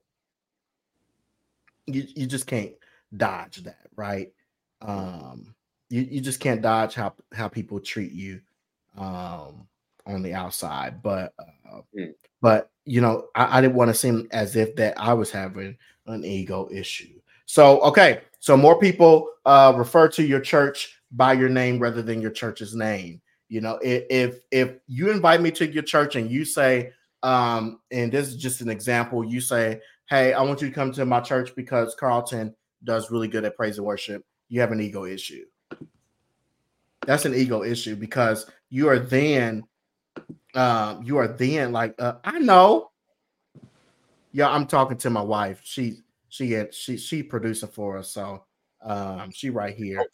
you, 1.86 2.06
you 2.14 2.26
just 2.26 2.46
can't 2.46 2.72
dodge 3.16 3.62
that, 3.64 3.86
right? 3.96 4.32
Um, 4.82 5.54
you, 5.88 6.02
you 6.02 6.20
just 6.20 6.40
can't 6.40 6.60
dodge 6.60 6.94
how 6.94 7.14
how 7.32 7.48
people 7.48 7.78
treat 7.80 8.12
you 8.12 8.40
um 8.98 9.66
on 10.06 10.22
the 10.22 10.34
outside. 10.34 11.02
But 11.02 11.32
uh, 11.38 11.80
Mm. 11.96 12.14
but 12.40 12.70
you 12.84 13.00
know, 13.00 13.26
I, 13.34 13.58
I 13.58 13.60
didn't 13.60 13.76
want 13.76 13.88
to 13.88 13.94
seem 13.94 14.28
as 14.30 14.56
if 14.56 14.76
that 14.76 14.98
I 15.00 15.12
was 15.12 15.30
having 15.30 15.76
an 16.06 16.24
ego 16.24 16.68
issue. 16.70 17.20
So 17.46 17.80
okay, 17.82 18.22
so 18.40 18.56
more 18.56 18.78
people 18.78 19.30
uh 19.44 19.72
refer 19.76 20.08
to 20.08 20.24
your 20.24 20.40
church 20.40 20.95
by 21.12 21.32
your 21.32 21.48
name 21.48 21.78
rather 21.78 22.02
than 22.02 22.20
your 22.20 22.30
church's 22.30 22.74
name. 22.74 23.20
You 23.48 23.60
know, 23.60 23.78
if 23.82 24.40
if, 24.50 24.78
you 24.86 25.10
invite 25.10 25.40
me 25.40 25.50
to 25.52 25.70
your 25.70 25.82
church 25.82 26.16
and 26.16 26.30
you 26.30 26.44
say, 26.44 26.92
um, 27.22 27.80
and 27.92 28.10
this 28.10 28.28
is 28.28 28.36
just 28.36 28.60
an 28.60 28.68
example, 28.68 29.24
you 29.24 29.40
say, 29.40 29.80
Hey, 30.08 30.32
I 30.32 30.42
want 30.42 30.62
you 30.62 30.68
to 30.68 30.74
come 30.74 30.92
to 30.92 31.06
my 31.06 31.20
church 31.20 31.54
because 31.54 31.94
Carlton 31.94 32.54
does 32.84 33.10
really 33.10 33.28
good 33.28 33.44
at 33.44 33.56
praise 33.56 33.78
and 33.78 33.86
worship. 33.86 34.24
You 34.48 34.60
have 34.60 34.72
an 34.72 34.80
ego 34.80 35.04
issue. 35.04 35.44
That's 37.06 37.24
an 37.24 37.34
ego 37.34 37.62
issue 37.62 37.96
because 37.96 38.46
you 38.68 38.88
are 38.88 38.98
then 38.98 39.64
um 40.54 41.02
you 41.04 41.18
are 41.18 41.28
then 41.28 41.72
like 41.72 41.94
uh, 41.98 42.14
I 42.24 42.38
know. 42.38 42.90
Yeah, 44.32 44.50
I'm 44.50 44.66
talking 44.66 44.96
to 44.98 45.10
my 45.10 45.22
wife. 45.22 45.60
She 45.62 45.98
she 46.28 46.52
had 46.52 46.74
she 46.74 46.96
she 46.96 47.22
producing 47.22 47.68
for 47.68 47.98
us, 47.98 48.10
so 48.10 48.44
um 48.82 49.30
she 49.30 49.50
right 49.50 49.74
here. 49.74 50.04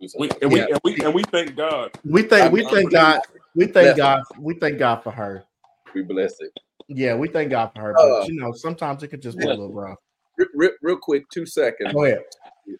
We, 0.00 0.30
and, 0.40 0.52
we, 0.52 0.58
Yeah. 0.60 0.66
and 0.70 0.80
we 0.84 0.96
and 1.04 1.14
we 1.14 1.22
thank 1.24 1.56
God. 1.56 1.90
We 2.04 2.22
thank 2.22 2.52
we 2.52 2.62
I'm- 2.64 2.70
thank 2.72 2.92
God 2.92 3.20
we 3.54 3.66
thank 3.66 3.96
God 3.96 4.22
we 4.38 4.54
thank 4.54 4.78
God 4.78 5.02
for 5.02 5.10
her. 5.10 5.44
We 5.94 6.02
bless 6.02 6.40
it. 6.40 6.52
Yeah, 6.86 7.16
we 7.16 7.28
thank 7.28 7.50
God 7.50 7.72
for 7.74 7.80
her. 7.82 7.98
Uh, 7.98 8.20
But 8.20 8.28
you 8.28 8.40
know, 8.40 8.52
sometimes 8.52 9.02
it 9.02 9.08
could 9.08 9.20
just 9.22 9.36
be 9.38 9.44
a 9.44 9.48
little 9.48 9.72
rough. 9.72 9.98
Real, 10.36 10.48
real, 10.54 10.70
real 10.82 10.96
quick, 10.98 11.28
two 11.30 11.44
seconds. 11.46 11.92
Go 11.92 12.04
ahead. 12.04 12.22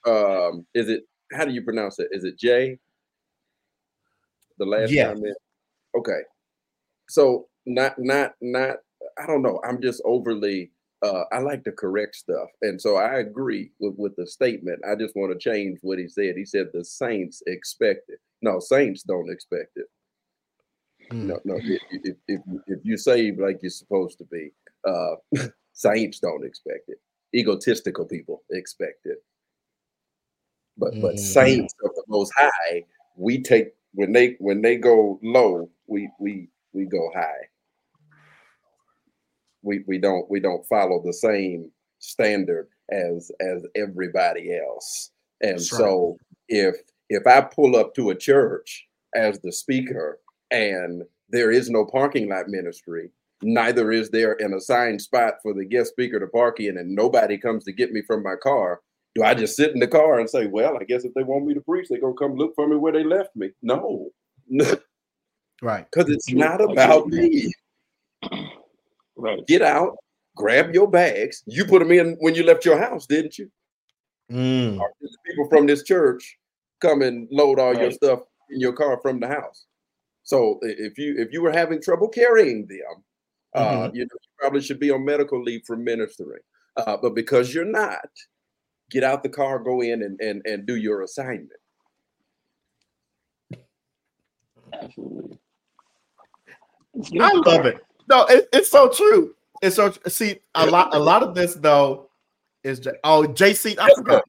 Um, 0.07 0.67
is 0.75 0.89
it 0.89 1.05
how 1.33 1.45
do 1.45 1.53
you 1.53 1.63
pronounce 1.63 1.99
it? 1.99 2.09
Is 2.13 2.25
it 2.25 2.39
Jay? 2.39 2.79
The 4.59 4.65
last 4.67 4.91
Yeah. 4.93 5.13
comment. 5.13 5.37
Okay. 5.97 6.21
So 7.09 7.49
not 7.67 7.99
not 7.99 8.35
not 8.41 8.77
I 9.19 9.27
don't 9.27 9.43
know. 9.43 9.61
I'm 9.65 9.81
just 9.83 10.01
overly 10.05 10.71
uh 11.03 11.25
I 11.33 11.39
like 11.39 11.65
to 11.65 11.73
correct 11.73 12.17
stuff. 12.17 12.49
And 12.63 12.81
so 12.81 12.97
I 12.97 13.19
agree 13.19 13.71
with, 13.79 13.95
with 13.97 14.17
the 14.17 14.27
statement. 14.27 14.81
I 14.89 14.95
just 14.95 15.15
want 15.17 15.33
to 15.33 15.39
change 15.39 15.79
what 15.83 15.99
he 15.99 16.09
said. 16.09 16.37
He 16.37 16.45
said 16.45 16.69
the 16.73 16.85
saints 16.85 17.43
expect 17.47 18.09
it. 18.09 18.19
No, 18.43 18.59
saints 18.61 19.03
don't 19.03 19.31
expect 19.31 19.77
it. 19.77 19.87
Mm. 21.13 21.23
No, 21.25 21.41
no. 21.45 21.61
If, 21.65 21.83
if, 21.91 22.17
if, 22.29 22.41
if 22.67 22.79
you 22.85 22.97
save 22.97 23.39
like 23.39 23.61
you're 23.63 23.71
supposed 23.71 24.19
to 24.19 24.25
be, 24.25 24.51
uh 24.87 25.17
saints 25.73 26.19
don't 26.19 26.45
expect 26.45 26.89
it. 26.89 26.99
Egotistical 27.35 28.05
people 28.05 28.43
expect 28.51 29.07
it. 29.07 29.23
But 30.77 31.01
but 31.01 31.15
Mhm. 31.17 31.19
saints 31.19 31.75
of 31.85 31.95
the 31.95 32.05
most 32.09 32.33
high, 32.37 32.85
we 33.17 33.43
take 33.43 33.75
when 33.95 34.13
they 34.13 34.37
when 34.39 34.63
they 34.63 34.77
go 34.77 35.19
low, 35.23 35.71
we 35.87 36.11
we 36.21 36.49
we 36.73 36.85
go 36.87 37.11
high. 37.15 37.49
We 39.69 39.85
we 39.87 39.99
don't 39.99 40.29
we 40.31 40.41
don't 40.41 40.67
follow 40.67 41.03
the 41.05 41.13
same 41.13 41.71
standard 41.99 42.69
as 42.91 43.31
as 43.41 43.67
everybody 43.77 44.57
else. 44.57 45.11
And 45.43 45.59
That's 45.59 45.73
right. 45.73 45.79
so 45.79 46.17
if 46.49 46.77
if 47.11 47.27
I 47.27 47.43
pull 47.43 47.77
up 47.77 47.95
to 47.95 48.11
a 48.11 48.17
church 48.17 48.87
as 49.15 49.39
the 49.41 49.53
speaker 49.53 50.21
and 50.51 51.03
there 51.29 51.51
is 51.51 51.69
no 51.69 51.85
parking 51.85 52.29
lot 52.31 52.49
ministry, 52.49 53.11
neither 53.43 53.93
is 53.93 54.11
there 54.11 54.37
an 54.41 54.55
assigned 54.55 55.03
spot 55.03 55.35
for 55.43 55.53
the 55.53 55.65
guest 55.65 55.91
speaker 55.91 56.19
to 56.19 56.27
park 56.27 56.61
in, 56.61 56.79
and 56.79 56.95
nobody 56.95 57.37
comes 57.37 57.65
to 57.65 57.73
get 57.73 57.93
me 57.93 58.03
from 58.03 58.23
my 58.23 58.35
car, 58.43 58.81
do 59.15 59.23
I 59.23 59.35
just 59.35 59.57
sit 59.57 59.73
in 59.73 59.81
the 59.81 59.87
car 59.87 60.21
and 60.21 60.29
say, 60.29 60.47
well, 60.47 60.79
I 60.79 60.85
guess 60.85 61.05
if 61.05 61.13
they 61.15 61.23
want 61.23 61.47
me 61.47 61.55
to 61.55 61.61
preach, 61.61 61.89
they're 61.89 62.01
gonna 62.01 62.15
come 62.15 62.37
look 62.37 62.55
for 62.55 62.67
me 62.67 62.77
where 62.77 62.93
they 62.93 63.05
left 63.05 63.37
me? 63.37 63.51
No, 63.63 64.11
right? 65.63 65.87
because 65.91 66.11
it's 66.11 66.31
not 66.31 66.61
about 66.61 67.09
me. 67.09 67.53
Right. 69.19 69.47
Get 69.47 69.63
out, 69.63 69.97
grab 70.37 70.73
your 70.73 70.89
bags. 70.89 71.43
You 71.47 71.65
put 71.65 71.81
them 71.81 71.93
in 71.93 72.17
when 72.21 72.35
you 72.35 72.45
left 72.45 72.65
your 72.65 72.79
house, 72.79 73.07
didn't 73.07 73.37
you? 73.37 73.51
Mm. 74.31 74.79
Or 74.79 74.91
did 75.01 75.11
the 75.11 75.19
people 75.27 75.49
from 75.49 75.67
this 75.67 75.83
church 75.83 76.39
come 76.81 77.03
and 77.03 77.29
load 77.31 77.59
all 77.59 77.77
your 77.77 77.91
stuff 77.91 78.21
in 78.51 78.61
your 78.61 78.73
car 78.73 78.99
from 79.03 79.21
the 79.21 79.29
house. 79.29 79.67
So 80.23 80.59
if 80.63 80.99
you 80.99 81.17
if 81.19 81.33
you 81.33 81.43
were 81.43 81.53
having 81.53 81.83
trouble 81.83 82.09
carrying 82.09 82.67
them, 82.67 83.05
uh, 83.55 83.91
you 83.93 84.03
know 84.03 84.09
you 84.13 84.31
probably 84.39 84.61
should 84.61 84.79
be 84.79 84.91
on 84.91 85.05
medical 85.05 85.43
leave 85.43 85.63
from 85.67 85.83
ministering. 85.83 86.41
Uh, 86.77 86.97
but 86.97 87.15
because 87.15 87.53
you're 87.53 87.65
not, 87.65 88.09
get 88.91 89.03
out 89.03 89.23
the 89.23 89.29
car, 89.29 89.59
go 89.59 89.81
in 89.81 90.03
and 90.03 90.21
and, 90.21 90.43
and 90.45 90.67
do 90.67 90.77
your 90.77 91.03
assignment. 91.03 91.51
Absolutely. 94.73 95.39
I 97.21 97.33
love 97.47 97.67
it. 97.67 97.79
No, 98.09 98.25
it, 98.27 98.49
it's 98.53 98.71
so 98.71 98.89
true. 98.89 99.35
It's 99.63 99.77
so 99.77 99.93
see 100.07 100.39
a 100.55 100.67
lot. 100.67 100.95
A 100.95 100.99
lot 100.99 101.23
of 101.23 101.35
this 101.35 101.55
though 101.55 102.11
is 102.65 102.87
oh 103.05 103.23
JC. 103.25 103.79
I 103.79 103.87
Yes, 103.87 103.97
forgot. 103.97 104.25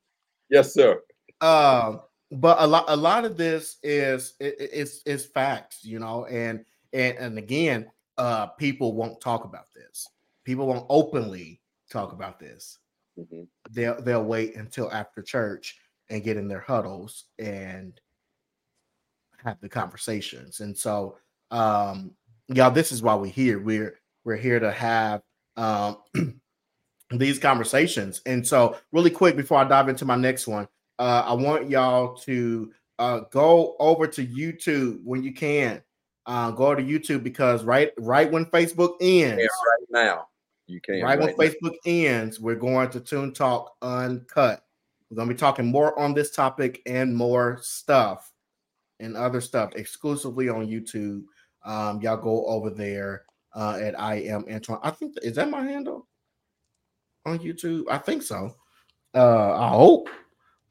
Yes, 0.49 0.73
sir. 0.73 1.01
Um, 1.41 2.01
but 2.31 2.57
a 2.59 2.67
lot. 2.67 2.85
A 2.87 2.95
lot 2.95 3.25
of 3.25 3.37
this 3.37 3.77
is 3.83 4.33
it, 4.39 4.55
it- 4.59 4.69
it's 4.73 5.01
it's 5.05 5.25
facts, 5.25 5.83
you 5.83 5.99
know, 5.99 6.25
and 6.25 6.65
and 6.93 7.17
and 7.17 7.37
again, 7.37 7.89
uh, 8.17 8.47
people 8.47 8.93
won't 8.95 9.21
talk 9.21 9.45
about 9.45 9.65
this. 9.75 10.07
People 10.43 10.67
won't 10.67 10.85
openly 10.89 11.61
talk 11.91 12.11
about 12.11 12.39
this. 12.39 12.79
Mhm. 13.17 13.47
They'll 13.71 14.01
they'll 14.01 14.23
wait 14.23 14.55
until 14.55 14.91
after 14.91 15.21
church 15.21 15.79
and 16.09 16.23
get 16.23 16.37
in 16.37 16.47
their 16.47 16.59
huddles 16.61 17.25
and 17.37 17.99
have 19.43 19.59
the 19.61 19.69
conversations. 19.69 20.59
And 20.59 20.75
so, 20.77 21.17
um, 21.51 22.11
y'all, 22.49 22.71
this 22.71 22.91
is 22.91 23.01
why 23.01 23.15
we're 23.15 23.27
here. 23.27 23.59
We're 23.59 23.99
we're 24.23 24.35
here 24.35 24.59
to 24.59 24.71
have 24.71 25.21
um 25.57 25.97
these 27.11 27.39
conversations. 27.39 28.21
And 28.25 28.45
so, 28.45 28.77
really 28.91 29.11
quick 29.11 29.35
before 29.35 29.59
I 29.59 29.63
dive 29.63 29.89
into 29.89 30.05
my 30.05 30.15
next 30.15 30.47
one, 30.47 30.67
uh, 30.97 31.23
I 31.25 31.33
want 31.33 31.69
y'all 31.69 32.15
to 32.17 32.71
uh, 32.97 33.21
go 33.31 33.75
over 33.79 34.07
to 34.07 34.25
YouTube 34.25 34.99
when 35.03 35.23
you 35.23 35.33
can. 35.33 35.81
Uh, 36.25 36.51
go 36.51 36.75
to 36.75 36.83
YouTube 36.83 37.23
because 37.23 37.63
right 37.63 37.91
right 37.97 38.31
when 38.31 38.45
Facebook 38.47 38.97
ends, 39.01 39.41
right 39.41 39.87
now, 39.89 40.27
you 40.67 40.79
can. 40.79 41.01
right 41.01 41.17
when 41.17 41.29
now. 41.29 41.33
Facebook 41.33 41.73
ends, 41.85 42.39
we're 42.39 42.53
going 42.53 42.87
to 42.91 42.99
Tune 42.99 43.33
Talk 43.33 43.75
Uncut. 43.81 44.63
We're 45.09 45.15
going 45.15 45.27
to 45.27 45.33
be 45.33 45.39
talking 45.39 45.65
more 45.65 45.97
on 45.97 46.13
this 46.13 46.29
topic 46.29 46.83
and 46.85 47.15
more 47.15 47.57
stuff 47.63 48.31
and 48.99 49.17
other 49.17 49.41
stuff 49.41 49.71
exclusively 49.75 50.49
on 50.49 50.67
YouTube. 50.67 51.23
Um, 51.63 52.01
y'all 52.01 52.17
go 52.17 52.45
over 52.45 52.69
there 52.69 53.23
uh, 53.53 53.79
at 53.81 53.99
I 53.99 54.15
am 54.15 54.45
Antoine. 54.51 54.79
I 54.83 54.91
think 54.91 55.15
is 55.21 55.35
that 55.35 55.49
my 55.49 55.63
handle 55.63 56.07
on 57.25 57.39
YouTube. 57.39 57.85
I 57.89 57.97
think 57.97 58.23
so. 58.23 58.55
Uh, 59.13 59.53
I 59.53 59.69
hope. 59.69 60.09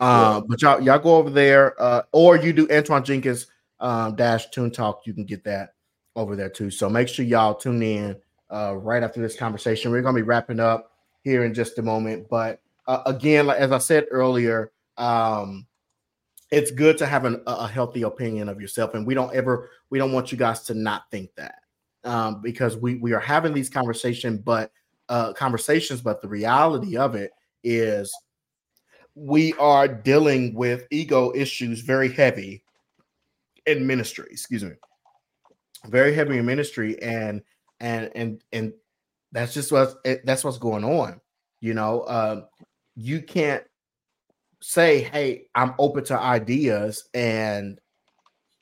Uh, 0.01 0.41
but 0.41 0.63
y'all 0.63 0.81
y'all 0.81 0.99
go 0.99 1.17
over 1.17 1.31
there, 1.31 1.81
uh, 1.83 2.03
or 2.13 2.37
you 2.37 2.53
do 2.53 2.69
Antoine 2.71 3.05
Jenkins 3.05 3.47
um, 3.81 4.15
dash 4.15 4.49
Tune 4.51 4.71
Talk. 4.71 5.03
You 5.07 5.13
can 5.13 5.25
get 5.25 5.45
that 5.45 5.75
over 6.15 6.37
there 6.37 6.49
too. 6.49 6.71
So 6.71 6.89
make 6.89 7.09
sure 7.09 7.25
y'all 7.25 7.55
tune 7.55 7.83
in 7.83 8.17
uh, 8.51 8.77
right 8.77 9.03
after 9.03 9.21
this 9.21 9.37
conversation. 9.37 9.91
We're 9.91 10.03
gonna 10.03 10.17
be 10.17 10.23
wrapping 10.23 10.61
up 10.61 10.93
here 11.23 11.45
in 11.45 11.53
just 11.53 11.79
a 11.79 11.83
moment. 11.83 12.29
But 12.29 12.61
uh, 12.87 13.03
again, 13.07 13.47
like 13.47 13.59
as 13.59 13.73
I 13.73 13.79
said 13.79 14.07
earlier, 14.11 14.73
um, 14.97 15.67
it's 16.51 16.71
good 16.71 16.97
to 16.99 17.07
have 17.07 17.25
an, 17.25 17.43
a 17.47 17.69
healthy 17.69 18.03
opinion 18.03 18.49
of 18.49 18.61
yourself, 18.61 18.95
and 18.95 19.07
we 19.07 19.15
don't 19.15 19.35
ever 19.35 19.71
we 19.91 19.99
don't 19.99 20.13
want 20.13 20.33
you 20.33 20.39
guys 20.39 20.63
to 20.65 20.75
not 20.75 21.11
think 21.11 21.31
that 21.37 21.57
um, 22.05 22.41
because 22.41 22.77
we 22.77 22.97
we 22.97 23.13
are 23.13 23.21
having 23.21 23.53
these 23.53 23.69
conversations, 23.69 24.41
but 24.41 24.71
uh, 25.09 25.33
conversations, 25.33 26.01
but 26.01 26.23
the 26.23 26.29
reality 26.29 26.97
of 26.97 27.15
it 27.15 27.33
is 27.65 28.13
we 29.15 29.53
are 29.55 29.89
dealing 29.89 30.55
with 30.55 30.87
ego 30.91 31.33
issues 31.35 31.81
very 31.81 32.11
heavy 32.11 32.63
in 33.67 33.87
ministry. 33.87 34.29
Excuse 34.31 34.65
me, 34.65 34.73
very 35.87 36.15
heavy 36.15 36.39
in 36.39 36.47
ministry, 36.47 37.01
and 37.03 37.43
and 37.81 38.11
and 38.15 38.43
and 38.53 38.73
that's 39.33 39.53
just 39.53 39.71
what's 39.71 39.95
that's 40.25 40.45
what's 40.45 40.59
going 40.59 40.85
on. 40.85 41.21
You 41.61 41.75
know, 41.75 42.05
um, 42.07 42.47
you 42.97 43.21
can't 43.21 43.65
say, 44.61 45.01
"Hey, 45.01 45.49
I'm 45.55 45.75
open 45.79 46.05
to 46.05 46.19
ideas," 46.19 47.09
and 47.15 47.81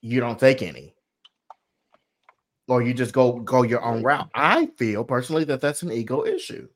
you 0.01 0.20
don't 0.20 0.38
take 0.38 0.62
any, 0.62 0.94
or 2.68 2.82
you 2.82 2.94
just 2.94 3.12
go 3.12 3.40
go 3.40 3.62
your 3.62 3.82
own 3.82 4.03
route. 4.03 4.28
I 4.34 4.66
feel 4.78 5.05
personally 5.05 5.44
that 5.44 5.61
that's 5.61 5.82
an 5.82 5.92
ego 5.92 6.24
issue. 6.24 6.68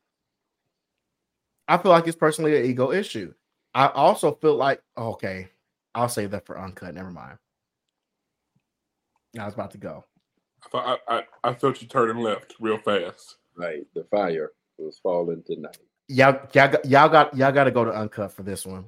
I 1.69 1.79
feel 1.79 1.93
like 1.93 2.07
it's 2.07 2.17
personally 2.17 2.59
an 2.59 2.65
ego 2.65 2.91
issue. 2.93 3.33
I 3.75 3.89
also 3.89 4.33
feel 4.35 4.57
like 4.57 4.83
okay, 4.99 5.49
I'll 5.95 6.09
save 6.09 6.33
that 6.33 6.47
for 6.47 6.59
uncut. 6.59 6.95
Never 6.95 7.11
mind. 7.11 7.39
I 9.39 9.45
was 9.45 9.55
about 9.55 9.71
to 9.73 9.79
go. 9.79 10.05
I 10.65 10.69
thought 10.69 11.01
I, 11.09 11.17
I, 11.19 11.25
I 11.51 11.55
felt 11.55 11.81
you 11.81 11.89
turning 11.89 12.23
left 12.23 12.55
real 12.61 12.79
fast. 12.79 13.37
Right. 13.57 13.87
The 13.95 14.05
fire 14.11 14.51
was 14.79 14.99
falling 14.99 15.43
tonight. 15.47 15.77
Y'all, 16.09 16.41
y'all, 16.53 16.69
got- 16.69 16.85
y'all 16.85 17.09
got 17.09 17.37
y'all 17.37 17.53
got 17.53 17.65
to 17.65 17.71
go 17.71 17.85
to 17.85 17.93
uncut 17.93 18.33
for 18.33 18.43
this 18.43 18.67
one. 18.67 18.87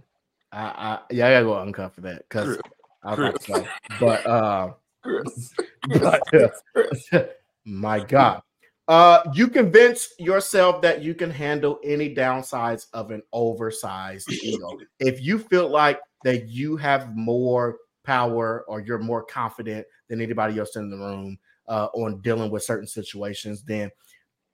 I, 0.52 0.58
I 0.60 0.98
y'all 1.10 1.30
gotta 1.30 1.44
go 1.44 1.58
uncut 1.58 1.94
for 1.94 2.02
that 2.02 2.28
because 2.28 2.58
I 3.02 3.16
to 3.16 3.38
say, 3.40 3.66
but 3.98 4.26
uh, 4.26 4.72
Chris, 6.28 6.62
but 7.10 7.42
my 7.64 8.00
God, 8.00 8.42
uh, 8.88 9.22
you 9.34 9.48
convince 9.48 10.12
yourself 10.18 10.82
that 10.82 11.02
you 11.02 11.14
can 11.14 11.30
handle 11.30 11.78
any 11.82 12.14
downsides 12.14 12.86
of 12.92 13.10
an 13.10 13.22
oversized 13.32 14.30
ego. 14.30 14.78
If 15.00 15.20
you 15.20 15.38
feel 15.38 15.68
like 15.68 16.00
that 16.24 16.48
you 16.48 16.76
have 16.76 17.16
more 17.16 17.78
power 18.04 18.64
or 18.68 18.80
you're 18.80 18.98
more 18.98 19.24
confident 19.24 19.86
than 20.08 20.20
anybody 20.20 20.58
else 20.58 20.76
in 20.76 20.90
the 20.90 20.96
room 20.96 21.38
uh, 21.68 21.88
on 21.94 22.20
dealing 22.20 22.50
with 22.50 22.62
certain 22.62 22.86
situations, 22.86 23.64
then 23.64 23.90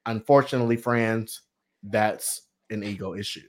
unfortunately, 0.06 0.76
friends, 0.76 1.42
that's 1.82 2.42
an 2.70 2.82
ego 2.82 3.14
issue. 3.14 3.48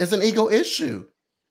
It's 0.00 0.12
an 0.12 0.22
ego 0.22 0.48
issue. 0.50 1.06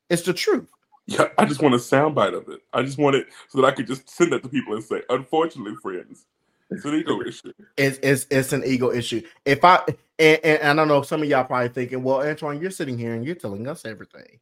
It's 0.10 0.24
the 0.24 0.34
truth. 0.34 0.70
Yeah, 1.06 1.28
I 1.38 1.45
just 1.45 1.62
want 1.62 1.76
a 1.76 1.78
soundbite 1.78 2.36
of 2.36 2.50
it. 2.50 2.62
I 2.74 2.84
just 2.84 2.97
want 2.97 3.16
it 3.16 3.28
so 3.47 3.62
that 3.62 3.68
I 3.68 3.72
could 3.72 3.88
just 3.88 4.10
send 4.10 4.32
that 4.34 4.44
to 4.44 4.49
people 4.49 4.73
and 4.73 4.84
say, 4.84 5.02
unfortunately, 5.10 5.76
friends, 5.82 6.26
it's 6.69 6.84
an 6.86 6.95
ego 6.95 7.22
issue. 7.22 7.53
It's 7.78 7.99
it's 8.03 8.28
it's 8.30 8.53
an 8.53 8.64
ego 8.65 8.91
issue. 8.91 9.22
If 9.45 9.64
I 9.64 9.82
and, 10.18 10.40
and, 10.44 10.61
and 10.61 10.82
I 10.82 10.86
know 10.86 11.02
some 11.03 11.22
of 11.22 11.30
y'all 11.30 11.44
probably 11.44 11.69
thinking, 11.69 12.03
well, 12.03 12.22
Antoine, 12.22 12.60
you're 12.60 12.72
sitting 12.72 12.98
here 12.98 13.14
and 13.14 13.23
you're 13.26 13.36
telling 13.36 13.68
us 13.68 13.86
everything. 13.86 14.40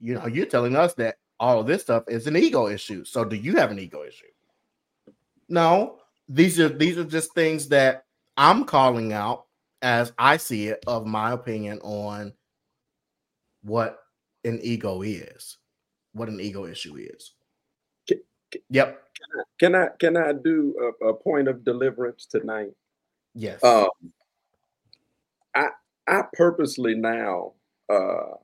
You 0.00 0.14
know, 0.14 0.26
you're 0.26 0.46
telling 0.46 0.76
us 0.76 0.94
that 0.94 1.16
all 1.40 1.60
of 1.60 1.66
this 1.66 1.82
stuff 1.82 2.04
is 2.08 2.26
an 2.26 2.36
ego 2.36 2.68
issue. 2.68 3.04
So 3.04 3.24
do 3.24 3.36
you 3.36 3.56
have 3.56 3.70
an 3.70 3.78
ego 3.78 4.04
issue? 4.04 4.26
No, 5.48 5.98
these 6.28 6.60
are 6.60 6.68
these 6.68 6.98
are 6.98 7.04
just 7.04 7.34
things 7.34 7.68
that 7.68 8.04
I'm 8.36 8.64
calling 8.64 9.12
out 9.12 9.46
as 9.82 10.12
I 10.18 10.36
see 10.36 10.68
it 10.68 10.84
of 10.86 11.06
my 11.06 11.32
opinion 11.32 11.78
on 11.80 12.32
what 13.62 13.98
an 14.44 14.58
ego 14.62 15.02
is, 15.02 15.58
what 16.12 16.28
an 16.28 16.40
ego 16.40 16.66
issue 16.66 16.96
is. 16.96 17.34
K- 18.06 18.20
Yep. 18.70 19.02
Can 19.60 19.74
I 19.74 19.88
can 19.98 20.16
I 20.16 20.32
do 20.32 20.74
a, 21.02 21.08
a 21.08 21.14
point 21.14 21.48
of 21.48 21.64
deliverance 21.64 22.24
tonight? 22.24 22.70
Yes. 23.34 23.62
Um, 23.62 23.88
I 25.54 25.68
I 26.06 26.22
purposely 26.32 26.94
now 26.94 27.52
uh, 27.90 28.36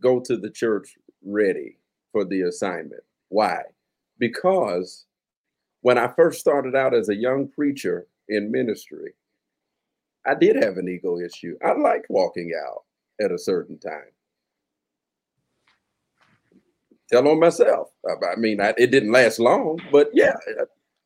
go 0.00 0.20
to 0.20 0.36
the 0.36 0.50
church 0.50 0.98
ready 1.24 1.78
for 2.12 2.24
the 2.24 2.42
assignment. 2.42 3.02
Why? 3.28 3.62
Because 4.18 5.06
when 5.80 5.98
I 5.98 6.08
first 6.08 6.40
started 6.40 6.74
out 6.74 6.94
as 6.94 7.08
a 7.08 7.14
young 7.14 7.48
preacher 7.48 8.06
in 8.28 8.50
ministry, 8.50 9.14
I 10.26 10.34
did 10.34 10.56
have 10.56 10.76
an 10.76 10.88
ego 10.88 11.18
issue. 11.18 11.56
I 11.64 11.72
liked 11.72 12.06
walking 12.10 12.52
out 12.66 12.84
at 13.20 13.32
a 13.32 13.38
certain 13.38 13.78
time. 13.78 14.10
Tell 17.10 17.28
on 17.28 17.38
myself. 17.38 17.88
I 18.08 18.36
mean, 18.36 18.60
I, 18.60 18.74
it 18.76 18.90
didn't 18.90 19.12
last 19.12 19.38
long, 19.38 19.80
but 19.92 20.10
yeah, 20.12 20.34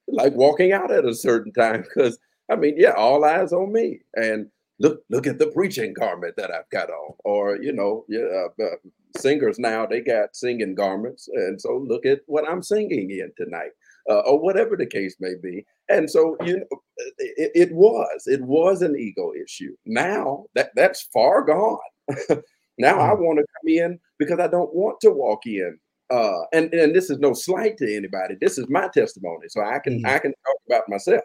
like 0.09 0.33
walking 0.35 0.73
out 0.73 0.91
at 0.91 1.05
a 1.05 1.15
certain 1.15 1.53
time 1.53 1.83
because 1.83 2.19
I 2.51 2.57
mean, 2.57 2.75
yeah, 2.77 2.93
all 2.93 3.25
eyes 3.25 3.53
on 3.53 3.73
me, 3.73 4.01
and 4.15 4.49
look, 4.79 5.03
look 5.11 5.27
at 5.27 5.39
the 5.39 5.49
preaching 5.49 5.95
garment 5.95 6.35
that 6.37 6.51
I've 6.51 6.69
got 6.71 6.91
on, 6.91 7.15
or 7.25 7.57
you 7.63 7.73
know, 7.73 8.05
yeah, 8.09 8.21
uh, 8.21 8.63
uh, 8.63 8.77
singers 9.17 9.59
now 9.59 9.87
they 9.87 10.01
got 10.01 10.35
singing 10.35 10.75
garments, 10.75 11.29
and 11.29 11.61
so 11.61 11.77
look 11.77 12.07
at 12.07 12.21
what 12.27 12.49
I'm 12.49 12.63
singing 12.63 13.11
in 13.11 13.31
tonight, 13.37 13.71
uh, 14.09 14.21
or 14.21 14.41
whatever 14.41 14.77
the 14.77 14.87
case 14.87 15.17
may 15.21 15.35
be. 15.41 15.65
And 15.89 16.11
so, 16.11 16.37
you 16.45 16.59
know, 16.59 16.83
it, 17.19 17.51
it 17.55 17.73
was, 17.73 18.25
it 18.27 18.41
was 18.43 18.83
an 18.83 18.97
ego 18.97 19.33
issue. 19.33 19.75
Now 19.87 20.47
that 20.55 20.71
that's 20.75 21.09
far 21.13 21.43
gone. 21.43 21.79
now 22.79 22.99
I 22.99 23.13
want 23.15 23.39
to 23.39 23.45
come 23.45 23.69
in 23.69 24.01
because 24.19 24.41
I 24.41 24.49
don't 24.49 24.75
want 24.75 25.01
to 25.01 25.11
walk 25.11 25.47
in. 25.47 25.79
Uh, 26.11 26.43
and 26.53 26.73
and 26.75 26.95
this 26.95 27.09
is 27.11 27.19
no 27.19 27.33
slight 27.33 27.77
to 27.79 27.97
anybody. 27.97 28.35
This 28.41 28.59
is 28.59 28.69
my 28.69 28.89
testimony, 28.89 29.49
so 29.49 29.61
I 29.63 29.79
can 29.79 30.03
Mhm. 30.03 30.07
I 30.07 30.19
can 30.19 30.33
talk 30.33 30.57
about 30.69 30.89
myself. 30.89 31.25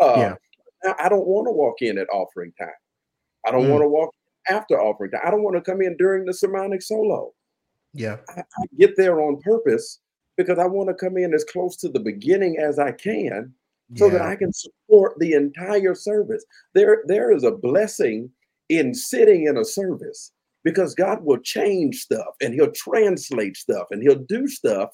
Uh, 0.00 0.14
Yeah. 0.84 0.94
I 0.98 1.08
don't 1.08 1.26
want 1.26 1.46
to 1.48 1.52
walk 1.52 1.80
in 1.80 1.96
at 1.98 2.06
offering 2.12 2.52
time. 2.58 2.68
I 3.46 3.50
don't 3.50 3.64
Mm. 3.66 3.70
want 3.70 3.82
to 3.82 3.88
walk 3.88 4.14
after 4.48 4.78
offering 4.80 5.10
time. 5.10 5.22
I 5.24 5.30
don't 5.30 5.42
want 5.42 5.56
to 5.56 5.62
come 5.62 5.80
in 5.80 5.96
during 5.96 6.24
the 6.26 6.34
sermonic 6.34 6.82
solo. 6.82 7.32
yeah. 7.94 8.18
I, 8.28 8.40
I 8.40 8.64
get 8.78 8.94
there 8.98 9.20
on 9.22 9.40
purpose 9.40 10.00
because 10.36 10.58
I 10.58 10.66
want 10.66 10.88
to 10.90 10.94
come 10.94 11.16
in 11.16 11.32
as 11.32 11.44
close 11.44 11.76
to 11.78 11.88
the 11.88 11.98
beginning 11.98 12.58
as 12.58 12.78
I 12.78 12.92
can 12.92 13.54
so 13.94 14.10
that. 14.10 14.20
I 14.20 14.36
can 14.36 14.52
support 14.52 15.18
the 15.18 15.32
entire 15.32 15.94
service. 15.94 16.44
There, 16.74 17.02
there 17.06 17.32
is 17.32 17.42
a 17.42 17.52
blessing 17.52 18.30
in 18.68 18.92
sitting 18.92 19.46
in 19.46 19.56
a 19.56 19.64
service 19.64 20.32
because 20.66 20.96
God 20.96 21.22
will 21.22 21.38
change 21.38 22.00
stuff 22.00 22.34
and 22.42 22.52
He'll 22.52 22.72
translate 22.72 23.56
stuff 23.56 23.86
and 23.92 24.02
He'll 24.02 24.24
do 24.28 24.48
stuff 24.48 24.90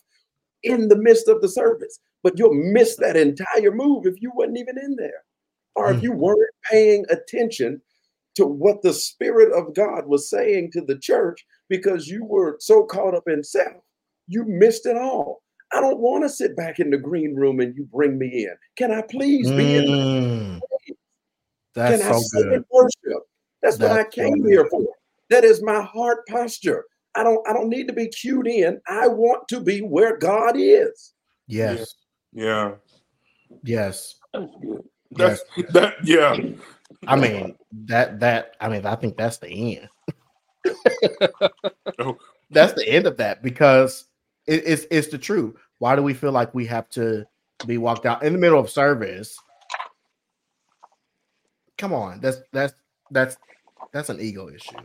in 0.62 0.88
the 0.88 0.96
midst 0.96 1.28
of 1.28 1.40
the 1.40 1.48
service. 1.48 1.98
But 2.22 2.38
you'll 2.38 2.52
miss 2.52 2.96
that 2.96 3.16
entire 3.16 3.72
move 3.72 4.04
if 4.04 4.20
you 4.20 4.30
wasn't 4.34 4.58
even 4.58 4.76
in 4.78 4.96
there, 4.96 5.24
or 5.74 5.90
if 5.90 5.96
Mm. 5.96 6.02
you 6.02 6.12
weren't 6.12 6.54
paying 6.70 7.06
attention 7.08 7.80
to 8.34 8.44
what 8.44 8.82
the 8.82 8.92
Spirit 8.92 9.50
of 9.54 9.74
God 9.74 10.06
was 10.06 10.28
saying 10.28 10.72
to 10.72 10.82
the 10.82 10.98
church 10.98 11.42
because 11.70 12.06
you 12.06 12.22
were 12.26 12.56
so 12.60 12.84
caught 12.84 13.14
up 13.14 13.26
in 13.26 13.42
self. 13.42 13.82
You 14.28 14.44
missed 14.44 14.84
it 14.84 14.98
all. 14.98 15.42
I 15.72 15.80
don't 15.80 16.00
want 16.00 16.22
to 16.24 16.28
sit 16.28 16.54
back 16.54 16.80
in 16.80 16.90
the 16.90 16.98
green 16.98 17.34
room 17.34 17.60
and 17.60 17.74
you 17.74 17.84
bring 17.90 18.18
me 18.18 18.44
in. 18.44 18.54
Can 18.76 18.92
I 18.92 19.00
please 19.00 19.50
be 19.52 19.74
in? 19.74 19.86
Mm. 19.86 20.60
That's 21.74 21.98
Can 21.98 22.06
I 22.06 22.12
so 22.12 22.18
sit 22.20 22.46
good. 22.50 22.64
worship? 22.70 23.22
That's 23.62 23.78
what 23.78 23.92
I 23.92 24.02
That's 24.02 24.16
so 24.16 24.22
came 24.22 24.44
here 24.46 24.68
for. 24.70 24.82
That 25.32 25.44
is 25.44 25.62
my 25.62 25.80
heart 25.80 26.26
posture. 26.28 26.84
I 27.14 27.22
don't 27.24 27.40
I 27.48 27.54
don't 27.54 27.70
need 27.70 27.88
to 27.88 27.94
be 27.94 28.08
cued 28.08 28.46
in. 28.46 28.78
I 28.86 29.08
want 29.08 29.48
to 29.48 29.60
be 29.60 29.80
where 29.80 30.18
God 30.18 30.56
is. 30.58 31.14
Yes. 31.46 31.94
Yeah. 32.34 32.72
Yes. 33.64 34.16
That's 34.34 34.52
good. 34.60 34.84
That's 35.12 35.42
that 35.70 35.94
yeah. 36.04 36.36
I 37.06 37.16
mean 37.16 37.56
that 37.86 38.20
that 38.20 38.56
I 38.60 38.68
mean 38.68 38.84
I 38.84 38.94
think 38.94 39.16
that's 39.16 39.38
the 39.38 39.48
end. 39.48 39.88
Oh. 41.98 42.18
That's 42.50 42.74
the 42.74 42.86
end 42.86 43.06
of 43.06 43.16
that 43.16 43.42
because 43.42 44.04
it- 44.46 44.64
it's 44.66 44.86
it's 44.90 45.08
the 45.08 45.16
truth. 45.16 45.54
Why 45.78 45.96
do 45.96 46.02
we 46.02 46.12
feel 46.12 46.32
like 46.32 46.54
we 46.54 46.66
have 46.66 46.90
to 46.90 47.26
be 47.66 47.78
walked 47.78 48.04
out 48.04 48.22
in 48.22 48.34
the 48.34 48.38
middle 48.38 48.58
of 48.58 48.68
service? 48.68 49.34
Come 51.78 51.94
on, 51.94 52.20
that's 52.20 52.38
that's 52.52 52.74
that's 53.10 53.38
that's 53.92 54.10
an 54.10 54.20
ego 54.20 54.50
issue. 54.50 54.76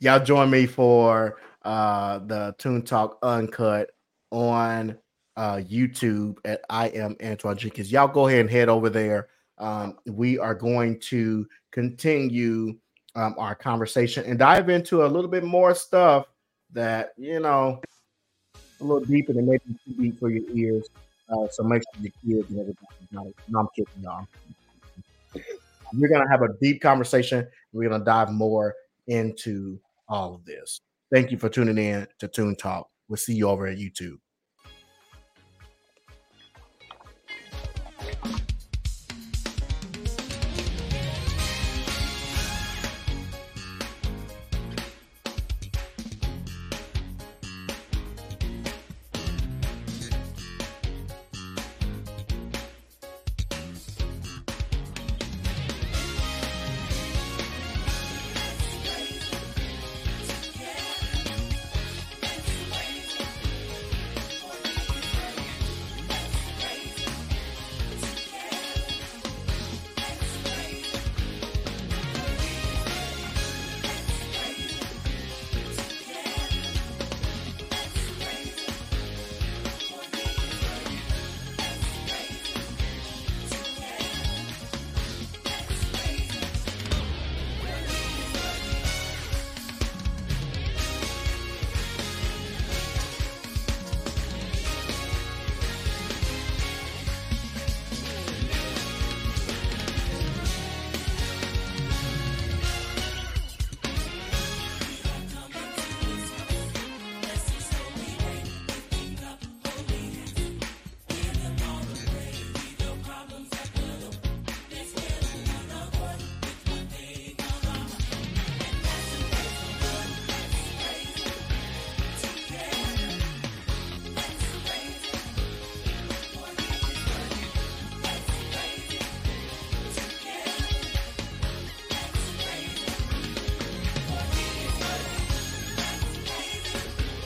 Y'all 0.00 0.22
join 0.22 0.48
me 0.48 0.64
for 0.64 1.38
uh 1.62 2.20
the 2.20 2.54
Tune 2.58 2.82
Talk 2.82 3.18
Uncut 3.24 3.90
on 4.30 4.96
uh 5.36 5.56
YouTube 5.56 6.36
at 6.44 6.60
I 6.70 6.88
am 6.90 7.16
Antoine 7.22 7.56
Jenkins. 7.56 7.90
Y'all 7.90 8.06
go 8.06 8.28
ahead 8.28 8.40
and 8.40 8.50
head 8.50 8.68
over 8.68 8.88
there. 8.88 9.28
Um, 9.58 9.98
we 10.06 10.38
are 10.38 10.54
going 10.54 11.00
to 11.00 11.48
continue 11.72 12.78
um, 13.16 13.34
our 13.38 13.56
conversation 13.56 14.24
and 14.24 14.38
dive 14.38 14.68
into 14.68 15.04
a 15.04 15.08
little 15.08 15.30
bit 15.30 15.42
more 15.42 15.74
stuff 15.74 16.26
that 16.72 17.12
you 17.16 17.40
know 17.40 17.80
a 18.80 18.84
little 18.84 19.04
deeper 19.04 19.32
than 19.32 19.48
maybe 19.48 19.64
too 19.84 19.94
deep 20.00 20.20
for 20.20 20.30
your 20.30 20.48
ears. 20.54 20.86
Uh, 21.28 21.48
so 21.50 21.64
make 21.64 21.82
sure 21.82 22.04
your 22.04 22.12
kids 22.40 22.50
and 22.50 22.60
everybody 22.60 22.86
know. 23.10 23.32
No, 23.48 23.60
I'm 23.60 23.68
kidding, 23.74 23.92
y'all. 24.00 24.28
We're 25.92 26.08
gonna 26.08 26.30
have 26.30 26.42
a 26.42 26.52
deep 26.60 26.80
conversation 26.80 27.48
We're 27.72 27.88
to 27.88 27.98
dive 27.98 28.30
more 28.30 28.76
into 29.08 29.80
all 30.08 30.34
of 30.34 30.44
this. 30.44 30.80
Thank 31.12 31.30
you 31.30 31.38
for 31.38 31.48
tuning 31.48 31.78
in 31.78 32.06
to 32.18 32.28
Tune 32.28 32.56
Talk. 32.56 32.88
We'll 33.08 33.16
see 33.16 33.34
you 33.34 33.48
over 33.48 33.66
at 33.66 33.78
YouTube. 33.78 34.16